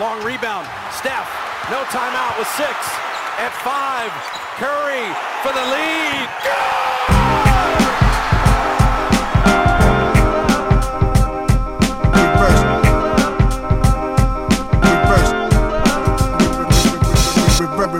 long 0.00 0.24
rebound. 0.24 0.66
Steph, 0.96 1.28
no 1.70 1.84
timeout 1.92 2.38
with 2.38 2.48
six. 2.56 2.72
At 3.36 3.52
five, 3.60 4.10
Curry 4.56 5.04
for 5.44 5.52
the 5.52 5.64
lead. 5.70 6.28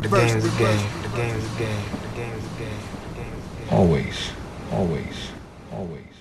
The 0.00 0.08
game 0.08 0.36
is 0.38 0.44
the 0.44 0.58
game. 0.58 0.80
The 1.02 1.08
game 1.16 1.36
is 1.36 1.44
the 1.52 1.58
game. 1.58 1.84
The 2.00 2.08
game 2.16 2.32
is 2.32 2.44
the 2.48 2.58
game. 2.58 2.80
The 3.02 3.20
game 3.20 3.32
is 3.36 3.44
the 3.44 3.60
game. 3.60 3.78
Always, 3.78 4.32
always, 4.72 5.16
always. 5.72 6.14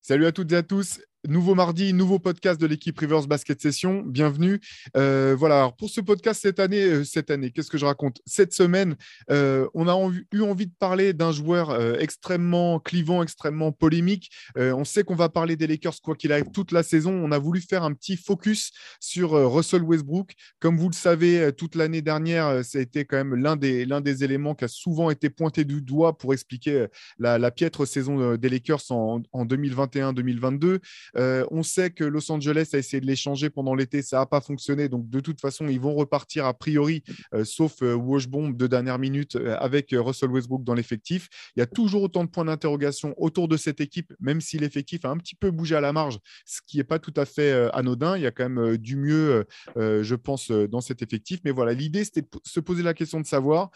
Salut 0.00 0.26
à 0.26 0.32
toutes 0.32 0.52
et 0.52 0.56
à 0.56 0.62
tous. 0.62 1.00
Nouveau 1.28 1.54
mardi, 1.56 1.92
nouveau 1.92 2.18
podcast 2.20 2.60
de 2.60 2.66
l'équipe 2.66 2.96
Rivers 2.98 3.26
Basket 3.26 3.60
Session. 3.60 4.02
Bienvenue. 4.06 4.60
Euh, 4.96 5.34
voilà, 5.36 5.72
pour 5.76 5.90
ce 5.90 6.00
podcast 6.00 6.40
cette 6.42 6.60
année, 6.60 6.84
euh, 6.84 7.04
cette 7.04 7.30
année, 7.30 7.50
qu'est-ce 7.50 7.70
que 7.70 7.78
je 7.78 7.84
raconte? 7.84 8.20
Cette 8.26 8.52
semaine, 8.52 8.96
euh, 9.30 9.66
on 9.74 9.88
a 9.88 10.10
eu 10.32 10.42
envie 10.42 10.66
de 10.66 10.72
parler 10.78 11.14
d'un 11.14 11.32
joueur 11.32 11.74
extrêmement 12.00 12.78
clivant, 12.78 13.22
extrêmement 13.22 13.72
polémique. 13.72 14.30
On 14.56 14.84
sait 14.84 15.04
qu'on 15.04 15.14
va 15.14 15.28
parler 15.28 15.56
des 15.56 15.66
Lakers 15.66 16.00
quoi 16.02 16.14
qu'il 16.14 16.32
arrive 16.32 16.50
toute 16.52 16.70
la 16.70 16.82
saison. 16.82 17.12
On 17.12 17.32
a 17.32 17.38
voulu 17.38 17.60
faire 17.60 17.82
un 17.82 17.92
petit 17.92 18.16
focus 18.16 18.70
sur 19.00 19.30
Russell 19.52 19.82
Westbrook. 19.82 20.32
Comme 20.60 20.76
vous 20.76 20.88
le 20.88 20.94
savez, 20.94 21.50
toute 21.56 21.74
l'année 21.74 22.02
dernière, 22.02 22.64
ça 22.64 22.78
a 22.78 22.80
été 22.80 23.04
quand 23.04 23.16
même 23.16 23.34
l'un 23.34 23.56
des, 23.56 24.24
éléments 24.24 24.54
qui 24.54 24.64
a 24.64 24.68
souvent 24.68 25.10
été 25.10 25.30
pointé 25.30 25.64
du 25.64 25.82
doigt 25.82 26.18
pour 26.18 26.32
expliquer 26.32 26.86
la, 27.18 27.50
piètre 27.50 27.86
saison 27.86 28.36
des 28.36 28.48
Lakers 28.48 28.90
en 28.90 29.20
2021-2022. 29.34 30.80
Euh, 31.16 31.46
on 31.50 31.62
sait 31.62 31.90
que 31.90 32.04
Los 32.04 32.30
Angeles 32.30 32.70
a 32.72 32.78
essayé 32.78 33.00
de 33.00 33.06
l'échanger 33.06 33.50
pendant 33.50 33.74
l'été, 33.74 34.02
ça 34.02 34.18
n'a 34.18 34.26
pas 34.26 34.40
fonctionné. 34.40 34.88
Donc, 34.88 35.08
de 35.08 35.20
toute 35.20 35.40
façon, 35.40 35.66
ils 35.68 35.80
vont 35.80 35.94
repartir 35.94 36.46
a 36.46 36.54
priori, 36.54 37.02
euh, 37.34 37.44
sauf 37.44 37.82
euh, 37.82 37.94
Washbomb 37.94 38.50
de 38.50 38.66
dernière 38.66 38.98
minute 38.98 39.36
euh, 39.36 39.56
avec 39.58 39.90
Russell 39.92 40.30
Westbrook 40.30 40.64
dans 40.64 40.74
l'effectif. 40.74 41.28
Il 41.56 41.60
y 41.60 41.62
a 41.62 41.66
toujours 41.66 42.02
autant 42.02 42.24
de 42.24 42.30
points 42.30 42.44
d'interrogation 42.44 43.14
autour 43.16 43.48
de 43.48 43.56
cette 43.56 43.80
équipe, 43.80 44.12
même 44.20 44.40
si 44.40 44.58
l'effectif 44.58 45.04
a 45.04 45.10
un 45.10 45.16
petit 45.16 45.34
peu 45.34 45.50
bougé 45.50 45.76
à 45.76 45.80
la 45.80 45.92
marge, 45.92 46.18
ce 46.44 46.60
qui 46.66 46.78
n'est 46.78 46.84
pas 46.84 46.98
tout 46.98 47.14
à 47.16 47.24
fait 47.24 47.52
anodin. 47.72 48.16
Il 48.16 48.22
y 48.22 48.26
a 48.26 48.30
quand 48.30 48.48
même 48.48 48.76
du 48.76 48.96
mieux, 48.96 49.44
je 49.76 50.14
pense, 50.14 50.50
dans 50.50 50.80
cet 50.80 51.02
effectif. 51.02 51.40
Mais 51.44 51.50
voilà, 51.50 51.72
l'idée, 51.72 52.04
c'était 52.04 52.22
de 52.22 52.28
se 52.44 52.60
poser 52.60 52.82
la 52.82 52.94
question 52.94 53.20
de 53.20 53.26
savoir 53.26 53.70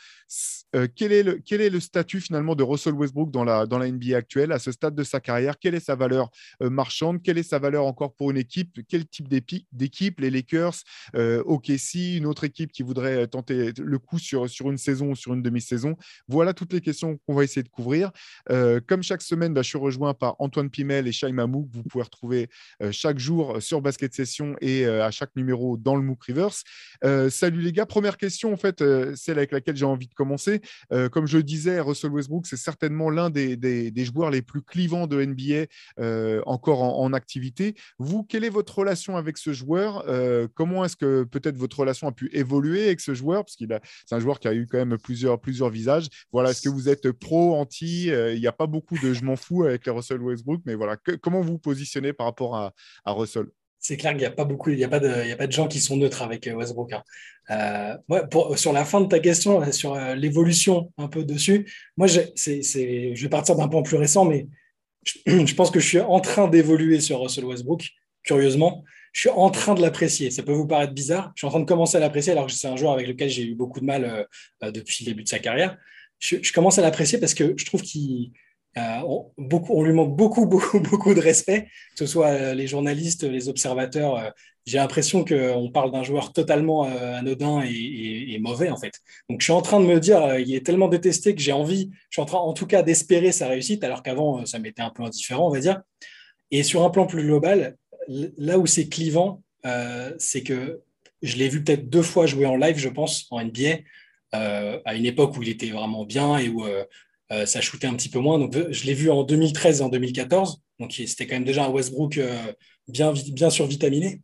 quel, 0.94 1.12
est 1.12 1.22
le, 1.22 1.80
statut 1.80 2.20
finalement 2.20 2.54
de 2.54 2.62
Russell 2.62 2.94
Westbrook 2.94 3.30
dans 3.30 3.44
la, 3.44 3.66
dans 3.66 3.78
la 3.78 3.90
NBA 3.90 4.16
actuelle, 4.16 4.52
à 4.52 4.58
ce 4.58 4.72
stade 4.72 4.94
de 4.94 5.02
sa 5.02 5.20
carrière, 5.20 5.58
quelle 5.58 5.74
est 5.74 5.80
sa 5.80 5.94
valeur 5.94 6.30
marchande, 6.60 7.22
quelle 7.30 7.38
est 7.38 7.42
sa 7.44 7.60
valeur 7.60 7.86
encore 7.86 8.12
pour 8.12 8.32
une 8.32 8.36
équipe, 8.38 8.80
quel 8.88 9.06
type 9.06 9.28
d'équipe, 9.28 10.18
les 10.18 10.30
Lakers, 10.30 10.74
euh, 11.14 11.44
OKC, 11.46 12.16
une 12.16 12.26
autre 12.26 12.42
équipe 12.42 12.72
qui 12.72 12.82
voudrait 12.82 13.22
euh, 13.22 13.26
tenter 13.28 13.70
le 13.78 13.98
coup 14.00 14.18
sur, 14.18 14.50
sur 14.50 14.68
une 14.68 14.78
saison 14.78 15.12
ou 15.12 15.14
sur 15.14 15.32
une 15.32 15.42
demi-saison. 15.42 15.94
Voilà 16.26 16.54
toutes 16.54 16.72
les 16.72 16.80
questions 16.80 17.20
qu'on 17.24 17.34
va 17.34 17.44
essayer 17.44 17.62
de 17.62 17.68
couvrir. 17.68 18.10
Euh, 18.50 18.80
comme 18.84 19.04
chaque 19.04 19.22
semaine, 19.22 19.54
bah, 19.54 19.62
je 19.62 19.68
suis 19.68 19.78
rejoint 19.78 20.12
par 20.12 20.34
Antoine 20.40 20.70
Pimel 20.70 21.06
et 21.06 21.12
Shai 21.12 21.30
Mamou, 21.30 21.68
vous 21.72 21.84
pouvez 21.84 22.02
retrouver 22.02 22.48
euh, 22.82 22.90
chaque 22.90 23.20
jour 23.20 23.62
sur 23.62 23.80
Basket 23.80 24.12
Session 24.12 24.56
et 24.60 24.86
à 24.86 25.12
chaque 25.12 25.36
numéro 25.36 25.76
dans 25.76 25.94
le 25.94 26.02
MOOC 26.02 26.24
Rivers. 26.24 26.64
Euh, 27.04 27.30
salut 27.30 27.60
les 27.60 27.70
gars, 27.70 27.86
première 27.86 28.16
question 28.16 28.52
en 28.52 28.56
fait, 28.56 28.82
celle 29.14 29.38
avec 29.38 29.52
laquelle 29.52 29.76
j'ai 29.76 29.84
envie 29.84 30.08
de 30.08 30.14
commencer. 30.14 30.62
Comme 31.12 31.28
je 31.28 31.36
le 31.36 31.44
disais, 31.44 31.78
Russell 31.78 32.10
Westbrook, 32.10 32.48
c'est 32.48 32.56
certainement 32.56 33.08
l'un 33.08 33.30
des, 33.30 33.56
des- 33.56 34.04
joueurs 34.04 34.32
les 34.32 34.42
plus 34.42 34.62
clivants 34.62 35.06
de 35.06 35.24
NBA 35.24 35.66
encore 36.46 36.82
en, 36.82 37.04
en 37.04 37.12
activité. 37.20 37.74
Vous, 37.98 38.24
quelle 38.24 38.44
est 38.44 38.54
votre 38.60 38.74
relation 38.78 39.16
avec 39.16 39.36
ce 39.38 39.52
joueur 39.52 39.90
Euh, 40.08 40.48
Comment 40.54 40.84
est-ce 40.84 40.96
que 40.96 41.24
peut-être 41.24 41.56
votre 41.56 41.78
relation 41.80 42.08
a 42.08 42.12
pu 42.12 42.28
évoluer 42.32 42.84
avec 42.86 43.00
ce 43.00 43.14
joueur? 43.14 43.44
Parce 43.44 43.56
qu'il 43.56 43.72
a, 43.72 43.80
c'est 44.06 44.14
un 44.14 44.20
joueur 44.20 44.38
qui 44.40 44.48
a 44.48 44.54
eu 44.54 44.66
quand 44.66 44.78
même 44.84 44.96
plusieurs, 44.98 45.40
plusieurs 45.40 45.70
visages. 45.70 46.06
Voilà, 46.32 46.50
est-ce 46.50 46.62
que 46.62 46.68
vous 46.68 46.88
êtes 46.88 47.10
pro, 47.12 47.54
anti? 47.54 48.10
Euh, 48.10 48.34
Il 48.34 48.40
n'y 48.40 48.46
a 48.46 48.52
pas 48.52 48.66
beaucoup 48.66 48.96
de 48.98 49.12
je 49.14 49.22
m'en 49.24 49.36
fous 49.36 49.64
avec 49.64 49.84
les 49.86 49.92
Russell 49.92 50.20
Westbrook, 50.22 50.62
mais 50.64 50.74
voilà, 50.74 50.96
comment 51.22 51.40
vous 51.42 51.52
vous 51.52 51.58
positionnez 51.58 52.12
par 52.12 52.26
rapport 52.26 52.56
à, 52.56 52.72
Russell? 53.12 53.46
C'est 53.82 53.96
clair 53.96 54.12
qu'il 54.12 54.20
n'y 54.20 54.26
a 54.26 54.30
pas 54.30 54.44
beaucoup, 54.44 54.70
il 54.70 54.76
n'y 54.76 54.84
a, 54.84 54.88
a 54.88 55.36
pas 55.36 55.46
de 55.46 55.52
gens 55.52 55.66
qui 55.68 55.80
sont 55.80 55.96
neutres 55.96 56.22
avec 56.22 56.46
euh, 56.46 56.54
Westbrook. 56.54 56.92
hein. 56.92 57.02
Sur 58.56 58.72
la 58.72 58.84
fin 58.84 59.00
de 59.00 59.06
ta 59.08 59.18
question, 59.18 59.52
sur 59.72 59.96
l'évolution 60.14 60.92
un 60.98 61.08
peu 61.08 61.24
dessus, 61.24 61.70
moi, 61.96 62.06
je 62.06 63.22
vais 63.22 63.28
partir 63.28 63.56
d'un 63.56 63.68
point 63.68 63.82
plus 63.82 63.96
récent, 63.96 64.24
mais 64.24 64.46
je, 65.26 65.54
pense 65.54 65.70
que 65.70 65.80
je 65.80 65.86
suis 65.86 66.00
en 66.00 66.20
train 66.20 66.48
d'évoluer 66.48 67.00
sur 67.00 67.20
Russell 67.20 67.44
Westbrook, 67.44 67.88
curieusement. 68.22 68.84
Je 69.12 69.20
suis 69.20 69.30
en 69.30 69.50
train 69.50 69.74
de 69.74 69.80
l'apprécier. 69.80 70.30
Ça 70.30 70.42
peut 70.42 70.52
vous 70.52 70.66
paraître 70.66 70.92
bizarre. 70.92 71.32
Je 71.34 71.40
suis 71.40 71.46
en 71.46 71.50
train 71.50 71.60
de 71.60 71.64
commencer 71.64 71.96
à 71.96 72.00
l'apprécier 72.00 72.32
alors 72.32 72.46
que 72.46 72.52
c'est 72.52 72.68
un 72.68 72.76
joueur 72.76 72.92
avec 72.92 73.08
lequel 73.08 73.28
j'ai 73.28 73.42
eu 73.42 73.54
beaucoup 73.54 73.80
de 73.80 73.84
mal 73.84 74.04
euh, 74.04 74.24
euh, 74.62 74.70
depuis 74.70 75.04
le 75.04 75.10
début 75.10 75.24
de 75.24 75.28
sa 75.28 75.38
carrière. 75.38 75.76
Je, 76.18 76.36
je 76.42 76.52
commence 76.52 76.78
à 76.78 76.82
l'apprécier 76.82 77.18
parce 77.18 77.34
que 77.34 77.54
je 77.56 77.64
trouve 77.64 77.82
qu'il 77.82 78.32
euh, 78.78 79.22
on, 79.68 79.82
lui 79.82 79.92
manque 79.92 80.16
beaucoup, 80.16 80.46
beaucoup, 80.46 80.80
beaucoup 80.80 81.14
de 81.14 81.20
respect, 81.20 81.64
que 81.64 81.98
ce 81.98 82.06
soit 82.06 82.28
euh, 82.28 82.54
les 82.54 82.66
journalistes, 82.66 83.24
les 83.24 83.48
observateurs. 83.48 84.16
euh, 84.16 84.30
j'ai 84.66 84.78
l'impression 84.78 85.24
qu'on 85.24 85.70
parle 85.72 85.90
d'un 85.90 86.02
joueur 86.02 86.32
totalement 86.32 86.84
anodin 86.84 87.62
et, 87.64 88.38
mauvais, 88.40 88.70
en 88.70 88.76
fait. 88.76 88.92
Donc, 89.28 89.40
je 89.40 89.44
suis 89.44 89.52
en 89.52 89.62
train 89.62 89.80
de 89.80 89.86
me 89.86 89.98
dire, 89.98 90.38
il 90.38 90.54
est 90.54 90.64
tellement 90.64 90.86
détesté 90.86 91.34
que 91.34 91.40
j'ai 91.40 91.50
envie, 91.50 91.90
je 92.10 92.16
suis 92.16 92.22
en 92.22 92.26
train, 92.26 92.38
en 92.38 92.52
tout 92.52 92.66
cas, 92.66 92.82
d'espérer 92.82 93.32
sa 93.32 93.48
réussite, 93.48 93.82
alors 93.82 94.02
qu'avant, 94.02 94.44
ça 94.44 94.58
m'était 94.58 94.82
un 94.82 94.90
peu 94.90 95.02
indifférent, 95.02 95.48
on 95.48 95.50
va 95.50 95.60
dire. 95.60 95.80
Et 96.50 96.62
sur 96.62 96.84
un 96.84 96.90
plan 96.90 97.06
plus 97.06 97.24
global, 97.24 97.78
là 98.06 98.58
où 98.58 98.66
c'est 98.66 98.86
clivant, 98.88 99.42
c'est 100.18 100.42
que 100.42 100.82
je 101.22 101.36
l'ai 101.36 101.48
vu 101.48 101.64
peut-être 101.64 101.88
deux 101.88 102.02
fois 102.02 102.26
jouer 102.26 102.46
en 102.46 102.56
live, 102.56 102.76
je 102.76 102.90
pense, 102.90 103.26
en 103.30 103.42
NBA, 103.42 103.78
à 104.32 104.94
une 104.94 105.06
époque 105.06 105.36
où 105.38 105.42
il 105.42 105.48
était 105.48 105.70
vraiment 105.70 106.04
bien 106.04 106.36
et 106.36 106.48
où 106.50 106.64
euh, 107.32 107.46
ça 107.46 107.60
shootait 107.60 107.86
un 107.86 107.94
petit 107.94 108.08
peu 108.08 108.18
moins. 108.18 108.38
Donc, 108.38 108.54
je 108.70 108.84
l'ai 108.84 108.94
vu 108.94 109.10
en 109.10 109.22
2013 109.22 109.80
et 109.80 109.84
en 109.84 109.88
2014. 109.88 110.62
Donc, 110.78 110.92
c'était 110.92 111.26
quand 111.26 111.36
même 111.36 111.44
déjà 111.44 111.64
un 111.64 111.68
Westbrook 111.68 112.18
euh, 112.18 112.52
bien, 112.88 113.12
bien 113.32 113.50
survitaminé. 113.50 114.20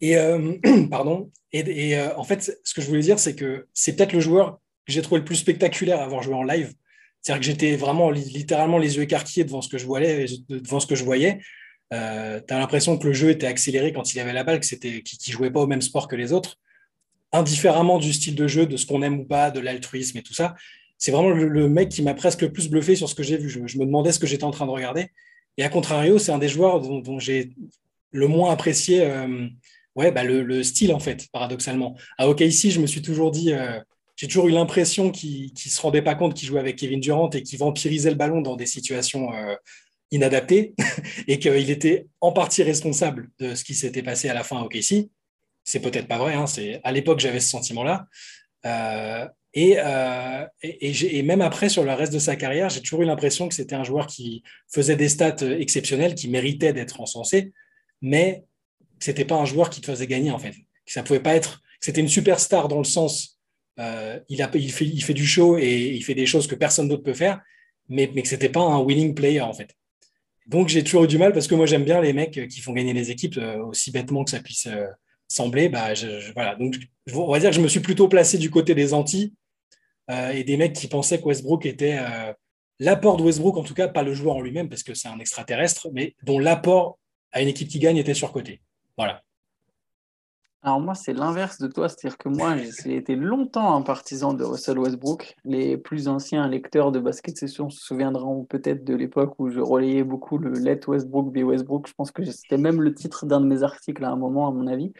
Et, 0.00 0.16
euh, 0.16 0.54
pardon. 0.90 1.30
Et, 1.52 1.96
euh, 1.96 2.16
en 2.16 2.24
fait, 2.24 2.58
ce 2.64 2.74
que 2.74 2.80
je 2.80 2.86
voulais 2.86 3.02
dire, 3.02 3.18
c'est 3.18 3.36
que 3.36 3.66
c'est 3.74 3.94
peut-être 3.94 4.12
le 4.12 4.20
joueur 4.20 4.58
que 4.86 4.92
j'ai 4.92 5.02
trouvé 5.02 5.20
le 5.20 5.24
plus 5.24 5.36
spectaculaire 5.36 6.00
à 6.00 6.04
avoir 6.04 6.22
joué 6.22 6.34
en 6.34 6.42
live. 6.42 6.72
C'est-à-dire 7.20 7.40
que 7.40 7.46
j'étais 7.46 7.76
vraiment 7.76 8.10
li- 8.10 8.24
littéralement 8.24 8.78
les 8.78 8.96
yeux 8.96 9.02
écarquillés 9.02 9.44
devant 9.44 9.60
ce 9.60 9.68
que 9.68 9.78
je 9.78 9.84
voyais. 9.84 11.38
Tu 11.90 11.96
as 11.96 12.42
l'impression 12.48 12.98
que 12.98 13.06
le 13.06 13.12
jeu 13.12 13.30
était 13.30 13.46
accéléré 13.46 13.92
quand 13.92 14.14
il 14.14 14.18
avait 14.18 14.32
la 14.32 14.42
balle, 14.44 14.58
que 14.58 14.66
c'était 14.66 15.02
qu'il 15.02 15.32
ne 15.32 15.36
jouait 15.36 15.50
pas 15.50 15.60
au 15.60 15.66
même 15.66 15.82
sport 15.82 16.08
que 16.08 16.16
les 16.16 16.32
autres, 16.32 16.56
indifféremment 17.30 17.98
du 17.98 18.12
style 18.12 18.34
de 18.34 18.48
jeu, 18.48 18.66
de 18.66 18.76
ce 18.76 18.86
qu'on 18.86 19.02
aime 19.02 19.20
ou 19.20 19.24
pas, 19.24 19.50
de 19.50 19.60
l'altruisme 19.60 20.18
et 20.18 20.22
tout 20.22 20.34
ça. 20.34 20.54
C'est 21.02 21.10
vraiment 21.10 21.30
le, 21.30 21.68
mec 21.68 21.88
qui 21.88 22.00
m'a 22.00 22.14
presque 22.14 22.42
le 22.42 22.52
plus 22.52 22.70
bluffé 22.70 22.94
sur 22.94 23.08
ce 23.08 23.16
que 23.16 23.24
j'ai 23.24 23.36
vu. 23.36 23.48
Je, 23.48 23.58
me 23.58 23.84
demandais 23.84 24.12
ce 24.12 24.20
que 24.20 24.26
j'étais 24.28 24.44
en 24.44 24.52
train 24.52 24.66
de 24.66 24.70
regarder. 24.70 25.08
Et 25.58 25.64
à 25.64 25.68
contrario, 25.68 26.20
c'est 26.20 26.30
un 26.30 26.38
des 26.38 26.46
joueurs 26.46 26.80
dont, 26.80 27.18
j'ai 27.18 27.50
le 28.12 28.28
moins 28.28 28.52
apprécié 28.52 29.00
euh, 29.00 29.48
ouais, 29.96 30.12
bah 30.12 30.22
le, 30.22 30.44
le, 30.44 30.62
style, 30.62 30.94
en 30.94 31.00
fait, 31.00 31.26
paradoxalement. 31.32 31.96
À 32.18 32.28
OKC, 32.28 32.70
je 32.70 32.78
me 32.78 32.86
suis 32.86 33.02
toujours 33.02 33.32
dit, 33.32 33.52
euh, 33.52 33.80
j'ai 34.14 34.28
toujours 34.28 34.46
eu 34.46 34.52
l'impression 34.52 35.10
qu'il 35.10 35.46
ne 35.46 35.58
se 35.58 35.80
rendait 35.80 36.02
pas 36.02 36.14
compte 36.14 36.34
qu'il 36.34 36.46
jouait 36.46 36.60
avec 36.60 36.76
Kevin 36.76 37.00
Durant 37.00 37.30
et 37.30 37.42
qu'il 37.42 37.58
vampirisait 37.58 38.10
le 38.10 38.16
ballon 38.16 38.40
dans 38.40 38.54
des 38.54 38.66
situations 38.66 39.34
euh, 39.34 39.56
inadaptées 40.12 40.76
et 41.26 41.40
qu'il 41.40 41.68
était 41.68 42.06
en 42.20 42.30
partie 42.30 42.62
responsable 42.62 43.28
de 43.40 43.56
ce 43.56 43.64
qui 43.64 43.74
s'était 43.74 44.04
passé 44.04 44.28
à 44.28 44.34
la 44.34 44.44
fin 44.44 44.58
à 44.58 44.62
OKC. 44.62 45.10
C'est 45.64 45.80
peut-être 45.80 46.06
pas 46.06 46.18
vrai, 46.18 46.34
hein, 46.34 46.44
à 46.84 46.92
l'époque, 46.92 47.18
j'avais 47.18 47.40
ce 47.40 47.48
sentiment-là. 47.48 48.06
Euh, 49.56 49.60
et, 49.60 49.78
euh, 49.78 50.46
et, 50.62 51.22
même 51.22 51.42
après, 51.42 51.68
sur 51.68 51.84
le 51.84 51.92
reste 51.92 52.12
de 52.12 52.18
sa 52.18 52.36
carrière, 52.36 52.70
j'ai 52.70 52.80
toujours 52.80 53.02
eu 53.02 53.06
l'impression 53.06 53.48
que 53.48 53.54
c'était 53.54 53.74
un 53.74 53.84
joueur 53.84 54.06
qui 54.06 54.42
faisait 54.72 54.96
des 54.96 55.08
stats 55.08 55.36
exceptionnelles, 55.58 56.14
qui 56.14 56.28
méritait 56.28 56.72
d'être 56.72 57.00
encensé, 57.00 57.52
mais 58.00 58.44
c'était 58.98 59.24
pas 59.24 59.36
un 59.36 59.44
joueur 59.44 59.68
qui 59.70 59.80
te 59.80 59.86
faisait 59.86 60.06
gagner 60.06 60.30
en 60.30 60.38
fait. 60.38 60.54
Ça 60.86 61.02
pouvait 61.02 61.20
pas 61.20 61.34
être. 61.34 61.60
C'était 61.80 62.00
une 62.00 62.08
superstar 62.08 62.68
dans 62.68 62.78
le 62.78 62.84
sens, 62.84 63.40
euh, 63.78 64.18
il, 64.28 64.42
a, 64.42 64.50
il, 64.54 64.72
fait, 64.72 64.86
il 64.86 65.02
fait 65.02 65.14
du 65.14 65.26
show 65.26 65.58
et 65.58 65.90
il 65.94 66.02
fait 66.04 66.14
des 66.14 66.26
choses 66.26 66.46
que 66.46 66.54
personne 66.54 66.88
d'autre 66.88 67.02
peut 67.02 67.14
faire, 67.14 67.40
mais, 67.88 68.10
mais 68.14 68.22
que 68.22 68.28
c'était 68.28 68.48
pas 68.48 68.60
un 68.60 68.78
winning 68.80 69.14
player 69.14 69.40
en 69.40 69.52
fait. 69.52 69.74
Donc 70.46 70.68
j'ai 70.68 70.82
toujours 70.82 71.04
eu 71.04 71.08
du 71.08 71.18
mal 71.18 71.32
parce 71.32 71.46
que 71.46 71.54
moi 71.54 71.66
j'aime 71.66 71.84
bien 71.84 72.00
les 72.00 72.12
mecs 72.12 72.48
qui 72.48 72.60
font 72.60 72.72
gagner 72.72 72.92
les 72.92 73.10
équipes 73.10 73.38
euh, 73.38 73.62
aussi 73.64 73.90
bêtement 73.90 74.24
que 74.24 74.30
ça 74.30 74.40
puisse 74.40 74.66
euh, 74.66 74.86
sembler. 75.28 75.68
Bah, 75.68 75.94
je, 75.94 76.32
voilà. 76.34 76.56
Donc 76.56 76.76
on 77.12 77.30
va 77.30 77.38
dire 77.38 77.50
que 77.50 77.56
je 77.56 77.60
me 77.60 77.68
suis 77.68 77.80
plutôt 77.80 78.08
placé 78.08 78.38
du 78.38 78.50
côté 78.50 78.74
des 78.74 78.92
anti 78.92 79.34
euh, 79.34 79.41
et 80.08 80.44
des 80.44 80.56
mecs 80.56 80.74
qui 80.74 80.88
pensaient 80.88 81.20
que 81.20 81.24
Westbrook 81.24 81.66
était 81.66 81.98
euh, 81.98 82.32
l'apport 82.78 83.16
de 83.16 83.22
Westbrook, 83.22 83.56
en 83.56 83.62
tout 83.62 83.74
cas 83.74 83.88
pas 83.88 84.02
le 84.02 84.14
joueur 84.14 84.36
en 84.36 84.40
lui-même 84.40 84.68
parce 84.68 84.82
que 84.82 84.94
c'est 84.94 85.08
un 85.08 85.18
extraterrestre, 85.18 85.88
mais 85.92 86.14
dont 86.22 86.38
l'apport 86.38 86.98
à 87.30 87.42
une 87.42 87.48
équipe 87.48 87.68
qui 87.68 87.78
gagne 87.78 87.96
était 87.96 88.14
surcoté. 88.14 88.60
Voilà. 88.96 89.22
Alors 90.64 90.80
moi, 90.80 90.94
c'est 90.94 91.12
l'inverse 91.12 91.58
de 91.58 91.66
toi, 91.66 91.88
c'est-à-dire 91.88 92.16
que 92.16 92.28
moi, 92.28 92.54
j'ai 92.56 92.94
été 92.94 93.16
longtemps 93.16 93.74
un 93.74 93.82
partisan 93.82 94.32
de 94.32 94.44
Russell 94.44 94.78
Westbrook. 94.78 95.34
Les 95.44 95.76
plus 95.76 96.06
anciens 96.06 96.46
lecteurs 96.46 96.92
de 96.92 97.00
basket 97.00 97.36
session 97.36 97.68
se 97.68 97.80
souviendront 97.80 98.44
peut-être 98.44 98.84
de 98.84 98.94
l'époque 98.94 99.34
où 99.40 99.50
je 99.50 99.58
relayais 99.58 100.04
beaucoup 100.04 100.38
le 100.38 100.52
Let 100.52 100.82
Westbrook 100.86 101.32
be 101.32 101.38
Westbrook. 101.38 101.88
Je 101.88 101.94
pense 101.94 102.12
que 102.12 102.24
c'était 102.24 102.58
même 102.58 102.80
le 102.80 102.94
titre 102.94 103.26
d'un 103.26 103.40
de 103.40 103.46
mes 103.46 103.64
articles 103.64 104.04
à 104.04 104.10
un 104.10 104.16
moment, 104.16 104.46
à 104.46 104.52
mon 104.52 104.68
avis. 104.68 104.92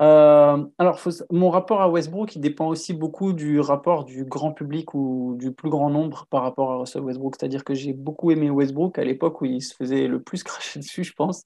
Euh, 0.00 0.64
alors, 0.76 0.98
mon 1.30 1.50
rapport 1.50 1.82
à 1.82 1.88
Westbrook, 1.88 2.34
il 2.34 2.40
dépend 2.40 2.66
aussi 2.66 2.92
beaucoup 2.92 3.32
du 3.32 3.60
rapport 3.60 4.04
du 4.04 4.24
grand 4.24 4.50
public 4.50 4.92
ou 4.92 5.36
du 5.38 5.52
plus 5.52 5.70
grand 5.70 5.88
nombre 5.88 6.26
par 6.30 6.42
rapport 6.42 6.72
à 6.72 6.78
Russell 6.78 7.02
Westbrook. 7.02 7.36
C'est-à-dire 7.38 7.62
que 7.62 7.74
j'ai 7.74 7.92
beaucoup 7.92 8.32
aimé 8.32 8.50
Westbrook 8.50 8.98
à 8.98 9.04
l'époque 9.04 9.40
où 9.40 9.44
il 9.44 9.62
se 9.62 9.72
faisait 9.72 10.08
le 10.08 10.20
plus 10.20 10.42
cracher 10.42 10.80
dessus, 10.80 11.04
je 11.04 11.12
pense. 11.12 11.44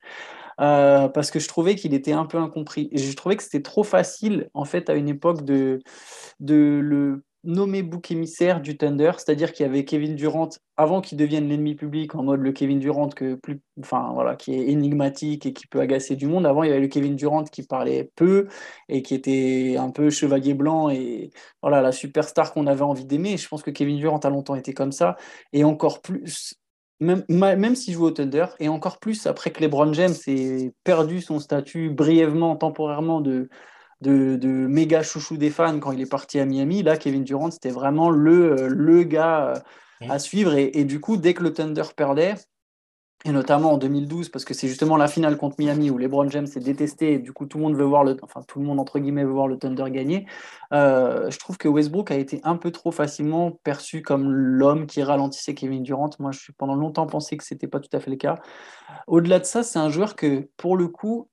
Euh, 0.61 1.09
parce 1.09 1.31
que 1.31 1.39
je 1.39 1.49
trouvais 1.49 1.75
qu'il 1.75 1.95
était 1.95 2.13
un 2.13 2.27
peu 2.27 2.39
incompris. 2.39 2.91
Je 2.93 3.15
trouvais 3.15 3.37
que 3.37 3.43
c'était 3.51 3.63
trop 3.63 3.83
facile, 3.83 4.49
en 4.55 4.65
fait, 4.65 4.89
à 4.91 4.95
une 4.95 5.09
époque 5.09 5.45
de, 5.45 5.81
de 6.39 6.81
le 6.81 7.25
nommer 7.43 7.83
bouc 7.83 8.11
émissaire 8.11 8.61
du 8.61 8.77
Thunder, 8.77 9.13
c'est-à-dire 9.17 9.53
qu'il 9.53 9.67
y 9.67 9.69
avait 9.69 9.85
Kevin 9.85 10.15
Durant 10.15 10.51
avant 10.77 11.01
qu'il 11.01 11.19
devienne 11.19 11.49
l'ennemi 11.49 11.75
public 11.75 12.15
en 12.15 12.23
mode 12.23 12.41
le 12.41 12.53
Kevin 12.53 12.79
Durant 12.79 13.09
que 13.09 13.35
plus, 13.35 13.61
enfin 13.81 14.11
voilà, 14.15 14.37
qui 14.37 14.55
est 14.55 14.69
énigmatique 14.69 15.47
et 15.47 15.53
qui 15.53 15.67
peut 15.67 15.81
agacer 15.81 16.17
du 16.17 16.27
monde. 16.27 16.47
Avant, 16.47 16.63
il 16.63 16.69
y 16.69 16.71
avait 16.71 16.83
le 16.83 16.89
Kevin 16.89 17.17
Durant 17.17 17.43
qui 17.45 17.63
parlait 17.63 18.11
peu 18.15 18.47
et 18.89 19.03
qui 19.03 19.15
était 19.15 19.77
un 19.79 19.91
peu 19.91 20.11
chevalier 20.11 20.55
blanc 20.55 20.91
et 20.91 21.31
voilà 21.63 21.81
la 21.81 21.93
superstar 21.93 22.53
qu'on 22.53 22.67
avait 22.67 22.83
envie 22.83 23.07
d'aimer. 23.07 23.37
Je 23.37 23.49
pense 23.49 23.63
que 23.63 23.71
Kevin 23.71 23.97
Durant 23.99 24.19
a 24.19 24.31
longtemps 24.31 24.55
été 24.55 24.75
comme 24.75 24.93
ça 24.93 25.17
et 25.53 25.65
encore 25.65 26.03
plus 26.03 26.60
même, 27.01 27.25
même 27.29 27.75
s'il 27.75 27.95
joue 27.95 28.05
au 28.05 28.11
Thunder, 28.11 28.47
et 28.59 28.69
encore 28.69 28.99
plus 28.99 29.27
après 29.27 29.51
que 29.51 29.61
LeBron 29.61 29.93
James 29.93 30.15
ait 30.27 30.73
perdu 30.85 31.21
son 31.21 31.39
statut 31.39 31.91
brièvement, 31.91 32.57
temporairement 32.57 33.21
de, 33.21 33.49
de, 34.01 34.37
de, 34.37 34.49
méga 34.49 35.03
chouchou 35.03 35.37
des 35.37 35.51
fans 35.51 35.79
quand 35.81 35.93
il 35.93 36.01
est 36.01 36.11
parti 36.11 36.39
à 36.39 36.45
Miami, 36.45 36.83
là, 36.83 36.97
Kevin 36.97 37.25
Durant, 37.25 37.51
c'était 37.51 37.71
vraiment 37.71 38.11
le, 38.11 38.69
le 38.69 39.03
gars 39.05 39.63
à 40.09 40.19
suivre. 40.19 40.55
Et, 40.55 40.71
et, 40.79 40.85
du 40.85 41.01
coup, 41.01 41.17
dès 41.17 41.35
que 41.35 41.43
le 41.43 41.53
Thunder 41.53 41.83
perdait, 41.97 42.35
et 43.27 43.33
notamment 43.33 43.73
en 43.73 43.79
2012, 43.79 44.31
parce 44.31 44.47
que 44.47 44.55
c'est 44.55 44.67
justement 44.67 44.97
la 44.97 45.07
finale 45.07 45.37
contre 45.37 45.57
Miami 45.59 45.91
où 45.91 45.99
LeBron 45.99 46.31
James 46.31 46.47
est 46.47 46.61
détesté 46.61 47.13
et 47.13 47.19
du 47.19 47.33
coup 47.35 47.45
tout 47.45 47.59
le 47.59 47.65
monde 47.65 47.77
veut 47.77 47.85
voir 47.85 48.03
le, 48.03 48.17
enfin 48.23 48.41
tout 48.49 48.61
le 48.61 48.65
monde 48.65 48.81
entre 48.81 48.99
guillemets 48.99 49.25
veut 49.25 49.33
voir 49.33 49.47
le 49.47 49.59
Thunder 49.59 49.91
gagner. 49.91 50.27
Euh, 50.73 51.31
je 51.31 51.39
trouve 51.39 51.59
que 51.59 51.69
Westbrook 51.69 52.11
a 52.11 52.17
été 52.17 52.41
un 52.45 52.57
peu 52.57 52.71
trop 52.71 52.93
facilement 52.93 53.51
perçu 53.63 54.01
comme 54.01 54.33
l'homme 54.33 54.87
qui 54.87 55.03
ralentissait 55.03 55.55
Kevin 55.55 55.83
Durant. 55.83 56.09
Moi, 56.19 56.33
je 56.33 56.41
suis 56.41 56.55
pendant 56.55 56.75
longtemps 56.75 57.07
pensé 57.07 57.37
que 57.37 57.45
c'était 57.45 57.67
pas 57.69 57.81
tout 57.81 57.95
à 57.95 58.01
fait 58.01 58.11
le 58.11 58.17
cas. 58.17 58.37
Au-delà 59.07 59.39
de 59.39 59.45
ça, 59.45 59.63
c'est 59.63 59.79
un 59.79 59.91
joueur 59.91 60.17
que 60.17 60.49
pour 60.57 60.79
le 60.79 60.89
coup, 60.89 61.29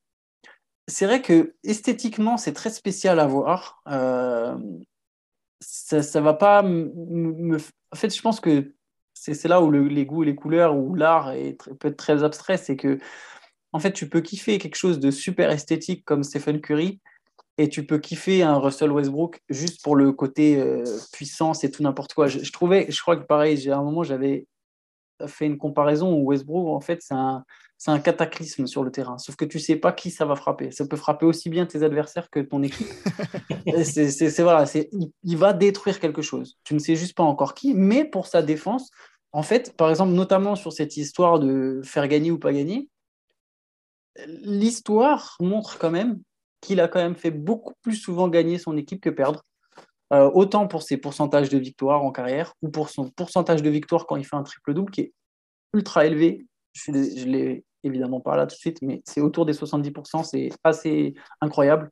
c'est 0.88 1.06
vrai 1.06 1.22
que 1.22 1.56
esthétiquement 1.64 2.36
c'est 2.38 2.54
très 2.54 2.70
spécial 2.70 3.18
à 3.20 3.28
voir. 3.28 3.82
Euh, 3.88 4.58
ça, 5.62 6.04
ça 6.04 6.20
va 6.20 6.34
pas 6.34 6.64
me... 6.64 7.58
En 7.94 7.96
fait, 7.96 8.14
je 8.14 8.22
pense 8.22 8.42
que 8.42 8.74
c'est 9.34 9.48
là 9.48 9.62
où 9.62 9.72
les 9.72 10.06
goûts, 10.06 10.24
les 10.24 10.36
couleurs, 10.36 10.76
ou 10.76 10.96
l'art 10.96 11.34
peut 11.80 11.90
être 11.90 11.98
très 11.98 12.24
abstrait, 12.24 12.58
c'est 12.58 12.76
que 12.76 13.00
en 13.74 13.80
fait, 13.80 13.92
tu 13.92 14.10
peux 14.10 14.22
kiffer 14.22 14.58
quelque 14.58 14.76
chose 14.76 15.00
de 15.00 15.12
super 15.12 15.52
esthétique 15.52 16.06
comme 16.06 16.24
Stephen 16.24 16.62
Curry, 16.62 17.00
et 17.58 17.70
tu 17.70 17.86
peux 17.86 17.98
kiffer 17.98 18.44
un 18.44 18.58
Russell 18.58 18.92
Westbrook 18.92 19.42
juste 19.50 19.84
pour 19.84 19.96
le 19.96 20.12
côté 20.12 20.60
euh, 20.60 20.84
puissance 21.12 21.64
et 21.64 21.72
tout 21.72 21.82
n'importe 21.82 22.14
quoi. 22.14 22.28
Je, 22.28 22.52
trouvais, 22.52 22.86
je 22.90 23.02
crois 23.02 23.18
que 23.18 23.26
pareil, 23.26 23.70
à 23.70 23.78
un 23.78 23.84
moment, 23.84 24.04
j'avais 24.04 24.48
fait 25.26 25.48
une 25.48 25.58
comparaison 25.58 26.14
où 26.14 26.26
Westbrook, 26.28 26.68
en 26.68 26.82
fait, 26.82 27.02
c'est 27.02 27.16
un, 27.16 28.00
cataclysme 28.00 28.68
sur 28.68 28.84
le 28.84 28.92
terrain. 28.92 29.18
Sauf 29.18 29.36
que 29.36 29.46
tu 29.46 29.60
sais 29.60 29.76
pas 29.76 29.92
qui 29.92 30.12
ça 30.12 30.26
va 30.26 30.36
frapper. 30.36 30.72
Ça 30.72 30.86
peut 30.86 30.98
frapper 30.98 31.26
aussi 31.26 31.50
bien 31.50 31.66
tes 31.66 31.82
adversaires 31.82 32.30
que 32.30 32.40
ton 32.40 32.62
équipe. 32.62 32.88
c'est 33.84 34.42
voilà, 34.44 34.66
il, 34.76 35.12
il, 35.24 35.38
va 35.38 35.54
détruire 35.54 36.00
quelque 36.00 36.22
chose. 36.22 36.58
Tu 36.64 36.76
ne 36.76 36.80
sais 36.80 36.96
juste 36.96 37.16
pas 37.16 37.24
encore 37.24 37.56
qui, 37.56 37.74
mais 37.74 38.06
pour 38.06 38.28
sa 38.28 38.44
défense, 38.44 38.92
en 39.34 39.44
fait, 39.44 39.76
par 39.76 39.90
exemple, 39.90 40.14
notamment 40.14 40.56
sur 40.56 40.74
cette 40.74 40.98
histoire 40.98 41.40
de 41.40 41.82
faire 41.84 42.08
gagner 42.08 42.32
ou 42.32 42.40
pas 42.40 42.54
gagner, 42.54 42.90
l'histoire 44.26 45.36
montre 45.40 45.78
quand 45.78 45.92
même 45.92 46.20
qu'il 46.62 46.80
a 46.80 46.88
quand 46.88 47.00
même 47.00 47.16
fait 47.16 47.32
beaucoup 47.32 47.74
plus 47.82 47.96
souvent 47.96 48.28
gagner 48.28 48.58
son 48.58 48.78
équipe 48.78 49.02
que 49.02 49.10
perdre. 49.10 49.44
Euh, 50.14 50.32
autant 50.34 50.68
pour 50.68 50.84
ses 50.84 50.96
pourcentages 50.96 51.50
de 51.50 51.58
victoires 51.58 52.02
en 52.02 52.12
carrière 52.12 52.54
ou 52.62 52.70
pour 52.70 52.90
son 52.90 53.10
pourcentage 53.10 53.62
de 53.62 53.70
victoires 53.70 54.06
quand 54.06 54.16
il 54.16 54.26
fait 54.26 54.38
un 54.38 54.44
triple-double 54.44 54.90
qui 54.90 55.02
est 55.02 55.14
ultra 55.74 56.06
élevé. 56.06 56.48
Je 56.74 56.92
ne 56.92 57.32
l'ai 57.32 57.66
évidemment 57.84 58.22
pas 58.22 58.38
là 58.38 58.48
tout 58.48 58.56
de 58.56 58.60
suite, 58.60 58.82
mais 58.82 59.02
c'est 59.06 59.20
autour 59.20 59.46
des 59.46 59.54
70%, 59.54 60.24
c'est 60.24 60.50
assez 60.64 61.14
incroyable. 61.42 61.92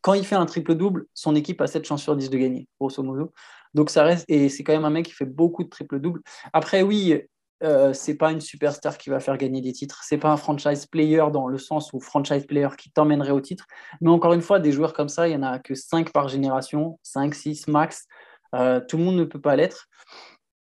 Quand 0.00 0.14
il 0.14 0.24
fait 0.24 0.36
un 0.36 0.46
triple-double, 0.46 1.06
son 1.14 1.34
équipe 1.34 1.60
a 1.60 1.66
7 1.66 1.84
chances 1.84 2.02
sur 2.02 2.16
10 2.16 2.30
de 2.30 2.38
gagner, 2.38 2.68
grosso 2.80 3.02
modo. 3.02 3.32
Donc 3.74 3.90
ça 3.90 4.02
reste, 4.04 4.24
et 4.28 4.48
c'est 4.48 4.64
quand 4.64 4.72
même 4.72 4.84
un 4.84 4.90
mec 4.90 5.06
qui 5.06 5.12
fait 5.12 5.24
beaucoup 5.24 5.64
de 5.64 5.68
triple-double. 5.68 6.22
Après, 6.52 6.82
oui, 6.82 7.22
euh, 7.62 7.92
c'est 7.92 8.14
pas 8.14 8.32
une 8.32 8.40
superstar 8.40 8.96
qui 8.96 9.10
va 9.10 9.20
faire 9.20 9.36
gagner 9.36 9.60
des 9.60 9.72
titres. 9.72 10.02
C'est 10.04 10.18
pas 10.18 10.30
un 10.30 10.36
franchise 10.36 10.86
player 10.86 11.24
dans 11.32 11.46
le 11.46 11.58
sens 11.58 11.92
où 11.92 12.00
franchise 12.00 12.46
player 12.46 12.68
qui 12.78 12.90
t'emmènerait 12.90 13.32
au 13.32 13.40
titre. 13.40 13.66
Mais 14.00 14.10
encore 14.10 14.32
une 14.32 14.40
fois, 14.40 14.60
des 14.60 14.72
joueurs 14.72 14.92
comme 14.94 15.08
ça, 15.08 15.28
il 15.28 15.32
y 15.32 15.36
en 15.36 15.42
a 15.42 15.58
que 15.58 15.74
5 15.74 16.10
par 16.12 16.28
génération, 16.28 16.98
5, 17.02 17.34
6 17.34 17.68
max. 17.68 18.06
Euh, 18.54 18.80
tout 18.80 18.96
le 18.96 19.04
monde 19.04 19.16
ne 19.16 19.24
peut 19.24 19.40
pas 19.40 19.56
l'être. 19.56 19.88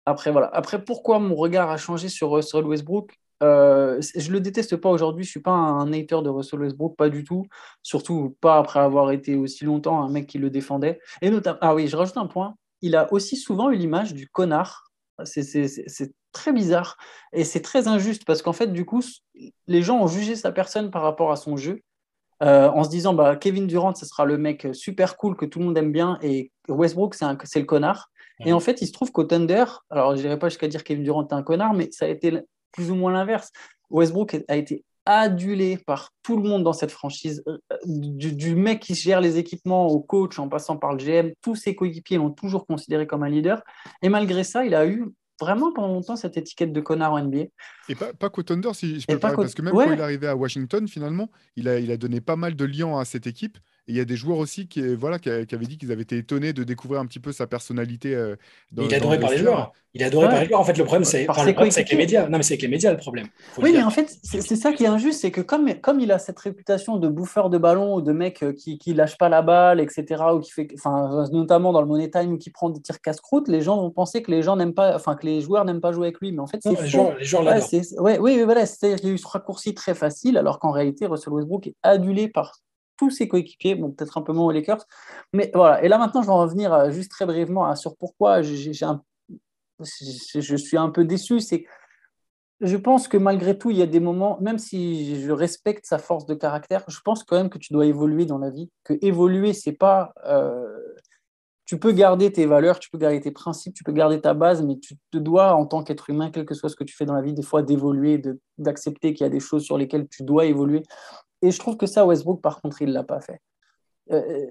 Après, 0.06 0.32
voilà. 0.32 0.50
Après, 0.54 0.84
pourquoi 0.84 1.20
mon 1.20 1.36
regard 1.36 1.70
a 1.72 1.78
changé 1.78 2.10
sur 2.10 2.32
Russell 2.32 2.66
Westbrook? 2.66 3.18
Euh, 3.44 4.02
je 4.16 4.32
le 4.32 4.40
déteste 4.40 4.78
pas 4.78 4.90
aujourd'hui, 4.90 5.24
je 5.24 5.30
suis 5.30 5.42
pas 5.42 5.52
un 5.52 5.92
hater 5.94 6.22
de 6.24 6.30
Russell 6.30 6.62
Westbrook, 6.62 6.96
pas 6.96 7.10
du 7.10 7.24
tout. 7.24 7.46
Surtout 7.84 8.36
pas 8.42 8.58
après 8.58 8.80
avoir 8.80 9.12
été 9.12 9.36
aussi 9.36 9.66
longtemps 9.66 10.02
un 10.02 10.10
mec 10.10 10.26
qui 10.28 10.40
le 10.40 10.50
défendait. 10.50 11.00
Et 11.22 11.30
notamment, 11.30 11.60
ah 11.62 11.76
oui, 11.76 11.88
je 11.88 11.96
rajoute 11.96 12.18
un 12.18 12.28
point 12.28 12.56
il 12.84 12.98
a 12.98 13.12
aussi 13.12 13.38
souvent 13.38 13.72
eu 13.72 13.78
l'image 13.78 14.14
du 14.14 14.28
connard. 14.28 14.92
C'est 15.24 16.14
très 16.34 16.52
bizarre 16.52 16.98
et 17.32 17.46
c'est 17.46 17.62
très 17.62 17.88
injuste 17.88 18.26
parce 18.26 18.42
qu'en 18.42 18.54
fait, 18.54 18.68
du 18.68 18.84
coup, 18.86 19.02
les 19.68 19.82
gens 19.82 20.00
ont 20.02 20.08
jugé 20.08 20.36
sa 20.36 20.52
personne 20.52 20.92
par 20.92 21.02
rapport 21.02 21.32
à 21.32 21.38
son 21.38 21.56
jeu 21.56 21.82
euh, 22.42 22.70
en 22.70 22.84
se 22.84 22.90
disant 22.90 23.14
bah, 23.14 23.38
Kevin 23.38 23.68
Durant, 23.68 23.96
ce 23.96 24.06
sera 24.06 24.26
le 24.26 24.38
mec 24.38 24.68
super 24.74 25.16
cool 25.16 25.38
que 25.38 25.46
tout 25.46 25.60
le 25.60 25.66
monde 25.66 25.78
aime 25.78 25.94
bien 25.94 26.20
et 26.22 26.52
Westbrook, 26.68 27.16
c'est 27.16 27.60
le 27.60 27.66
connard. 27.66 28.12
Et 28.46 28.52
en 28.52 28.60
fait, 28.60 28.82
il 28.82 28.88
se 28.88 28.92
trouve 28.92 29.12
qu'au 29.14 29.24
Thunder, 29.24 29.64
alors 29.90 30.18
je 30.18 30.22
n'irai 30.22 30.38
pas 30.38 30.50
jusqu'à 30.50 30.68
dire 30.68 30.84
Kevin 30.84 31.04
Durant 31.06 31.26
est 31.26 31.34
un 31.34 31.44
connard, 31.44 31.74
mais 31.74 31.90
ça 31.92 32.06
a 32.06 32.10
été 32.10 32.42
plus 32.74 32.92
ou 32.92 32.96
moins 32.96 33.14
l'inverse. 33.14 33.52
Westbrook 33.90 34.44
a 34.48 34.56
été 34.58 34.84
adulé 35.06 35.78
par 35.78 36.12
tout 36.24 36.38
le 36.38 36.48
monde 36.48 36.64
dans 36.64 36.74
cette 36.74 36.92
franchise, 36.92 37.44
euh, 37.48 37.58
du, 37.86 38.56
mec 38.56 38.82
qui 38.82 38.96
gère 38.96 39.22
les 39.22 39.38
équipements 39.38 39.88
au 39.88 40.00
coach 40.00 40.40
en 40.40 40.48
passant 40.48 40.78
par 40.78 40.94
le 40.94 40.98
GM, 40.98 41.32
tous 41.42 41.56
ses 41.56 41.76
coéquipiers 41.76 42.18
l'ont 42.18 42.32
toujours 42.32 42.66
considéré 42.66 43.06
comme 43.06 43.24
un 43.24 43.30
leader. 43.30 43.62
Et 44.02 44.10
malgré 44.10 44.44
ça, 44.44 44.66
il 44.66 44.76
a 44.76 44.86
eu 44.88 45.06
vraiment 45.42 45.74
pendant 45.74 45.90
longtemps 45.90 46.16
cette 46.16 46.38
étiquette 46.38 46.72
de 46.72 46.80
connard 46.80 47.14
en 47.14 47.24
NBA. 47.24 47.46
Et 47.90 47.96
pas, 47.96 48.14
pas 48.14 48.30
qu'au 48.30 48.44
Thunder, 48.44 48.74
si 48.74 49.00
je 49.00 49.08
peux 49.08 49.20
pas 49.20 49.34
parce 49.34 49.54
que 49.54 49.62
même 49.62 49.74
quand 49.74 49.92
il 49.92 50.00
est 50.00 50.02
arrivé 50.02 50.28
à 50.28 50.36
Washington, 50.36 50.88
finalement, 50.88 51.30
il 51.56 51.68
a, 51.68 51.80
il 51.80 51.92
a 51.92 51.98
donné 51.98 52.22
pas 52.22 52.36
mal 52.36 52.56
de 52.56 52.66
liens 52.66 52.98
à 52.98 53.06
cette 53.06 53.28
équipe 53.28 53.58
il 53.88 53.96
y 53.96 54.00
a 54.00 54.06
des 54.06 54.16
joueurs 54.16 54.38
aussi 54.38 54.68
qui, 54.68 54.96
voilà, 54.96 55.20
qui, 55.20 55.30
avaient 55.30 55.66
dit 55.66 55.78
qu'ils 55.78 55.92
avaient 55.92 56.04
été 56.04 56.18
étonnés 56.18 56.54
de 56.54 56.64
découvrir 56.64 57.02
un 57.02 57.06
petit 57.06 57.20
peu 57.20 57.34
sa 57.34 57.48
personnalité. 57.48 58.16
Euh, 58.16 58.36
il 58.78 58.84
est 58.84 58.96
adoré 58.96 59.20
par 59.20 59.30
les 59.30 59.38
joueurs. 59.38 59.74
Il 59.94 60.02
est 60.02 60.06
adoré 60.06 60.28
par 60.28 60.40
les 60.40 60.48
joueurs. 60.48 60.62
En 60.62 60.64
fait, 60.64 60.78
le 60.78 60.86
problème, 60.86 61.04
c'est 61.04 61.28
avec 61.28 61.90
les 61.90 61.98
médias. 61.98 62.30
Non, 62.30 62.38
mais 62.38 62.44
c'est 62.44 62.54
avec 62.54 62.62
les 62.62 62.70
médias 62.70 62.92
le 62.92 62.98
problème. 62.98 63.28
Oui, 63.58 63.72
mais 63.74 63.84
en 63.84 63.90
fait, 63.90 64.18
c'est 64.24 64.56
ça 64.56 64.72
qui 64.72 64.86
est 64.86 64.88
injuste, 64.88 65.20
c'est 65.20 65.32
que 65.32 65.42
comme, 65.42 65.74
comme 65.82 66.00
il 66.00 66.12
a 66.14 66.20
cette 66.20 66.40
réputation 66.40 66.98
de 66.98 67.10
bouffeur 67.10 67.50
de 67.50 67.58
ballon 67.58 67.96
ou 67.96 68.02
de 68.02 68.14
mec 68.14 68.42
euh, 68.42 68.54
qui, 68.54 68.78
qui 68.78 68.94
lâche 68.94 69.18
pas 69.18 69.28
la 69.28 69.42
balle, 69.42 69.82
etc., 69.82 70.24
ou 70.34 70.40
qui 70.40 70.52
fait, 70.52 70.68
enfin, 70.76 71.28
notamment 71.34 71.74
dans 71.74 71.82
le 71.82 71.88
money 71.88 72.10
time 72.10 72.34
ou 72.34 72.38
qui 72.38 72.52
prend 72.52 72.70
des 72.70 72.82
tirs 72.82 73.02
casse-croûte, 73.02 73.50
les 73.50 73.62
gens 73.62 73.78
vont 73.82 73.92
penser 73.92 74.24
que 74.24 74.32
les 74.32 74.44
gens 74.44 74.56
n'aiment 74.56 74.74
pas, 74.74 74.96
enfin, 74.96 75.16
que 75.16 75.26
les 75.26 75.42
joueurs 75.42 75.66
n'aiment 75.66 75.82
pas 75.82 75.92
jouer 75.92 76.08
avec 76.08 76.20
lui. 76.22 76.32
Mais 76.32 76.40
en 76.40 76.48
fait, 76.48 76.60
c'est 76.64 76.70
les 76.70 76.88
joueurs, 76.88 77.18
les 77.18 77.26
joueurs 77.26 77.44
ouais, 78.00 78.18
oui, 78.18 78.42
voilà, 78.44 78.66
c'est-à-dire 78.66 78.98
qu'il 78.98 79.10
y 79.10 79.12
a 79.12 79.16
eu 79.16 79.18
ce 79.18 79.28
raccourci 79.28 79.74
très 79.74 79.94
facile, 79.94 80.38
alors 80.38 80.60
qu'en 80.60 80.72
réalité, 80.72 81.06
Russell 81.06 81.34
Westbrook 81.34 81.68
est 81.68 81.76
adulé 81.84 82.30
par 82.30 82.54
tous 82.98 83.10
ses 83.10 83.28
coéquipiers, 83.28 83.76
bon, 83.76 83.92
peut-être 83.92 84.18
un 84.18 84.22
peu 84.22 84.34
moins 84.34 84.46
aux 84.46 84.52
Lakers. 84.52 84.86
Mais 85.34 85.52
voilà, 85.54 85.84
et 85.84 85.88
là 85.88 85.98
maintenant, 85.98 86.22
je 86.22 86.28
vais 86.28 86.34
en 86.34 86.42
revenir 86.42 86.74
euh, 86.74 86.92
juste 86.92 87.12
très 87.12 87.26
brièvement 87.26 87.76
sur 87.76 87.96
pourquoi 87.98 88.42
j'ai 88.42 88.74
je 88.74 90.56
suis 90.56 90.78
un 90.78 90.90
peu 90.90 91.04
déçu. 91.04 91.40
C'est 91.40 91.66
je 92.64 92.78
pense 92.78 93.08
que 93.10 93.18
malgré 93.18 93.58
tout, 93.58 93.72
il 93.72 93.78
y 93.78 93.82
a 93.82 93.88
des 93.88 94.00
moments, 94.00 94.40
même 94.40 94.58
si 94.58 95.22
je 95.22 95.32
respecte 95.32 95.86
sa 95.86 95.98
force 95.98 96.26
de 96.26 96.34
caractère, 96.34 96.86
je 96.88 97.00
pense 97.04 97.24
quand 97.24 97.36
même 97.36 97.50
que 97.50 97.58
tu 97.58 97.74
dois 97.74 97.86
évoluer 97.86 98.26
dans 98.26 98.38
la 98.38 98.50
vie. 98.50 98.70
Que 98.84 98.94
évoluer, 99.02 99.54
c'est 99.54 99.74
pas. 99.74 100.14
Euh, 100.26 100.66
tu 101.66 101.78
peux 101.78 101.92
garder 101.92 102.32
tes 102.32 102.46
valeurs, 102.46 102.80
tu 102.80 102.90
peux 102.90 102.98
garder 102.98 103.20
tes 103.20 103.32
principes, 103.32 103.74
tu 103.74 103.84
peux 103.84 103.92
garder 103.92 104.22
ta 104.22 104.34
base, 104.34 104.62
mais 104.62 104.78
tu 104.80 104.96
te 105.12 105.18
dois, 105.18 105.54
en 105.56 105.66
tant 105.66 105.84
qu'être 105.84 106.10
humain, 106.10 106.30
quel 106.32 106.46
que 106.46 106.54
soit 106.54 106.70
ce 106.70 106.76
que 106.76 106.84
tu 106.84 106.96
fais 106.96 107.06
dans 107.06 107.14
la 107.14 107.22
vie, 107.22 107.34
des 107.34 107.42
fois 107.42 107.64
d'évoluer, 107.64 108.22
d'accepter 108.58 109.14
qu'il 109.14 109.26
y 109.26 109.28
a 109.28 109.30
des 109.30 109.40
choses 109.40 109.64
sur 109.64 109.78
lesquelles 109.78 110.08
tu 110.08 110.24
dois 110.24 110.46
évoluer. 110.46 110.84
Et 111.44 111.52
je 111.52 111.60
trouve 111.60 111.76
que 111.76 111.86
ça, 111.86 112.06
Westbrook, 112.06 112.42
par 112.42 112.62
contre, 112.62 112.82
il 112.82 112.88
ne 112.88 112.94
l'a 112.94 113.04
pas 113.04 113.20
fait. 113.20 113.42
Euh, 114.12 114.50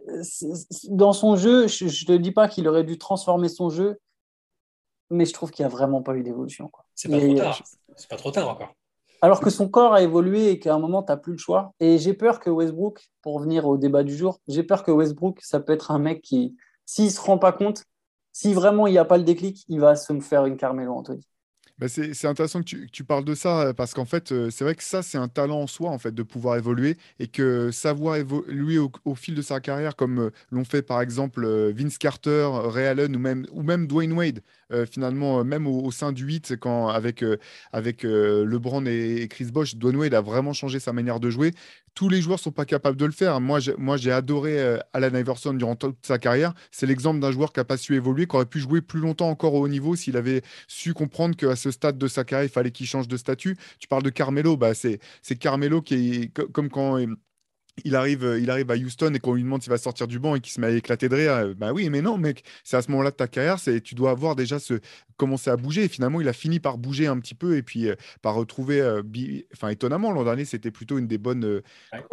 dans 0.91 1.15
son 1.15 1.37
jeu, 1.37 1.67
je 1.67 1.87
ne 1.87 2.07
te 2.07 2.13
dis 2.13 2.33
pas 2.33 2.49
qu'il 2.49 2.69
aurait 2.69 2.85
dû 2.85 2.99
transformer 2.99 3.49
son 3.49 3.71
jeu, 3.71 3.99
mais 5.09 5.25
je 5.25 5.33
trouve 5.33 5.51
qu'il 5.51 5.65
n'y 5.65 5.73
a 5.73 5.75
vraiment 5.75 6.03
pas 6.03 6.15
eu 6.15 6.23
d'évolution. 6.23 6.71
C'est 6.95 7.11
pas 7.11 7.19
trop 7.19 7.35
tard. 7.35 7.63
C'est 7.97 8.09
pas 8.09 8.17
trop 8.17 8.31
tard 8.31 8.49
encore. 8.49 8.75
alors 9.23 9.41
que 9.41 9.49
son 9.49 9.69
corps 9.69 9.95
a 9.95 10.03
évolué 10.03 10.51
et 10.51 10.59
qu'à 10.59 10.75
un 10.75 10.79
moment, 10.79 11.03
tu 11.03 11.11
n'as 11.13 11.17
plus 11.17 11.33
le 11.33 11.39
choix. 11.39 11.73
Et 11.81 11.97
j'ai 11.97 12.13
peur 12.13 12.41
que 12.41 12.51
Westbrook, 12.51 13.09
pour 13.23 13.41
venir 13.41 13.67
au 13.67 13.79
débat 13.79 14.03
du 14.03 14.15
jour, 14.15 14.39
j'ai 14.49 14.63
peur 14.63 14.83
que 14.83 14.91
Westbrook, 14.91 15.41
ça 15.43 15.61
peut 15.61 15.73
être 15.73 15.91
un 15.93 15.99
mec 15.99 16.21
qui, 16.21 16.55
s'il 16.85 17.07
ne 17.07 17.11
se 17.11 17.21
rend 17.21 17.39
pas 17.39 17.53
compte, 17.53 17.85
si 18.33 18.53
vraiment 18.53 18.87
il 18.87 18.93
n'y 18.93 18.99
a 18.99 19.07
pas 19.07 19.17
le 19.17 19.25
déclic, 19.25 19.65
il 19.69 19.81
va 19.81 19.97
se 19.97 20.13
me 20.13 20.21
faire 20.21 20.45
une 20.45 20.59
Carmelo 20.59 20.93
Anthony. 20.93 21.27
Bah, 21.83 21.89
c'est 21.89 22.27
intéressant 22.29 22.62
que 22.62 22.87
tu, 22.93 23.03
parles 23.03 23.25
de 23.25 23.35
ça 23.35 23.62
euh, 23.62 23.73
parce 23.73 23.93
qu'en 23.93 24.05
fait, 24.05 24.31
euh, 24.31 24.51
c'est 24.51 24.62
vrai 24.62 24.77
que 24.77 24.85
ça, 24.85 25.03
c'est 25.03 25.19
un 25.19 25.27
talent 25.27 25.62
en 25.62 25.67
soi, 25.67 25.91
en 25.91 25.99
fait, 25.99 26.15
de 26.15 26.23
pouvoir 26.23 26.57
évoluer 26.57 26.97
et 27.19 27.27
que 27.27 27.73
savoir 27.73 28.15
évoluer 28.15 28.79
au, 28.79 29.15
fil 29.17 29.35
de 29.35 29.43
sa 29.43 29.59
carrière, 29.59 29.97
comme 29.97 30.21
euh, 30.21 30.31
l'ont 30.53 30.65
fait 30.65 30.83
par 30.83 31.01
exemple 31.01 31.45
Vince 31.73 31.99
Carter, 31.99 32.49
Ray 32.53 32.87
Allen 32.87 33.17
ou 33.17 33.19
même, 33.19 33.47
ou 33.51 33.65
même 33.65 33.89
Dwayne 33.89 34.12
Wade, 34.12 34.43
finalement, 34.91 35.45
même 35.45 35.67
au, 35.67 35.91
sein 35.91 36.12
du 36.12 36.25
8, 36.25 36.57
quand 36.59 36.89
avec, 36.89 37.23
avec 37.73 38.05
LeBron 38.05 38.87
et, 38.87 39.29
Chris 39.29 39.51
Bosh, 39.53 39.77
Dwayne 39.77 39.97
Wade 39.97 40.15
a 40.15 40.23
vraiment 40.23 40.55
changé 40.55 40.79
sa 40.81 40.95
manière 40.95 41.21
de 41.21 41.29
jouer 41.29 41.53
tous 41.95 42.09
les 42.09 42.21
joueurs 42.23 42.39
sont 42.39 42.51
pas 42.53 42.65
capables 42.65 42.97
de 42.97 43.05
le 43.05 43.13
faire. 43.13 43.41
Moi, 43.41 43.59
j'ai 43.61 44.13
adoré 44.13 44.61
euh, 44.61 44.79
Alan 44.93 45.15
Iverson 45.15 45.55
durant 45.55 45.77
toute 45.77 45.97
sa 46.03 46.19
carrière. 46.19 46.55
C'est 46.71 46.87
l'exemple 46.87 47.21
d'un 47.21 47.33
joueur 47.33 47.53
qui 47.53 47.61
n'a 47.61 47.65
pas 47.65 47.77
su 47.77 47.95
évoluer, 47.95 48.27
qui 48.27 48.37
aurait 48.37 48.47
pu 48.47 48.61
jouer 48.61 48.81
plus 48.81 49.01
longtemps 49.01 49.29
encore 49.29 49.55
au 49.55 49.65
haut 49.65 49.69
niveau 49.69 49.97
s'il 49.97 50.17
avait 50.17 50.43
su 50.69 50.95
comprendre 50.95 51.37
qu'à 51.37 51.57
ce 51.57 51.71
stade 51.71 51.99
de 51.99 52.09
sa 52.09 52.25
carrière, 52.25 52.47
il 52.47 52.53
fallait 52.53 52.71
qu'il 52.71 52.87
change 52.87 53.09
de 53.09 53.17
statut. 53.17 53.57
Tu 53.79 53.89
parles 53.89 54.03
de 54.03 54.11
Carmelo, 54.11 54.57
bah, 54.57 54.73
c'est 54.75 54.99
Carmelo 55.39 55.83
qui 55.83 56.23
est 56.23 56.29
comme 56.53 56.71
quand 56.71 56.99
il 57.85 57.97
arrive, 57.97 58.25
euh, 58.25 58.38
il 58.38 58.50
arrive 58.50 58.71
à 58.71 58.76
Houston 58.76 59.12
et 59.14 59.19
qu'on 59.19 59.35
lui 59.35 59.43
demande 59.43 59.62
s'il 59.62 59.71
va 59.71 59.79
sortir 59.79 60.07
du 60.07 60.19
banc 60.19 60.35
et 60.35 60.41
qu'il 60.41 60.52
se 60.52 60.61
met 60.61 60.67
à 60.67 60.71
éclater 60.71 61.09
de 61.09 61.14
rire. 61.14 61.33
Euh, 61.33 61.55
bah 61.55 61.73
oui, 61.73 61.88
mais 61.88 62.02
non, 62.02 62.19
mec, 62.19 62.45
c'est 62.64 62.76
à 62.76 62.83
ce 62.83 62.91
moment-là 62.91 63.11
de 63.11 63.17
ta 63.17 63.29
carrière, 63.29 63.59
c'est 63.59 63.81
tu 63.81 63.95
dois 63.95 64.11
avoir 64.11 64.37
déjà 64.37 64.59
ce, 64.59 64.81
commencé 65.17 65.50
à 65.50 65.57
bouger. 65.57 65.85
Et 65.85 65.88
finalement, 65.88 66.21
il 66.21 66.29
a 66.29 66.33
fini 66.33 66.61
par 66.61 66.79
bouger 66.79 67.07
un 67.07 67.19
petit 67.19 67.35
peu 67.35 67.57
et 67.57 67.62
puis 67.62 67.88
euh, 67.88 67.95
par 68.21 68.35
retrouver. 68.35 68.83
enfin, 69.55 69.69
étonnamment, 69.69 70.12
l'an 70.12 70.25
dernier, 70.25 70.45
c'était 70.45 70.71
plutôt 70.71 70.99
une 70.99 71.07
des 71.07 71.19
bonnes, 71.19 71.62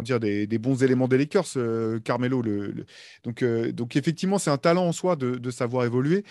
dire, 0.02 0.18
des, 0.20 0.46
bons 0.58 0.82
éléments 0.82 1.08
des 1.08 1.18
Lakers, 1.18 1.56
Carmelo. 2.04 2.42
Le, 2.42 2.86
Donc, 3.24 3.44
donc, 3.44 3.96
effectivement, 3.96 4.38
c'est 4.38 4.50
un 4.50 4.58
talent 4.58 4.86
en 4.86 4.92
soi 4.92 5.16
de, 5.16 5.36
de 5.36 5.50
savoir 5.50 5.84
évoluer. 5.84 6.24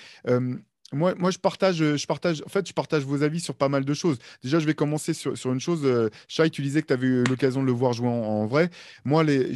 Moi, 0.91 1.13
moi, 1.15 1.31
je 1.31 1.37
partage, 1.37 1.77
je 1.77 2.05
partage, 2.07 2.41
en 2.45 2.49
fait, 2.49 2.67
je 2.67 2.73
partage 2.73 3.03
vos 3.03 3.21
avis 3.21 3.39
sur 3.39 3.55
pas 3.55 3.69
mal 3.69 3.85
de 3.85 3.93
choses. 3.93 4.17
Déjà, 4.43 4.59
je 4.59 4.65
vais 4.65 4.73
commencer 4.73 5.13
sur, 5.13 5.37
sur 5.37 5.53
une 5.53 5.59
chose. 5.59 5.81
Euh, 5.83 6.09
Shai, 6.27 6.49
tu 6.49 6.61
disais 6.61 6.81
que 6.81 6.87
tu 6.87 6.93
avais 6.93 7.07
eu 7.07 7.23
l'occasion 7.25 7.61
de 7.61 7.67
le 7.67 7.71
voir 7.71 7.93
jouer 7.93 8.07
en, 8.07 8.47
vrai. 8.47 8.69
Moi, 9.05 9.23
les, 9.23 9.53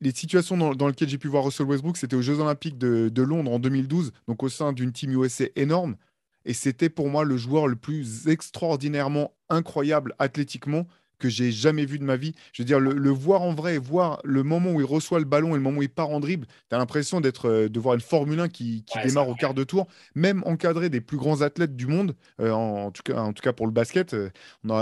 les 0.00 0.12
situations 0.12 0.56
dans, 0.56 0.74
dans 0.74 0.88
lesquelles 0.88 1.08
j'ai 1.08 1.18
pu 1.18 1.28
voir 1.28 1.44
Russell 1.44 1.66
Westbrook, 1.66 1.96
c'était 1.96 2.16
aux 2.16 2.22
Jeux 2.22 2.38
Olympiques 2.38 2.78
de, 2.78 3.08
de, 3.08 3.22
Londres 3.22 3.50
en 3.50 3.58
2012, 3.58 4.12
donc 4.28 4.42
au 4.42 4.48
sein 4.48 4.72
d'une 4.72 4.92
team 4.92 5.12
USA 5.12 5.46
énorme. 5.56 5.96
Et 6.44 6.54
c'était 6.54 6.88
pour 6.88 7.08
moi 7.08 7.24
le 7.24 7.36
joueur 7.36 7.66
le 7.66 7.76
plus 7.76 8.28
extraordinairement 8.28 9.34
incroyable 9.48 10.14
athlétiquement 10.18 10.86
que 11.18 11.28
j'ai 11.28 11.50
jamais 11.50 11.84
vu 11.84 11.98
de 11.98 12.04
ma 12.04 12.16
vie. 12.16 12.34
Je 12.52 12.62
veux 12.62 12.66
dire, 12.66 12.80
le, 12.80 13.10
voir 13.10 13.42
en 13.42 13.54
vrai, 13.54 13.78
voir 13.78 14.20
le 14.24 14.42
moment 14.42 14.72
où 14.72 14.80
il 14.80 14.86
reçoit 14.86 15.18
le 15.18 15.24
ballon 15.24 15.50
et 15.50 15.54
le 15.54 15.60
moment 15.60 15.78
où 15.78 15.82
il 15.82 15.88
part 15.88 16.10
en 16.10 16.20
dribble, 16.20 16.46
tu 16.46 16.74
as 16.74 16.78
l'impression 16.78 17.20
d'être, 17.20 17.48
euh, 17.48 17.68
de 17.68 17.80
voir 17.80 17.94
une 17.94 18.00
Formule 18.00 18.40
1 18.40 18.48
qui, 18.48 18.84
démarre 19.04 19.28
au 19.28 19.34
quart 19.34 19.54
de 19.54 19.64
tour, 19.64 19.86
même 20.14 20.42
encadré 20.46 20.88
des 20.88 21.00
plus 21.00 21.16
grands 21.16 21.42
athlètes 21.42 21.76
du 21.76 21.86
monde, 21.86 22.14
euh, 22.40 22.50
en, 22.50 22.90
tout 22.90 23.02
cas, 23.02 23.20
en 23.20 23.32
tout 23.32 23.42
cas 23.42 23.52
pour 23.52 23.66
le 23.66 23.72
basket. 23.72 24.14
Euh, 24.14 24.30
on 24.64 24.78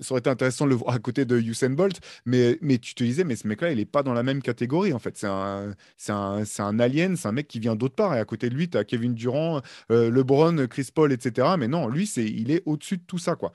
ça 0.00 0.12
aurait 0.12 0.20
été 0.20 0.30
intéressant 0.30 0.64
de 0.64 0.70
le 0.70 0.76
voir 0.76 0.94
à 0.94 0.98
côté 0.98 1.24
de 1.24 1.38
Usain 1.38 1.70
Bolt, 1.70 2.00
mais, 2.24 2.58
mais 2.60 2.78
tu 2.78 2.94
te 2.94 3.02
disais, 3.02 3.24
mais 3.24 3.36
ce 3.36 3.46
mec-là, 3.46 3.70
il 3.70 3.78
n'est 3.78 3.84
pas 3.84 4.02
dans 4.02 4.14
la 4.14 4.22
même 4.22 4.42
catégorie, 4.42 4.92
en 4.92 4.98
fait. 4.98 5.16
C'est 5.16 5.26
un, 5.26 5.74
c'est 5.96 6.12
un, 6.12 6.44
un, 6.58 6.80
alien, 6.80 7.16
c'est 7.16 7.28
un 7.28 7.32
mec 7.32 7.48
qui 7.48 7.60
vient 7.60 7.76
d'autre 7.76 7.94
part, 7.94 8.14
et 8.14 8.18
à 8.18 8.24
côté 8.24 8.48
de 8.48 8.54
lui, 8.54 8.68
tu 8.68 8.78
as 8.78 8.84
Kevin 8.84 9.14
Durant, 9.14 9.60
LeBron, 9.90 10.66
Chris 10.68 10.88
Paul, 10.94 11.12
etc. 11.12 11.48
Mais 11.58 11.68
non, 11.68 11.88
lui, 11.88 12.06
c'est, 12.06 12.24
il 12.24 12.50
est 12.50 12.62
au-dessus 12.66 12.98
de 12.98 13.02
tout 13.06 13.18
ça, 13.18 13.36
quoi. 13.36 13.52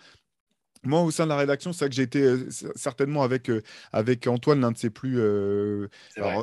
Moi, 0.83 1.01
au 1.01 1.11
sein 1.11 1.25
de 1.25 1.29
la 1.29 1.35
rédaction, 1.35 1.73
c'est 1.73 1.79
vrai 1.79 1.89
que 1.89 1.95
j'ai 1.95 2.03
été 2.03 2.21
euh, 2.21 2.47
certainement 2.75 3.23
avec, 3.23 3.49
euh, 3.49 3.61
avec 3.91 4.27
Antoine, 4.27 4.61
l'un 4.61 4.71
de 4.71 4.77
ses 4.77 4.89
plus. 4.89 5.19
Euh, 5.19 5.87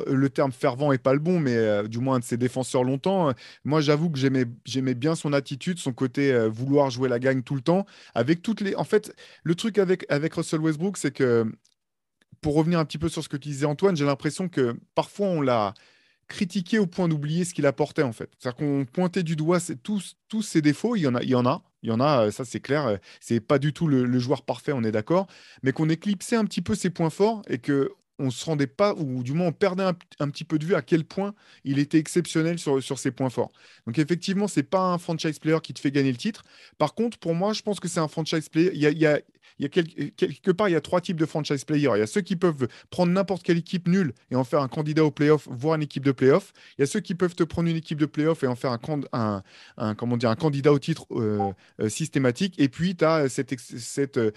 le 0.06 0.28
terme 0.28 0.52
fervent 0.52 0.92
n'est 0.92 0.98
pas 0.98 1.14
le 1.14 1.20
bon, 1.20 1.40
mais 1.40 1.88
du 1.88 1.98
moins 1.98 2.16
un 2.16 2.18
de 2.18 2.24
ses 2.24 2.36
défenseurs 2.36 2.84
longtemps. 2.84 3.32
Moi, 3.64 3.80
j'avoue 3.80 4.10
que 4.10 4.18
j'aimais 4.18 4.94
bien 4.94 5.14
son 5.14 5.32
attitude, 5.32 5.78
son 5.78 5.92
côté 5.92 6.36
vouloir 6.48 6.90
jouer 6.90 7.08
la 7.08 7.18
gagne 7.18 7.42
tout 7.42 7.54
le 7.54 7.62
temps. 7.62 7.86
Avec 8.14 8.42
toutes 8.42 8.60
les. 8.60 8.74
En 8.76 8.84
fait, 8.84 9.14
le 9.42 9.54
truc 9.54 9.78
avec, 9.78 10.04
avec 10.10 10.34
Russell 10.34 10.60
Westbrook, 10.60 10.96
c'est 10.96 11.12
que. 11.12 11.46
Pour 12.42 12.54
revenir 12.54 12.78
un 12.78 12.84
petit 12.84 12.98
peu 12.98 13.08
sur 13.08 13.24
ce 13.24 13.28
que 13.30 13.36
tu 13.38 13.48
disais, 13.48 13.64
Antoine, 13.64 13.96
j'ai 13.96 14.04
l'impression 14.04 14.48
que 14.48 14.76
parfois 14.94 15.26
on 15.26 15.40
l'a 15.40 15.72
critiqué 16.28 16.78
au 16.78 16.86
point 16.86 17.08
d'oublier 17.08 17.44
ce 17.44 17.54
qu'il 17.54 17.66
apportait 17.66 18.02
en 18.02 18.12
fait. 18.12 18.30
C'est-à-dire 18.38 18.56
qu'on 18.56 18.84
pointait 18.84 19.22
du 19.22 19.36
doigt 19.36 19.58
tous, 19.82 20.16
tous 20.28 20.42
ses 20.42 20.60
défauts, 20.60 20.96
il 20.96 21.00
y 21.00 21.06
en 21.06 21.14
a, 21.14 21.22
il 21.22 21.30
y 21.30 21.34
en 21.34 21.46
a, 21.46 21.62
il 21.86 21.90
y 21.90 21.92
en 21.92 22.00
a, 22.00 22.32
ça 22.32 22.44
c'est 22.44 22.60
clair, 22.60 22.86
euh, 22.86 22.96
c'est 23.20 23.38
pas 23.40 23.58
du 23.60 23.72
tout 23.72 23.86
le, 23.86 24.18
joueur 24.18 24.42
parfait, 24.42 24.72
on 24.72 24.82
est 24.82 24.90
d'accord, 24.90 25.28
mais 25.62 25.72
qu'on 25.72 25.88
éclipsait 25.88 26.34
un 26.36 26.44
petit 26.44 26.60
peu 26.60 26.74
ses 26.74 26.90
points 26.90 27.10
forts 27.10 27.42
et 27.48 27.58
que 27.58 27.92
on 28.18 28.30
se 28.30 28.44
rendait 28.44 28.66
pas, 28.66 28.94
ou 28.94 29.22
du 29.22 29.32
moins 29.32 29.48
on 29.48 29.52
perdait 29.52 29.84
un, 29.84 30.28
petit 30.30 30.44
peu 30.44 30.58
de 30.58 30.64
vue 30.64 30.74
à 30.74 30.82
quel 30.82 31.04
point 31.04 31.34
il 31.64 31.78
était 31.78 31.98
exceptionnel 31.98 32.58
sur, 32.58 32.82
sur 32.82 32.98
ses 32.98 33.10
points 33.10 33.30
forts. 33.30 33.52
Donc 33.86 33.98
effectivement, 33.98 34.48
c'est 34.48 34.62
pas 34.62 34.80
un 34.80 34.98
franchise 34.98 35.38
player 35.38 35.58
qui 35.62 35.74
te 35.74 35.80
fait 35.80 35.90
gagner 35.90 36.10
le 36.10 36.18
titre. 36.18 36.44
Par 36.78 36.94
contre, 36.94 37.18
pour 37.18 37.34
moi, 37.34 37.52
je 37.52 37.62
pense 37.62 37.80
que 37.80 37.88
c'est 37.88 38.00
un 38.00 38.08
franchise 38.08 38.48
player. 38.48 38.70
Il 38.74 38.80
y 38.98 39.06
a, 39.06 39.20
quelque 40.16 40.50
part, 40.50 40.68
il 40.68 40.72
y 40.72 40.76
a 40.76 40.80
trois 40.80 41.00
types 41.00 41.16
de 41.16 41.26
franchise 41.26 41.64
players. 41.64 41.92
Il 41.94 41.98
y 41.98 42.02
a 42.02 42.06
ceux 42.06 42.20
qui 42.20 42.36
peuvent 42.36 42.68
prendre 42.90 43.12
n'importe 43.12 43.42
quelle 43.42 43.58
équipe 43.58 43.88
nulle 43.88 44.12
et 44.30 44.36
en 44.36 44.44
faire 44.44 44.60
un 44.60 44.68
candidat 44.68 45.04
au 45.04 45.10
playoff, 45.10 45.48
voire 45.50 45.76
une 45.76 45.82
équipe 45.82 46.04
de 46.04 46.12
playoff. 46.12 46.52
Il 46.76 46.82
y 46.82 46.84
a 46.84 46.86
ceux 46.86 47.00
qui 47.00 47.14
peuvent 47.14 47.34
te 47.34 47.44
prendre 47.44 47.68
une 47.68 47.76
équipe 47.76 47.98
de 47.98 48.06
playoff 48.06 48.42
et 48.42 48.46
en 48.46 48.56
faire 48.56 48.72
un, 48.72 48.78
candidat 49.94 50.72
au 50.72 50.78
titre 50.78 51.06
euh, 51.12 51.52
euh, 51.80 51.88
systématique. 51.88 52.54
Et 52.58 52.68
puis, 52.68 52.96
tu 52.96 53.04
as 53.04 53.28
cette, 53.28 53.58
cette, 53.60 54.18
euh, 54.18 54.32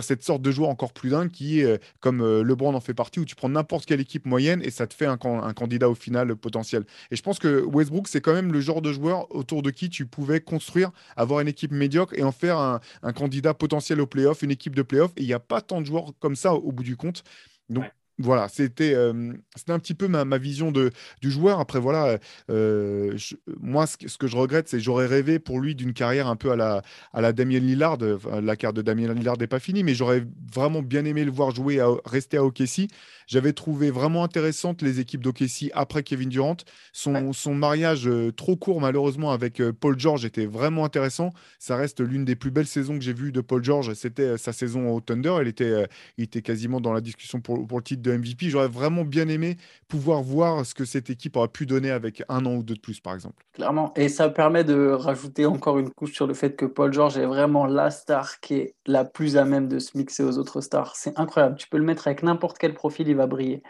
cette 0.00 0.22
sorte 0.22 0.42
de 0.42 0.50
joueur 0.50 0.68
encore 0.68 0.92
plus 0.92 1.10
dingue 1.10 1.30
qui 1.30 1.62
comme 2.00 2.42
LeBron 2.42 2.74
en 2.74 2.80
fait 2.80 2.94
partie, 2.94 3.11
où 3.20 3.24
tu 3.24 3.34
prends 3.34 3.48
n'importe 3.48 3.86
quelle 3.86 4.00
équipe 4.00 4.26
moyenne 4.26 4.62
et 4.62 4.70
ça 4.70 4.86
te 4.86 4.94
fait 4.94 5.06
un, 5.06 5.16
candidat 5.16 5.88
au 5.88 5.94
final 5.94 6.34
potentiel. 6.36 6.84
Et 7.10 7.16
je 7.16 7.22
pense 7.22 7.38
que 7.38 7.62
Westbrook, 7.62 8.08
c'est 8.08 8.20
quand 8.20 8.32
même 8.32 8.52
le 8.52 8.60
genre 8.60 8.82
de 8.82 8.92
joueur 8.92 9.34
autour 9.34 9.62
de 9.62 9.70
qui 9.70 9.90
tu 9.90 10.06
pouvais 10.06 10.40
construire, 10.40 10.90
avoir 11.16 11.40
une 11.40 11.48
équipe 11.48 11.72
médiocre 11.72 12.14
et 12.16 12.22
en 12.22 12.32
faire 12.32 12.58
un, 12.58 12.80
un 13.02 13.12
candidat 13.12 13.54
potentiel 13.54 14.00
au 14.00 14.06
playoff, 14.06 14.42
une 14.42 14.50
équipe 14.50 14.76
de 14.76 14.82
playoff. 14.82 15.12
Et 15.16 15.22
il 15.22 15.26
n'y 15.26 15.32
a 15.32 15.40
pas 15.40 15.60
tant 15.60 15.80
de 15.80 15.86
joueurs 15.86 16.12
comme 16.20 16.36
ça 16.36 16.54
au, 16.54 16.72
bout 16.72 16.82
du 16.82 16.96
compte. 16.96 17.24
Donc, 17.68 17.84
voilà, 18.18 18.48
c'était 18.48 18.94
euh, 18.94 19.32
un 19.68 19.78
petit 19.78 19.94
peu 19.94 20.06
ma, 20.06 20.38
vision 20.38 20.70
de, 20.70 20.90
du 21.22 21.30
joueur. 21.30 21.60
Après, 21.60 21.80
voilà, 21.80 22.18
euh, 22.50 23.16
moi, 23.60 23.86
ce 23.86 23.96
que, 23.96 24.26
je 24.26 24.36
regrette, 24.36 24.68
c'est 24.68 24.76
que 24.76 24.82
j'aurais 24.82 25.06
rêvé 25.06 25.38
pour 25.38 25.60
lui 25.60 25.74
d'une 25.74 25.94
carrière 25.94 26.26
un 26.26 26.36
peu 26.36 26.52
à 26.52 26.56
la, 26.56 26.82
à 27.12 27.20
la 27.22 27.32
Damien 27.32 27.58
Lillard. 27.58 27.98
la 27.98 28.56
carte 28.56 28.76
de 28.76 28.82
Damien 28.82 29.14
Lillard 29.14 29.38
n'est 29.38 29.46
pas 29.46 29.58
finie, 29.60 29.82
mais 29.82 29.94
j'aurais 29.94 30.24
vraiment 30.54 30.82
bien 30.82 31.04
aimé 31.06 31.24
le 31.24 31.30
voir 31.30 31.52
jouer, 31.54 31.80
à, 31.80 31.88
rester 32.04 32.36
à 32.36 32.44
OKC. 32.44 32.88
J'avais 33.26 33.54
trouvé 33.54 33.90
vraiment 33.90 34.24
intéressante 34.24 34.82
les 34.82 35.00
équipes 35.00 35.22
d'OKC 35.22 35.70
après 35.72 36.02
Kevin 36.02 36.28
Durant. 36.28 36.56
Son, 36.92 37.32
son 37.32 37.54
mariage 37.54 38.06
euh, 38.06 38.30
trop 38.30 38.56
court, 38.56 38.80
malheureusement, 38.80 39.30
avec 39.30 39.62
Paul 39.80 39.98
George 39.98 40.26
était 40.26 40.46
vraiment 40.46 40.84
intéressant. 40.84 41.30
Ça 41.58 41.76
reste 41.76 42.00
l'une 42.00 42.26
des 42.26 42.36
plus 42.36 42.50
belles 42.50 42.66
saisons 42.66 42.98
que 42.98 43.04
j'ai 43.04 43.14
vues 43.14 43.32
de 43.32 43.40
Paul 43.40 43.64
George. 43.64 43.94
C'était 43.94 44.36
sa 44.36 44.52
saison 44.52 44.90
au 44.90 45.00
Thunder. 45.00 45.36
Il 45.40 45.48
était, 45.48 45.86
il 46.18 46.24
était 46.24 46.42
quasiment 46.42 46.80
dans 46.80 46.92
la 46.92 47.00
discussion 47.00 47.40
pour, 47.40 47.66
pour 47.66 47.78
le 47.78 47.84
titre 47.84 48.01
de 48.02 48.12
MVP. 48.12 48.50
J'aurais 48.50 48.68
vraiment 48.68 49.04
bien 49.04 49.28
aimé 49.28 49.56
pouvoir 49.88 50.22
voir 50.22 50.66
ce 50.66 50.74
que 50.74 50.84
cette 50.84 51.10
équipe 51.10 51.36
aurait 51.36 51.48
pu 51.48 51.66
donner 51.66 51.90
avec 51.90 52.22
un 52.28 52.44
an 52.44 52.54
ou 52.54 52.62
deux 52.62 52.74
de 52.74 52.80
plus, 52.80 53.00
par 53.00 53.14
exemple. 53.14 53.44
Clairement. 53.52 53.92
Et 53.96 54.08
ça 54.08 54.28
permet 54.28 54.64
de 54.64 54.90
rajouter 54.90 55.46
encore 55.46 55.78
une 55.78 55.90
couche 55.90 56.12
sur 56.12 56.26
le 56.26 56.34
fait 56.34 56.56
que 56.56 56.66
Paul 56.66 56.92
George 56.92 57.16
est 57.16 57.26
vraiment 57.26 57.66
la 57.66 57.90
star 57.90 58.40
qui 58.40 58.54
est 58.54 58.74
la 58.86 59.04
plus 59.04 59.36
à 59.36 59.44
même 59.44 59.68
de 59.68 59.78
se 59.78 59.96
mixer 59.96 60.22
aux 60.22 60.38
autres 60.38 60.60
stars. 60.60 60.96
C'est 60.96 61.18
incroyable. 61.18 61.56
Tu 61.56 61.68
peux 61.68 61.78
le 61.78 61.84
mettre 61.84 62.06
avec 62.08 62.22
n'importe 62.22 62.58
quel 62.58 62.74
profil, 62.74 63.08
il 63.08 63.16
va 63.16 63.26
briller. 63.26 63.62